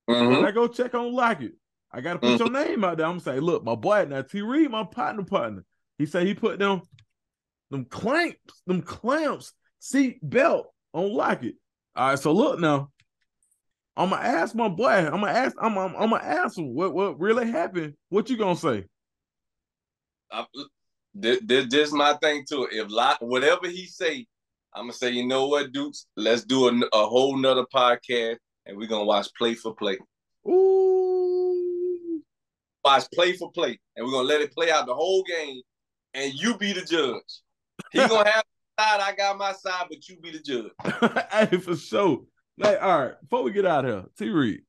mm-hmm. 0.08 0.36
when 0.36 0.46
I 0.46 0.52
go 0.52 0.68
check 0.68 0.94
on 0.94 1.12
Lockett, 1.12 1.54
I 1.92 2.02
gotta 2.02 2.20
put 2.20 2.38
your 2.38 2.52
name 2.52 2.84
out 2.84 2.98
there. 2.98 3.08
I'm 3.08 3.14
gonna 3.14 3.22
say, 3.22 3.40
look, 3.40 3.64
my 3.64 3.74
boy, 3.74 4.06
now 4.08 4.22
T 4.22 4.44
Reed, 4.44 4.70
my 4.70 4.84
partner, 4.84 5.24
partner. 5.24 5.66
He 5.98 6.06
said 6.06 6.28
he 6.28 6.36
put 6.36 6.60
them 6.60 6.84
them 7.72 7.86
clamps, 7.86 8.62
them 8.68 8.84
clamps, 8.84 9.52
seat 9.80 10.20
belt 10.22 10.68
on 10.94 11.12
Lockett. 11.12 11.56
All 11.96 12.10
right, 12.10 12.20
so 12.20 12.34
look 12.34 12.60
now. 12.60 12.92
I'm 13.98 14.12
gonna 14.12 14.22
ask 14.22 14.56
my 14.56 14.70
boy. 14.70 14.88
I'm 14.88 15.22
gonna 15.22 15.32
ask. 15.32 15.56
I'm. 15.62 15.78
I'm, 15.78 15.96
I'm 15.96 16.10
gonna 16.10 16.24
ask 16.24 16.58
him 16.58 16.74
what 16.74 16.94
what 16.94 17.20
really 17.20 17.50
happened. 17.50 17.96
What 18.10 18.30
you 18.30 18.38
gonna 18.38 18.56
say? 18.56 18.86
I, 20.32 20.46
this, 21.14 21.40
this, 21.44 21.68
this 21.70 21.92
my 21.92 22.14
thing 22.22 22.46
too. 22.48 22.68
If 22.72 22.90
lot, 22.90 23.18
whatever 23.22 23.68
he 23.68 23.86
say, 23.86 24.26
I'm 24.74 24.84
gonna 24.84 24.94
say, 24.94 25.10
you 25.12 25.28
know 25.28 25.48
what, 25.48 25.72
Dukes, 25.72 26.06
let's 26.16 26.44
do 26.44 26.68
a, 26.68 26.88
a 26.94 27.06
whole 27.08 27.36
nother 27.38 27.66
podcast, 27.74 28.38
and 28.66 28.78
we're 28.78 28.88
gonna 28.88 29.06
watch 29.06 29.28
play 29.38 29.54
for 29.56 29.76
play. 29.76 29.98
Ooh. 30.48 32.22
Watch 32.86 33.06
play 33.14 33.34
for 33.34 33.52
play, 33.52 33.80
and 33.96 34.06
we're 34.06 34.14
gonna 34.14 34.28
let 34.28 34.42
it 34.42 34.54
play 34.54 34.72
out 34.72 34.86
the 34.86 34.96
whole 34.96 35.24
game, 35.24 35.62
and 36.14 36.34
you 36.34 36.58
be 36.58 36.74
the 36.74 36.82
judge. 36.82 37.42
He 37.92 38.00
gonna 38.00 38.30
have 38.32 38.44
side, 38.80 39.02
I 39.02 39.14
got 39.16 39.38
my 39.38 39.52
side, 39.54 39.86
but 39.90 40.08
you 40.08 40.18
be 40.18 40.32
the 40.32 40.40
judge. 40.40 40.72
hey, 41.32 41.58
for 41.58 41.76
sure. 41.76 42.22
Like, 42.60 42.82
all 42.82 43.00
right, 43.00 43.22
before 43.22 43.44
we 43.44 43.52
get 43.52 43.66
out 43.66 43.86
here, 43.86 44.04
T 44.18 44.30
Reed. 44.30 44.62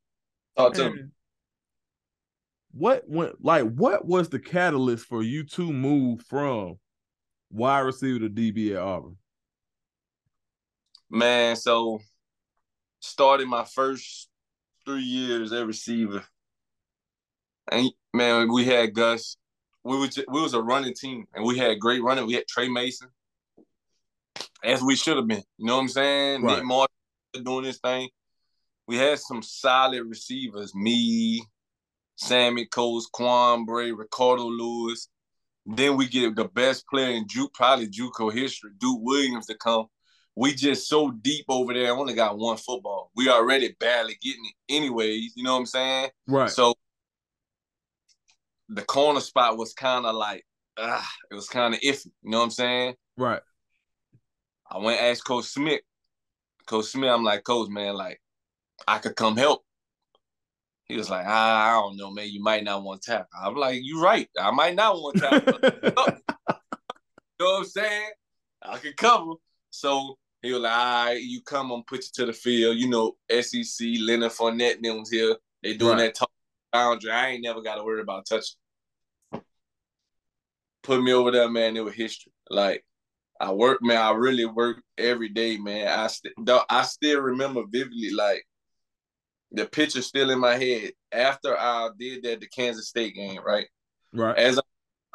Oh, 0.56 0.66
Talk 0.66 0.74
to 0.74 0.90
me. 0.92 1.02
What 2.72 3.08
went 3.08 3.44
like 3.44 3.64
what 3.64 4.06
was 4.06 4.28
the 4.28 4.38
catalyst 4.38 5.06
for 5.06 5.24
you 5.24 5.42
to 5.44 5.72
move 5.72 6.22
from 6.22 6.78
wide 7.50 7.80
receiver 7.80 8.20
to 8.20 8.30
DB 8.30 8.72
at 8.72 8.78
Auburn? 8.78 9.16
Man, 11.10 11.56
so 11.56 12.00
started 13.00 13.48
my 13.48 13.64
first 13.64 14.28
three 14.86 15.02
years 15.02 15.52
at 15.52 15.66
receiver. 15.66 16.22
And 17.72 17.90
man, 18.14 18.52
we 18.52 18.64
had 18.64 18.94
Gus. 18.94 19.36
We 19.82 19.98
was 19.98 20.16
we 20.16 20.40
was 20.40 20.54
a 20.54 20.62
running 20.62 20.94
team, 20.94 21.26
and 21.34 21.44
we 21.44 21.58
had 21.58 21.80
great 21.80 22.04
running. 22.04 22.26
We 22.26 22.34
had 22.34 22.46
Tre 22.46 22.68
Mason, 22.68 23.08
as 24.62 24.80
we 24.80 24.94
should 24.94 25.16
have 25.16 25.26
been. 25.26 25.42
You 25.58 25.66
know 25.66 25.74
what 25.74 25.82
I'm 25.82 25.88
saying? 25.88 26.42
Right. 26.42 26.58
Nick 26.58 26.66
Martin 26.66 26.94
doing 27.38 27.64
this 27.64 27.78
thing. 27.78 28.08
We 28.86 28.96
had 28.96 29.18
some 29.18 29.42
solid 29.42 30.04
receivers. 30.04 30.74
Me, 30.74 31.42
Sammie 32.16 32.66
Coates, 32.66 33.08
Quan 33.12 33.64
Bray, 33.64 33.92
Ricardo 33.92 34.44
Louis. 34.44 35.08
Then 35.66 35.96
we 35.96 36.08
get 36.08 36.34
the 36.34 36.46
best 36.46 36.86
player 36.88 37.10
in 37.10 37.28
Juke, 37.28 37.54
probably 37.54 37.88
JUCO 37.88 38.32
history, 38.32 38.70
Duke 38.78 38.98
Williams, 39.00 39.46
to 39.46 39.54
come. 39.54 39.86
We 40.34 40.54
just 40.54 40.88
so 40.88 41.10
deep 41.10 41.44
over 41.48 41.74
there. 41.74 41.88
I 41.88 41.90
only 41.90 42.14
got 42.14 42.38
one 42.38 42.56
football. 42.56 43.10
We 43.14 43.28
already 43.28 43.74
barely 43.78 44.16
getting 44.22 44.44
it, 44.44 44.74
anyways. 44.74 45.32
You 45.36 45.44
know 45.44 45.52
what 45.52 45.60
I'm 45.60 45.66
saying? 45.66 46.10
Right. 46.26 46.50
So 46.50 46.74
the 48.68 48.82
corner 48.82 49.20
spot 49.20 49.58
was 49.58 49.74
kind 49.74 50.06
of 50.06 50.14
like, 50.14 50.46
ah, 50.78 51.08
it 51.30 51.34
was 51.34 51.48
kind 51.48 51.74
of 51.74 51.80
iffy. 51.80 52.06
You 52.22 52.30
know 52.30 52.38
what 52.38 52.44
I'm 52.44 52.50
saying? 52.50 52.94
right. 53.16 53.42
I 54.72 54.78
went 54.78 55.00
asked 55.00 55.24
Coach 55.24 55.46
Smith. 55.46 55.80
Coach 56.70 56.84
Smith, 56.86 57.10
I'm 57.10 57.24
like, 57.24 57.42
Coach, 57.42 57.68
man, 57.68 57.96
like, 57.96 58.20
I 58.86 58.98
could 58.98 59.16
come 59.16 59.36
help. 59.36 59.64
He 60.86 60.96
was 60.96 61.10
like, 61.10 61.24
ah, 61.26 61.68
I 61.68 61.72
don't 61.80 61.96
know, 61.96 62.12
man. 62.12 62.28
You 62.28 62.40
might 62.40 62.62
not 62.62 62.84
want 62.84 63.02
to 63.02 63.10
tap. 63.10 63.26
I'm 63.36 63.56
like, 63.56 63.80
you're 63.82 64.00
right. 64.00 64.28
I 64.40 64.52
might 64.52 64.76
not 64.76 64.94
want 64.94 65.16
to 65.16 65.22
tap. 65.22 65.42
you 65.82 65.92
know 65.96 66.14
what 67.38 67.58
I'm 67.58 67.64
saying? 67.64 68.10
I 68.62 68.78
could 68.78 68.96
cover. 68.96 69.32
So 69.70 70.16
he 70.42 70.52
was 70.52 70.62
like, 70.62 70.72
all 70.72 71.06
right, 71.06 71.20
you 71.20 71.42
come, 71.42 71.72
I'm 71.72 71.82
put 71.82 72.04
you 72.04 72.10
to 72.14 72.26
the 72.26 72.32
field. 72.32 72.76
You 72.76 72.88
know, 72.88 73.16
SEC, 73.28 73.86
Leonard 74.00 74.30
Fournette, 74.30 74.76
and 74.76 74.84
them 74.84 75.00
was 75.00 75.10
here. 75.10 75.36
They 75.64 75.74
doing 75.74 75.96
Right. 75.96 76.04
that 76.04 76.14
talk 76.14 76.30
boundary. 76.72 77.10
I 77.10 77.30
ain't 77.30 77.42
never 77.42 77.62
got 77.62 77.76
to 77.76 77.84
worry 77.84 78.00
about 78.00 78.26
touching. 78.26 78.58
Put 80.84 81.02
me 81.02 81.12
over 81.12 81.32
there, 81.32 81.50
man. 81.50 81.76
It 81.76 81.84
was 81.84 81.94
history. 81.94 82.32
Like, 82.48 82.84
I 83.40 83.52
work, 83.52 83.82
man. 83.82 83.96
I 83.96 84.10
really 84.12 84.44
work 84.44 84.82
every 84.98 85.30
day, 85.30 85.56
man. 85.56 85.88
I 85.88 86.08
st- 86.08 86.34
I 86.68 86.82
still 86.82 87.20
remember 87.20 87.62
vividly, 87.66 88.10
like 88.10 88.44
the 89.52 89.64
picture 89.64 90.02
still 90.02 90.30
in 90.30 90.38
my 90.38 90.56
head 90.56 90.92
after 91.10 91.58
I 91.58 91.88
did 91.98 92.22
that 92.24 92.40
the 92.40 92.46
Kansas 92.48 92.88
State 92.88 93.14
game, 93.14 93.40
right? 93.44 93.66
Right. 94.12 94.36
As 94.36 94.58
I 94.58 94.62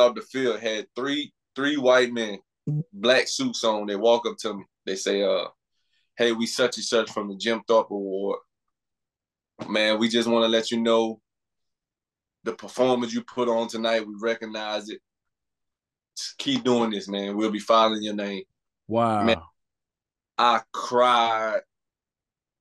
up 0.03 0.15
the 0.15 0.21
field, 0.21 0.59
had 0.59 0.87
three 0.95 1.31
three 1.55 1.77
white 1.77 2.11
men, 2.11 2.39
black 2.91 3.27
suits 3.27 3.63
on. 3.63 3.85
They 3.85 3.95
walk 3.95 4.25
up 4.27 4.37
to 4.39 4.55
me. 4.55 4.63
They 4.85 4.95
say, 4.95 5.21
"Uh, 5.21 5.47
hey, 6.17 6.31
we 6.31 6.47
such 6.47 6.77
and 6.77 6.85
such 6.85 7.11
from 7.11 7.29
the 7.29 7.35
Jim 7.35 7.61
Thorpe 7.67 7.91
Award. 7.91 8.39
Man, 9.69 9.99
we 9.99 10.09
just 10.09 10.27
want 10.27 10.43
to 10.43 10.49
let 10.49 10.71
you 10.71 10.81
know 10.81 11.21
the 12.43 12.53
performance 12.53 13.13
you 13.13 13.23
put 13.23 13.47
on 13.47 13.67
tonight. 13.67 14.05
We 14.05 14.15
recognize 14.19 14.89
it. 14.89 14.99
Keep 16.37 16.63
doing 16.63 16.91
this, 16.91 17.07
man. 17.07 17.35
We'll 17.37 17.51
be 17.51 17.59
following 17.59 18.03
your 18.03 18.15
name." 18.15 18.43
Wow. 18.87 19.23
Man. 19.23 19.41
I 20.37 20.61
cried 20.73 21.61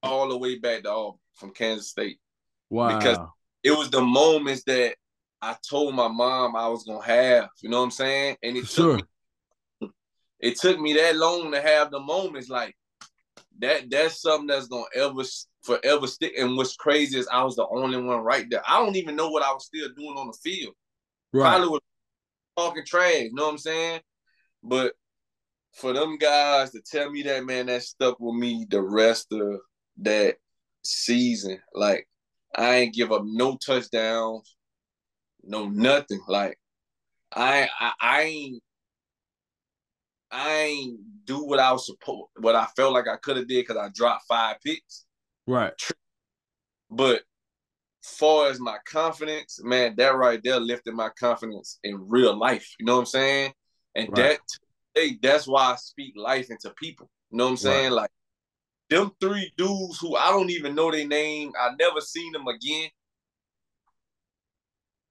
all 0.03 0.29
the 0.29 0.39
way 0.39 0.59
back 0.59 0.83
to 0.85 0.91
Auburn 0.91 1.19
from 1.35 1.51
Kansas 1.53 1.89
State. 1.89 2.19
wow. 2.71 2.97
because- 2.99 3.19
It 3.63 3.73
was 3.77 3.91
the 3.91 4.03
moments 4.03 4.63
that 4.65 4.97
I 5.41 5.57
told 5.69 5.95
my 5.95 6.09
mom 6.09 6.55
I 6.57 6.69
was 6.69 6.85
gonna 6.85 7.05
have. 7.05 7.49
You 7.63 7.69
know 7.71 7.79
what 7.79 7.85
I'm 7.85 7.91
saying? 7.91 8.37
And 8.43 8.57
it 8.57 8.67
sure. 8.67 8.99
took 8.99 9.07
me, 9.81 9.91
it 10.41 10.59
took 10.59 10.79
me 10.81 10.93
that 10.95 11.17
long 11.17 11.51
to 11.53 11.61
have 11.61 11.91
the 11.91 12.01
moments 12.01 12.49
like 12.49 12.77
that. 13.59 13.91
That's 13.91 14.21
something 14.21 14.47
that's 14.47 14.69
gonna 14.69 14.85
ever 14.95 15.23
forever 15.63 16.07
stick. 16.07 16.35
And 16.39 16.57
what's 16.57 16.77
crazy 16.77 17.19
is 17.19 17.27
I 17.29 17.43
was 17.43 17.57
the 17.57 17.67
only 17.67 18.01
one 18.01 18.21
right 18.21 18.47
there. 18.51 18.63
I 18.69 18.79
don't 18.85 18.97
even 18.97 19.17
know 19.17 19.31
what 19.31 19.43
I 19.43 19.53
was 19.53 19.65
still 19.67 19.89
doing 19.95 20.17
on 20.17 20.29
the 20.29 20.39
field. 20.43 20.75
Right. 21.33 21.49
Probably 21.49 21.69
was 21.69 21.81
talking 22.57 22.85
trash. 22.85 23.23
You 23.23 23.35
know 23.35 23.45
what 23.45 23.53
I'm 23.53 23.59
saying? 23.59 24.01
But 24.63 24.95
for 25.73 25.93
them 25.93 26.19
guys 26.19 26.71
to 26.71 26.81
tell 26.81 27.11
me 27.11 27.23
that, 27.25 27.45
man, 27.45 27.67
that 27.67 27.83
stuck 27.83 28.19
with 28.21 28.35
me 28.35 28.67
the 28.69 28.81
rest 28.81 29.33
of 29.33 29.61
that 29.99 30.37
season. 30.83 31.59
Like 31.75 32.09
I 32.55 32.77
ain't 32.77 32.95
give 32.95 33.13
up 33.13 33.23
no 33.25 33.57
touchdowns, 33.57 34.57
no 35.43 35.69
nothing. 35.69 36.21
Like 36.29 36.59
I 37.35 37.69
I, 37.79 37.93
I 38.01 38.23
ain't 38.23 38.63
I 40.31 40.53
ain't 40.53 41.01
do 41.25 41.45
what 41.45 41.59
I 41.59 41.73
was 41.73 41.87
supposed 41.87 42.29
what 42.37 42.55
I 42.55 42.67
felt 42.77 42.93
like 42.93 43.09
I 43.09 43.17
could 43.17 43.37
have 43.37 43.49
did 43.49 43.67
because 43.67 43.77
I 43.77 43.89
dropped 43.95 44.25
five 44.29 44.57
picks. 44.65 45.05
Right. 45.47 45.73
But 46.91 47.23
far 48.05 48.49
as 48.51 48.61
my 48.61 48.77
confidence, 48.85 49.61
man, 49.65 49.95
that 49.97 50.15
right 50.15 50.41
there 50.45 50.61
lifted 50.61 50.95
my 50.95 51.09
confidence 51.19 51.79
in 51.85 52.07
real 52.09 52.37
life. 52.37 52.75
You 52.79 52.85
know 52.87 52.95
what 52.97 53.01
I'm 53.01 53.07
saying? 53.07 53.53
And 53.95 54.09
Right. 54.09 54.39
that 54.39 54.41
hey, 54.95 55.19
that's 55.21 55.47
why 55.49 55.73
I 55.73 55.77
speak 55.77 56.15
life 56.17 56.51
into 56.51 56.71
people. 56.75 57.11
You 57.31 57.39
know 57.39 57.45
what 57.45 57.51
I'm 57.51 57.57
saying? 57.57 57.91
Like 57.93 58.11
them 58.91 59.11
three 59.21 59.53
dudes 59.57 59.99
who 59.99 60.17
I 60.17 60.31
don't 60.31 60.51
even 60.51 60.75
know 60.75 60.91
their 60.91 61.07
name, 61.07 61.53
I 61.59 61.71
never 61.79 62.01
seen 62.01 62.33
them 62.33 62.47
again. 62.47 62.91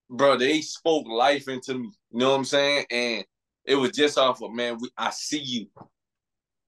Bro, 0.09 0.37
they 0.37 0.61
spoke 0.61 1.07
life 1.07 1.47
into 1.47 1.73
me. 1.73 1.91
You 2.11 2.19
know 2.19 2.29
what 2.31 2.37
I'm 2.37 2.45
saying? 2.45 2.85
And 2.91 3.25
it 3.65 3.75
was 3.75 3.91
just 3.91 4.17
off 4.17 4.41
of 4.41 4.51
man, 4.51 4.77
we, 4.79 4.89
I 4.97 5.09
see 5.09 5.41
you. 5.41 5.67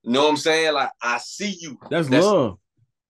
You 0.03 0.11
know 0.11 0.23
what 0.23 0.29
I'm 0.31 0.37
saying? 0.37 0.73
Like 0.73 0.91
I 1.01 1.19
see 1.19 1.55
you. 1.59 1.77
That's, 1.89 2.09
That's- 2.09 2.23
love. 2.23 2.57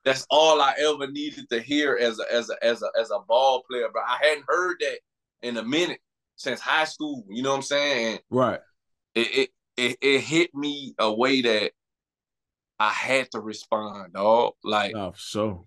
That's 0.05 0.25
all 0.29 0.61
I 0.61 0.75
ever 0.79 1.11
needed 1.11 1.49
to 1.49 1.59
hear 1.59 1.97
as 1.99 2.19
a 2.19 2.33
as 2.33 2.49
a 2.51 2.63
as 2.63 2.83
a 2.83 2.91
as 2.99 3.09
a 3.09 3.19
ball 3.27 3.63
player. 3.69 3.87
But 3.91 4.03
I 4.07 4.17
hadn't 4.21 4.45
heard 4.47 4.77
that 4.81 4.99
in 5.41 5.57
a 5.57 5.63
minute 5.63 5.99
since 6.35 6.59
high 6.59 6.85
school. 6.85 7.25
You 7.27 7.41
know 7.41 7.49
what 7.49 7.57
I'm 7.57 7.61
saying? 7.63 8.19
Right. 8.29 8.59
it 9.15 9.27
it 9.35 9.49
it, 9.77 9.97
it 10.01 10.21
hit 10.21 10.53
me 10.53 10.93
a 10.99 11.11
way 11.11 11.41
that 11.41 11.71
I 12.79 12.89
had 12.89 13.31
to 13.31 13.39
respond, 13.39 14.13
dog. 14.13 14.53
Like 14.63 14.95
Oh, 14.95 15.13
sure. 15.17 15.65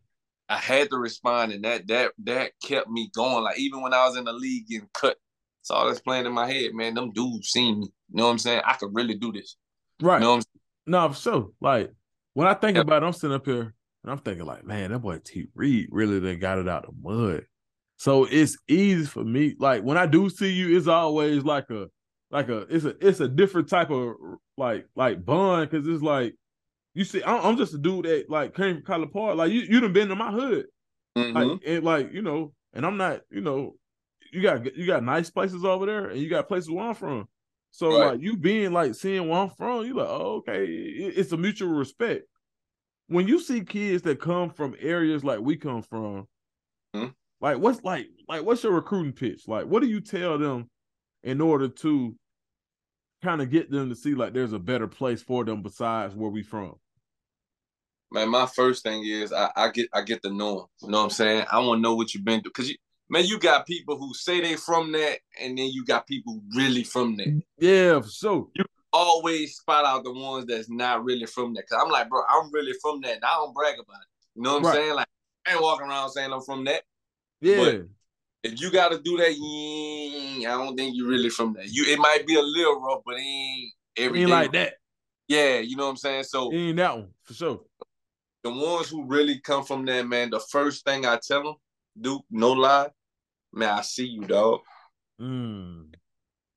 I 0.49 0.57
had 0.57 0.89
to 0.91 0.97
respond, 0.97 1.53
and 1.53 1.65
that 1.65 1.89
that 1.89 2.13
that 2.25 2.53
kept 2.63 2.89
me 2.89 3.11
going. 3.15 3.43
Like 3.43 3.59
even 3.59 3.83
when 3.83 3.93
I 3.93 4.07
was 4.07 4.17
in 4.17 4.25
the 4.25 4.33
league 4.33 4.69
getting 4.69 4.89
cut, 4.95 5.17
it's 5.61 5.71
all 5.71 5.89
that's 5.89 6.01
playing 6.01 6.27
in 6.27 6.33
my 6.33 6.51
head, 6.51 6.75
man. 6.75 6.95
Them 6.95 7.11
dudes 7.11 7.49
seen 7.49 7.81
me. 7.81 7.87
You 8.11 8.17
know 8.17 8.27
what 8.27 8.31
I'm 8.31 8.39
saying? 8.39 8.63
I 8.65 8.75
could 8.75 8.95
really 8.95 9.15
do 9.15 9.33
this. 9.33 9.57
Right. 10.01 10.19
You 10.19 10.21
know 10.21 10.37
what 10.37 10.47
I'm 10.87 11.09
No, 11.09 11.13
so. 11.13 11.55
Like 11.61 11.93
when 12.35 12.47
I 12.47 12.55
think 12.55 12.79
about 12.79 13.03
it, 13.03 13.07
I'm 13.07 13.13
sitting 13.13 13.35
up 13.35 13.45
here 13.45 13.75
and 14.03 14.13
I'm 14.13 14.19
thinking 14.19 14.47
like, 14.47 14.65
man, 14.65 14.91
that 14.93 15.01
boy 15.01 15.19
T 15.25 15.49
Reed 15.55 15.89
really 15.91 16.21
done 16.21 16.39
got 16.39 16.59
it 16.59 16.69
out 16.69 16.87
the 16.87 16.93
mud. 17.03 17.45
So 17.97 18.25
it's 18.25 18.57
easy 18.69 19.07
for 19.07 19.25
me. 19.25 19.55
Like 19.59 19.83
when 19.83 19.99
I 19.99 20.07
do 20.07 20.31
see 20.31 20.53
you, 20.53 20.77
it's 20.77 20.87
always 20.87 21.45
like 21.45 21.69
a 21.71 21.89
like 22.31 22.49
a 22.49 22.59
it's 22.75 22.85
a 22.85 22.95
it's 23.07 23.21
a 23.21 23.29
different 23.29 23.69
type 23.69 23.91
of 23.91 24.15
like 24.57 24.87
like 24.95 25.25
bond 25.25 25.71
because 25.71 25.87
it's 25.87 26.03
like 26.03 26.35
you 26.95 27.05
see, 27.05 27.23
I'm, 27.23 27.45
I'm 27.45 27.57
just 27.57 27.75
a 27.75 27.79
dude 27.79 28.05
that 28.07 28.29
like 28.31 28.55
came 28.55 28.77
from 28.77 28.85
College 28.85 29.13
Park. 29.13 29.37
Like 29.37 29.53
you 29.53 29.61
you 29.63 29.81
done 29.81 29.93
been 29.93 30.09
to 30.09 30.17
my 30.17 30.31
hood. 30.33 30.67
Mhm. 31.17 31.35
Like 31.35 31.61
and 31.67 31.85
like, 31.85 32.13
you 32.13 32.23
know, 32.23 32.53
and 32.73 32.87
I'm 32.87 32.97
not, 32.97 33.23
you 33.31 33.41
know, 33.41 33.75
you 34.33 34.43
got 34.43 34.77
you 34.77 34.87
got 34.87 35.03
nice 35.05 35.31
places 35.31 35.65
over 35.65 35.87
there 35.87 36.09
and 36.11 36.21
you 36.21 36.29
got 36.31 36.49
places 36.49 36.71
where 36.71 36.85
I'm 36.87 36.95
from. 36.95 37.27
So 37.71 37.89
Right. 37.99 38.13
like 38.13 38.21
you 38.23 38.37
being 38.37 38.73
like 38.73 38.95
seeing 38.95 39.29
where 39.29 39.41
I'm 39.41 39.51
from, 39.51 39.85
you 39.87 39.95
like, 39.95 40.09
oh, 40.09 40.37
okay, 40.47 40.65
it- 40.67 41.19
it's 41.19 41.33
a 41.33 41.37
mutual 41.37 41.71
respect. 41.71 42.25
When 43.09 43.27
you 43.27 43.41
see 43.41 43.63
kids 43.63 44.03
that 44.03 44.21
come 44.21 44.51
from 44.51 44.77
areas 44.81 45.25
like 45.25 45.41
we 45.41 45.57
come 45.57 45.83
from, 45.83 46.29
Mhm. 46.95 47.15
Like 47.41 47.59
what's 47.59 47.83
like 47.85 48.09
like 48.29 48.43
what's 48.45 48.63
your 48.63 48.73
recruiting 48.73 49.13
pitch? 49.13 49.47
Like 49.47 49.67
what 49.67 49.83
do 49.83 49.89
you 49.89 50.01
tell 50.01 50.39
them 50.39 50.69
in 51.23 51.41
order 51.41 51.69
to 51.69 52.17
kind 53.23 53.43
of 53.43 53.51
get 53.51 53.71
them 53.71 53.89
to 53.89 53.97
see 53.97 54.15
like 54.15 54.33
there's 54.33 54.53
a 54.53 54.59
better 54.59 54.87
place 54.89 55.23
for 55.23 55.45
them 55.45 55.63
besides 55.63 56.15
where 56.15 56.31
we 56.31 56.43
from? 56.43 56.75
Man, 58.11 58.31
my 58.31 58.47
first 58.47 58.83
thing 58.83 59.05
is 59.05 59.33
I, 59.33 59.51
I 59.55 59.71
get 59.71 59.89
I 59.93 60.03
get 60.03 60.23
to 60.23 60.33
know 60.33 60.57
them. 60.57 60.67
You 60.83 60.89
know 60.91 60.99
what 60.99 61.05
I'm 61.05 61.11
saying? 61.11 61.45
I 61.53 61.59
want 61.61 61.79
to 61.79 61.83
know 61.83 61.95
what 61.95 62.15
you've 62.15 62.25
been 62.25 62.41
through. 62.41 62.53
Cause 62.53 62.69
you 62.69 62.77
man, 63.09 63.27
you 63.27 63.39
got 63.39 63.67
people 63.67 63.97
who 63.99 64.15
say 64.15 64.41
they 64.41 64.57
from 64.57 64.93
that, 64.93 65.19
and 65.41 65.57
then 65.57 65.71
you 65.71 65.85
got 65.85 66.07
people 66.07 66.43
really 66.57 66.85
from 66.85 67.17
that. 67.19 67.43
Yeah, 67.59 68.01
for 68.01 68.09
sure. 68.09 68.49
You 68.55 68.65
always 68.93 69.57
spot 69.57 69.85
out 69.85 70.05
the 70.05 70.13
ones 70.13 70.47
that's 70.47 70.69
not 70.71 71.05
really 71.05 71.27
from 71.27 71.55
that. 71.55 71.69
Cause 71.69 71.81
I'm 71.83 71.91
like, 71.91 72.09
bro, 72.09 72.23
I'm 72.29 72.51
really 72.53 72.73
from 72.81 73.01
that. 73.03 73.17
And 73.17 73.25
I 73.25 73.35
don't 73.35 73.55
brag 73.55 73.75
about 73.79 74.01
it. 74.01 74.09
You 74.35 74.43
know 74.43 74.53
what 74.55 74.59
I'm 74.61 74.65
Right. 74.67 74.75
saying? 74.75 74.95
Like 74.95 75.07
I 75.47 75.53
ain't 75.53 75.63
walking 75.63 75.87
around 75.87 76.11
saying 76.11 76.33
I'm 76.33 76.43
from 76.43 76.65
that. 76.65 76.83
Yeah. 77.41 77.57
But- 77.57 77.87
If 78.45 78.61
you 78.61 78.71
gotta 78.71 78.99
do 79.01 79.17
that, 79.17 79.35
yeah, 79.37 80.55
I 80.55 80.65
don't 80.65 80.77
think 80.77 80.95
you 80.95 81.09
really 81.09 81.29
from 81.29 81.55
that. 81.55 81.69
You 81.69 81.85
it 81.87 81.99
might 81.99 82.25
be 82.27 82.37
a 82.37 82.43
little 82.43 82.81
rough, 82.81 83.03
but 83.05 83.17
it 83.17 83.23
ain't 83.23 83.73
every 83.97 84.21
ain't 84.23 84.31
like 84.31 84.53
that. 84.53 84.75
Yeah, 85.27 85.59
you 85.59 85.77
know 85.77 85.85
what 85.85 85.91
I'm 85.91 85.97
saying? 85.97 86.23
So 86.25 86.51
It 86.53 86.57
ain't 86.57 86.77
that 86.77 86.97
one 86.97 87.09
for 87.25 87.35
sure. 87.35 87.61
the 88.45 88.51
ones 88.51 88.89
who 88.89 89.05
really 89.05 89.41
come 89.41 89.65
from 89.65 89.85
that, 89.87 90.07
man, 90.07 90.31
the 90.31 90.39
first 90.41 90.85
thing 90.85 91.05
I 91.05 91.19
tell 91.19 91.43
them, 91.43 91.55
Duke, 92.01 92.25
no 92.31 92.53
lie, 92.53 92.91
man, 93.53 93.71
I 93.71 93.83
see 93.83 94.07
you, 94.07 94.23
dog. 94.25 94.61
Mm. 95.21 95.93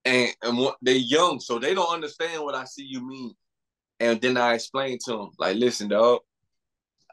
And 0.04 0.30
and 0.42 0.58
what, 0.58 0.78
they 0.82 0.98
young, 0.98 1.40
so 1.40 1.60
they 1.60 1.76
don't 1.76 1.94
understand 1.94 2.44
what 2.44 2.56
I 2.56 2.66
see 2.66 2.84
you 2.84 3.06
mean. 3.06 3.34
And 4.00 4.20
then 4.20 4.36
I 4.36 4.56
explain 4.56 4.98
to 5.06 5.12
them, 5.12 5.30
like, 5.38 5.58
listen, 5.58 5.90
dog, 5.90 6.22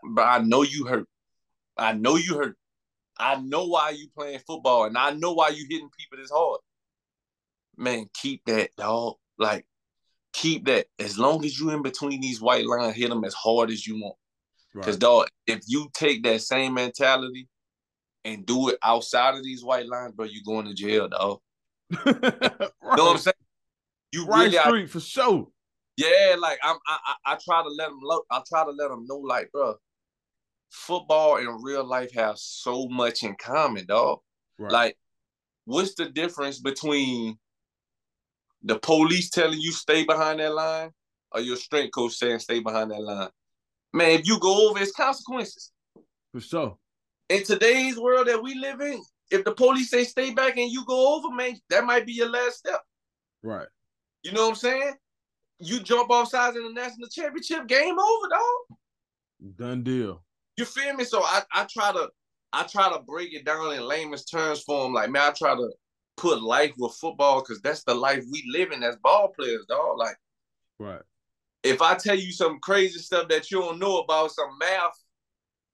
but 0.03 0.23
I 0.23 0.39
know 0.39 0.63
you 0.63 0.87
hurt. 0.87 1.07
I 1.77 1.93
know 1.93 2.17
you 2.17 2.37
hurt. 2.37 2.57
I 3.19 3.37
know 3.37 3.67
why 3.67 3.91
you 3.91 4.09
playing 4.17 4.41
football, 4.47 4.85
and 4.85 4.97
I 4.97 5.11
know 5.11 5.33
why 5.33 5.49
you 5.49 5.67
hitting 5.69 5.91
people 5.99 6.19
this 6.19 6.31
hard. 6.31 6.61
Man, 7.77 8.09
keep 8.15 8.43
that, 8.47 8.71
dog. 8.77 9.17
Like, 9.39 9.67
keep 10.33 10.65
that. 10.67 10.87
As 10.99 11.19
long 11.19 11.45
as 11.45 11.59
you 11.59 11.71
in 11.71 11.83
between 11.83 12.21
these 12.21 12.41
white 12.41 12.67
lines, 12.67 12.97
hit 12.97 13.11
them 13.11 13.25
as 13.25 13.35
hard 13.35 13.71
as 13.71 13.87
you 13.87 14.01
want. 14.01 14.17
Because 14.73 14.95
Right. 14.95 15.01
dog, 15.01 15.29
if 15.47 15.61
you 15.67 15.91
take 15.93 16.23
that 16.23 16.41
same 16.43 16.75
mentality 16.75 17.49
and 18.25 18.47
do 18.47 18.69
it 18.69 18.79
outside 18.83 19.35
of 19.35 19.43
these 19.43 19.65
white 19.65 19.87
lines, 19.87 20.13
bro, 20.13 20.27
you 20.27 20.43
going 20.43 20.67
to 20.67 20.75
jail, 20.75 21.09
dog. 21.09 21.41
Right. 21.91 22.07
You 22.07 22.97
know 22.97 23.05
what 23.05 23.13
I'm 23.13 23.19
saying? 23.19 23.35
You 24.13 24.27
Right 24.27 24.45
really, 24.45 24.59
I, 24.59 24.65
street 24.65 24.91
for 24.91 25.01
sure. 25.01 25.49
yeah, 25.97 26.37
like 26.39 26.59
I'm, 26.63 26.77
I, 26.87 26.99
I, 27.07 27.33
I 27.33 27.39
try 27.45 27.63
to 27.63 27.69
let 27.69 27.89
them 27.89 27.99
look. 28.03 28.25
I 28.31 28.41
try 28.49 28.65
to 28.65 28.71
let 28.71 28.89
them 28.89 29.05
know, 29.07 29.19
like, 29.19 29.51
bro, 29.53 29.75
football 30.71 31.37
and 31.37 31.63
real 31.63 31.85
life 31.85 32.13
have 32.15 32.39
so 32.39 32.87
much 32.89 33.23
in 33.23 33.35
common, 33.37 33.87
dog. 33.87 34.21
Right. 34.59 34.73
Like, 34.73 34.99
what's 35.67 35.95
the 35.95 36.07
difference 36.07 36.59
between 36.59 37.39
the 38.63 38.79
police 38.79 39.31
telling 39.31 39.61
you 39.61 39.73
stay 39.73 40.05
behind 40.05 40.41
that 40.41 40.55
line 40.55 40.91
or 41.33 41.41
your 41.41 41.57
strength 41.57 41.93
coach 41.93 42.15
saying 42.15 42.39
stay 42.41 42.61
behind 42.61 42.91
that 42.91 43.01
line? 43.03 43.29
Man, 43.93 44.11
if 44.11 44.27
you 44.27 44.39
go 44.41 44.69
over, 44.71 44.81
it's 44.81 44.93
consequences. 44.93 45.73
for 46.33 46.41
sure. 46.41 46.79
in 47.29 47.43
today's 47.45 47.99
world 47.99 48.27
that 48.29 48.43
we 48.43 48.55
live 48.55 48.81
in, 48.81 49.03
if 49.31 49.45
the 49.45 49.53
police 49.53 49.91
say 49.91 50.05
stay 50.05 50.33
back 50.33 50.57
and 50.57 50.71
you 50.71 50.85
go 50.85 51.17
over, 51.17 51.35
man, 51.35 51.57
that 51.71 51.85
might 51.85 52.07
be 52.07 52.13
your 52.13 52.31
last 52.31 52.59
step. 52.59 52.81
Right. 53.43 53.69
You 54.23 54.33
know 54.33 54.45
what 54.45 54.51
I'm 54.51 54.55
saying? 54.57 54.95
You 55.61 55.81
jump 55.81 56.11
off 56.11 56.29
sides 56.31 56.57
in 56.57 56.63
the 56.63 56.73
national 56.73 57.09
championship, 57.09 57.67
game 57.67 57.99
over, 57.99 58.29
dog. 58.29 58.79
Done 59.57 59.83
deal. 59.83 60.23
You 60.57 60.65
feel 60.65 60.95
me? 60.95 61.05
So 61.05 61.23
I, 61.23 61.43
I 61.53 61.67
try 61.71 61.93
to 61.93 62.09
I 62.53 62.63
try 62.65 62.91
to 62.93 63.01
break 63.01 63.35
it 63.35 63.45
down 63.45 63.75
in 63.75 63.83
layman's 63.83 64.25
terms 64.25 64.63
for 64.63 64.87
him. 64.87 64.95
Like, 64.95 65.11
man, 65.11 65.23
I 65.23 65.31
try 65.31 65.55
to 65.55 65.71
put 66.17 66.43
life 66.43 66.73
with 66.79 66.95
football 66.95 67.41
because 67.41 67.61
that's 67.61 67.85
the 67.85 67.95
life 67.95 68.25
we 68.33 68.43
live 68.51 68.73
in 68.73 68.83
as 68.83 68.97
ball 68.97 69.33
players, 69.39 69.67
dog. 69.69 69.99
Like, 69.99 70.17
Right. 70.79 71.03
if 71.63 71.83
I 71.83 71.95
tell 71.97 72.17
you 72.17 72.33
some 72.33 72.59
crazy 72.61 72.99
stuff 73.01 73.29
that 73.29 73.51
you 73.51 73.61
don't 73.61 73.79
know 73.79 73.99
about, 73.99 74.33
some 74.33 74.57
math, 74.59 75.05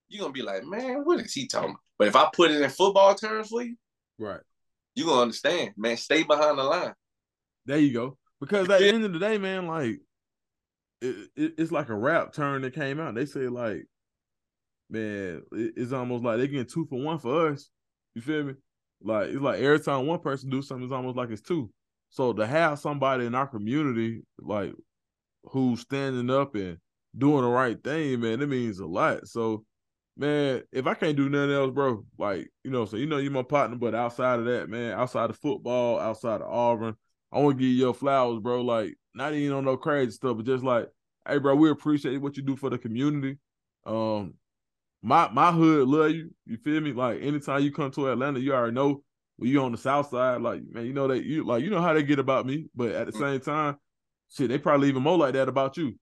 you're 0.08 0.22
gonna 0.22 0.32
be 0.32 0.42
like, 0.42 0.64
man, 0.64 1.04
what 1.04 1.20
is 1.20 1.32
he 1.32 1.46
talking 1.46 1.70
about? 1.70 1.80
But 1.98 2.08
if 2.08 2.16
I 2.16 2.28
put 2.32 2.50
it 2.50 2.60
in 2.60 2.70
football 2.70 3.14
terms 3.14 3.48
for 3.48 3.62
you, 3.62 3.76
Right. 4.18 4.40
you're 4.94 5.06
gonna 5.06 5.22
understand, 5.22 5.72
man. 5.76 5.96
Stay 5.96 6.22
behind 6.22 6.58
the 6.58 6.64
line. 6.64 6.94
There 7.66 7.78
you 7.78 7.92
go. 7.92 8.18
Because 8.40 8.68
at 8.68 8.80
the 8.80 8.88
end 8.88 9.04
of 9.04 9.12
the 9.12 9.18
day, 9.18 9.38
man, 9.38 9.66
like 9.66 10.00
it, 11.00 11.30
it, 11.36 11.54
it's 11.58 11.72
like 11.72 11.88
a 11.88 11.94
rap 11.94 12.32
turn 12.32 12.62
that 12.62 12.74
came 12.74 13.00
out. 13.00 13.14
They 13.14 13.26
say 13.26 13.48
like, 13.48 13.86
man, 14.90 15.42
it, 15.52 15.74
it's 15.76 15.92
almost 15.92 16.24
like 16.24 16.38
they 16.38 16.48
getting 16.48 16.66
two 16.66 16.86
for 16.86 17.00
one 17.00 17.18
for 17.18 17.50
us. 17.50 17.70
You 18.14 18.22
feel 18.22 18.44
me? 18.44 18.54
Like 19.02 19.28
it's 19.28 19.40
like 19.40 19.60
every 19.60 19.80
time 19.80 20.06
one 20.06 20.20
person 20.20 20.50
do 20.50 20.62
something, 20.62 20.84
it's 20.84 20.92
almost 20.92 21.16
like 21.16 21.30
it's 21.30 21.42
two. 21.42 21.70
So 22.10 22.32
to 22.32 22.46
have 22.46 22.78
somebody 22.78 23.26
in 23.26 23.34
our 23.34 23.46
community 23.46 24.22
like 24.38 24.72
who's 25.44 25.80
standing 25.80 26.30
up 26.30 26.54
and 26.54 26.78
doing 27.16 27.42
the 27.42 27.48
right 27.48 27.82
thing, 27.82 28.20
man, 28.20 28.40
it 28.40 28.48
means 28.48 28.78
a 28.78 28.86
lot. 28.86 29.26
So, 29.26 29.64
man, 30.16 30.62
if 30.72 30.86
I 30.86 30.94
can't 30.94 31.16
do 31.16 31.28
nothing 31.28 31.54
else, 31.54 31.72
bro, 31.72 32.04
like 32.18 32.50
you 32.62 32.70
know, 32.70 32.84
so 32.84 32.96
you 32.96 33.06
know 33.06 33.18
you're 33.18 33.32
my 33.32 33.42
partner, 33.42 33.76
but 33.76 33.94
outside 33.94 34.38
of 34.38 34.44
that, 34.46 34.68
man, 34.68 34.92
outside 34.92 35.30
of 35.30 35.38
football, 35.38 35.98
outside 35.98 36.40
of 36.40 36.50
Auburn, 36.50 36.96
I 37.32 37.40
want 37.40 37.58
to 37.58 37.62
give 37.62 37.70
you 37.70 37.76
your 37.76 37.94
flowers, 37.94 38.40
bro. 38.40 38.62
Like 38.62 38.94
not 39.14 39.34
even 39.34 39.56
on 39.56 39.64
no 39.64 39.76
crazy 39.76 40.12
stuff, 40.12 40.36
but 40.36 40.46
just 40.46 40.64
like, 40.64 40.88
hey, 41.26 41.38
bro, 41.38 41.54
we 41.54 41.70
appreciate 41.70 42.18
what 42.18 42.36
you 42.36 42.42
do 42.42 42.56
for 42.56 42.70
the 42.70 42.78
community. 42.78 43.38
Um, 43.86 44.34
my 45.02 45.28
my 45.30 45.52
hood 45.52 45.88
love 45.88 46.10
you. 46.12 46.30
You 46.46 46.56
feel 46.58 46.80
me? 46.80 46.92
Like 46.92 47.20
anytime 47.20 47.62
you 47.62 47.72
come 47.72 47.90
to 47.92 48.10
Atlanta, 48.10 48.40
you 48.40 48.54
already 48.54 48.74
know 48.74 49.02
when 49.36 49.50
you 49.50 49.60
on 49.62 49.72
the 49.72 49.78
south 49.78 50.10
side, 50.10 50.40
like 50.40 50.62
man, 50.68 50.86
you 50.86 50.92
know 50.92 51.08
that 51.08 51.24
you 51.24 51.44
like 51.44 51.62
you 51.62 51.70
know 51.70 51.82
how 51.82 51.92
they 51.92 52.02
get 52.02 52.18
about 52.18 52.46
me, 52.46 52.66
but 52.74 52.90
at 52.92 53.06
the 53.06 53.12
same 53.12 53.40
time, 53.40 53.76
shit, 54.30 54.48
they 54.48 54.58
probably 54.58 54.88
even 54.88 55.02
more 55.02 55.18
like 55.18 55.34
that 55.34 55.48
about 55.48 55.76
you. 55.76 55.94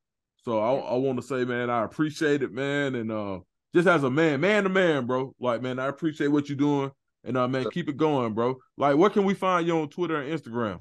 So 0.44 0.58
I 0.58 0.74
I 0.74 0.94
want 0.96 1.20
to 1.20 1.26
say, 1.26 1.44
man, 1.44 1.70
I 1.70 1.84
appreciate 1.84 2.42
it, 2.42 2.52
man, 2.52 2.94
and 2.94 3.10
uh, 3.10 3.40
just 3.74 3.88
as 3.88 4.04
a 4.04 4.10
man, 4.10 4.40
man 4.40 4.64
to 4.64 4.68
man, 4.68 5.06
bro. 5.06 5.34
Like, 5.40 5.62
man, 5.62 5.78
I 5.78 5.86
appreciate 5.86 6.28
what 6.28 6.48
you're 6.48 6.56
doing, 6.56 6.90
and 7.24 7.36
uh, 7.36 7.48
man, 7.48 7.66
keep 7.70 7.88
it 7.88 7.96
going, 7.96 8.34
bro. 8.34 8.56
Like, 8.76 8.96
where 8.96 9.10
can 9.10 9.24
we 9.24 9.34
find 9.34 9.66
you 9.66 9.78
on 9.78 9.88
Twitter 9.88 10.20
and 10.20 10.32
Instagram? 10.32 10.80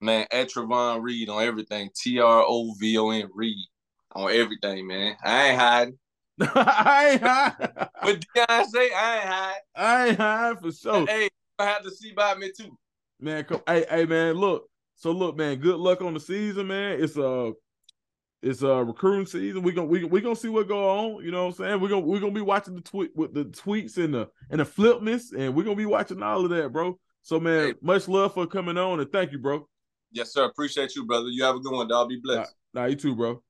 Man, 0.00 0.26
at 0.30 0.50
Trovon 0.50 1.02
Reed 1.02 1.28
on 1.28 1.42
everything. 1.42 1.90
T 1.94 2.20
R 2.20 2.44
O 2.46 2.74
V 2.78 2.98
O 2.98 3.10
N 3.10 3.28
Reed 3.34 3.56
on 4.14 4.30
everything, 4.30 4.86
man. 4.86 5.16
I 5.24 5.48
ain't 5.48 5.58
hiding. 5.58 5.98
I 6.40 7.08
ain't 7.12 7.22
high. 7.22 7.88
What 8.00 8.24
Deion 8.36 8.64
say? 8.66 8.90
I 8.92 9.16
ain't 9.16 9.28
hiding. 9.28 9.62
I 9.74 10.08
ain't 10.08 10.16
high 10.16 10.54
for 10.54 10.70
sure. 10.70 11.06
Hey, 11.06 11.28
I 11.58 11.64
have 11.64 11.82
to 11.82 11.90
see 11.90 12.12
by 12.12 12.36
me 12.36 12.52
too. 12.56 12.78
Man, 13.20 13.42
come, 13.44 13.60
hey, 13.66 13.84
hey, 13.90 14.04
man, 14.04 14.34
look. 14.34 14.68
So 14.94 15.10
look, 15.10 15.36
man, 15.36 15.56
good 15.58 15.76
luck 15.76 16.00
on 16.00 16.14
the 16.14 16.20
season, 16.20 16.68
man. 16.68 17.00
It's 17.02 17.16
a, 17.16 17.52
it's 18.42 18.62
a 18.62 18.84
recruiting 18.84 19.26
season. 19.26 19.62
We 19.62 19.72
gonna 19.72 19.88
we 19.88 20.04
we 20.04 20.20
gonna 20.20 20.36
see 20.36 20.48
what 20.48 20.68
go 20.68 20.88
on. 21.16 21.24
You 21.24 21.30
know 21.30 21.46
what 21.46 21.58
I'm 21.58 21.64
saying? 21.64 21.80
We're 21.80 21.88
gonna 21.88 22.00
we're 22.06 22.20
gonna 22.20 22.32
be 22.32 22.40
watching 22.40 22.74
the 22.74 22.80
tweet 22.80 23.10
with 23.16 23.34
the 23.34 23.44
tweets 23.46 23.96
and 23.98 24.14
the 24.14 24.28
and 24.50 24.60
the 24.60 24.64
flipness, 24.64 25.32
and 25.36 25.54
we're 25.54 25.64
gonna 25.64 25.76
be 25.76 25.86
watching 25.86 26.22
all 26.22 26.44
of 26.44 26.50
that, 26.50 26.72
bro. 26.72 26.98
So 27.22 27.40
man, 27.40 27.68
Hey. 27.68 27.74
much 27.82 28.08
love 28.08 28.34
for 28.34 28.46
coming 28.46 28.78
on 28.78 29.00
and 29.00 29.10
thank 29.10 29.32
you, 29.32 29.38
bro. 29.38 29.68
Yes, 30.12 30.32
sir. 30.32 30.44
Appreciate 30.44 30.94
you, 30.94 31.04
brother. 31.04 31.28
You 31.28 31.44
have 31.44 31.56
a 31.56 31.60
good 31.60 31.72
one, 31.72 31.88
dog. 31.88 32.08
Be 32.08 32.20
blessed. 32.22 32.54
Nah, 32.74 32.86
you 32.86 32.96
too, 32.96 33.14
bro. 33.14 33.42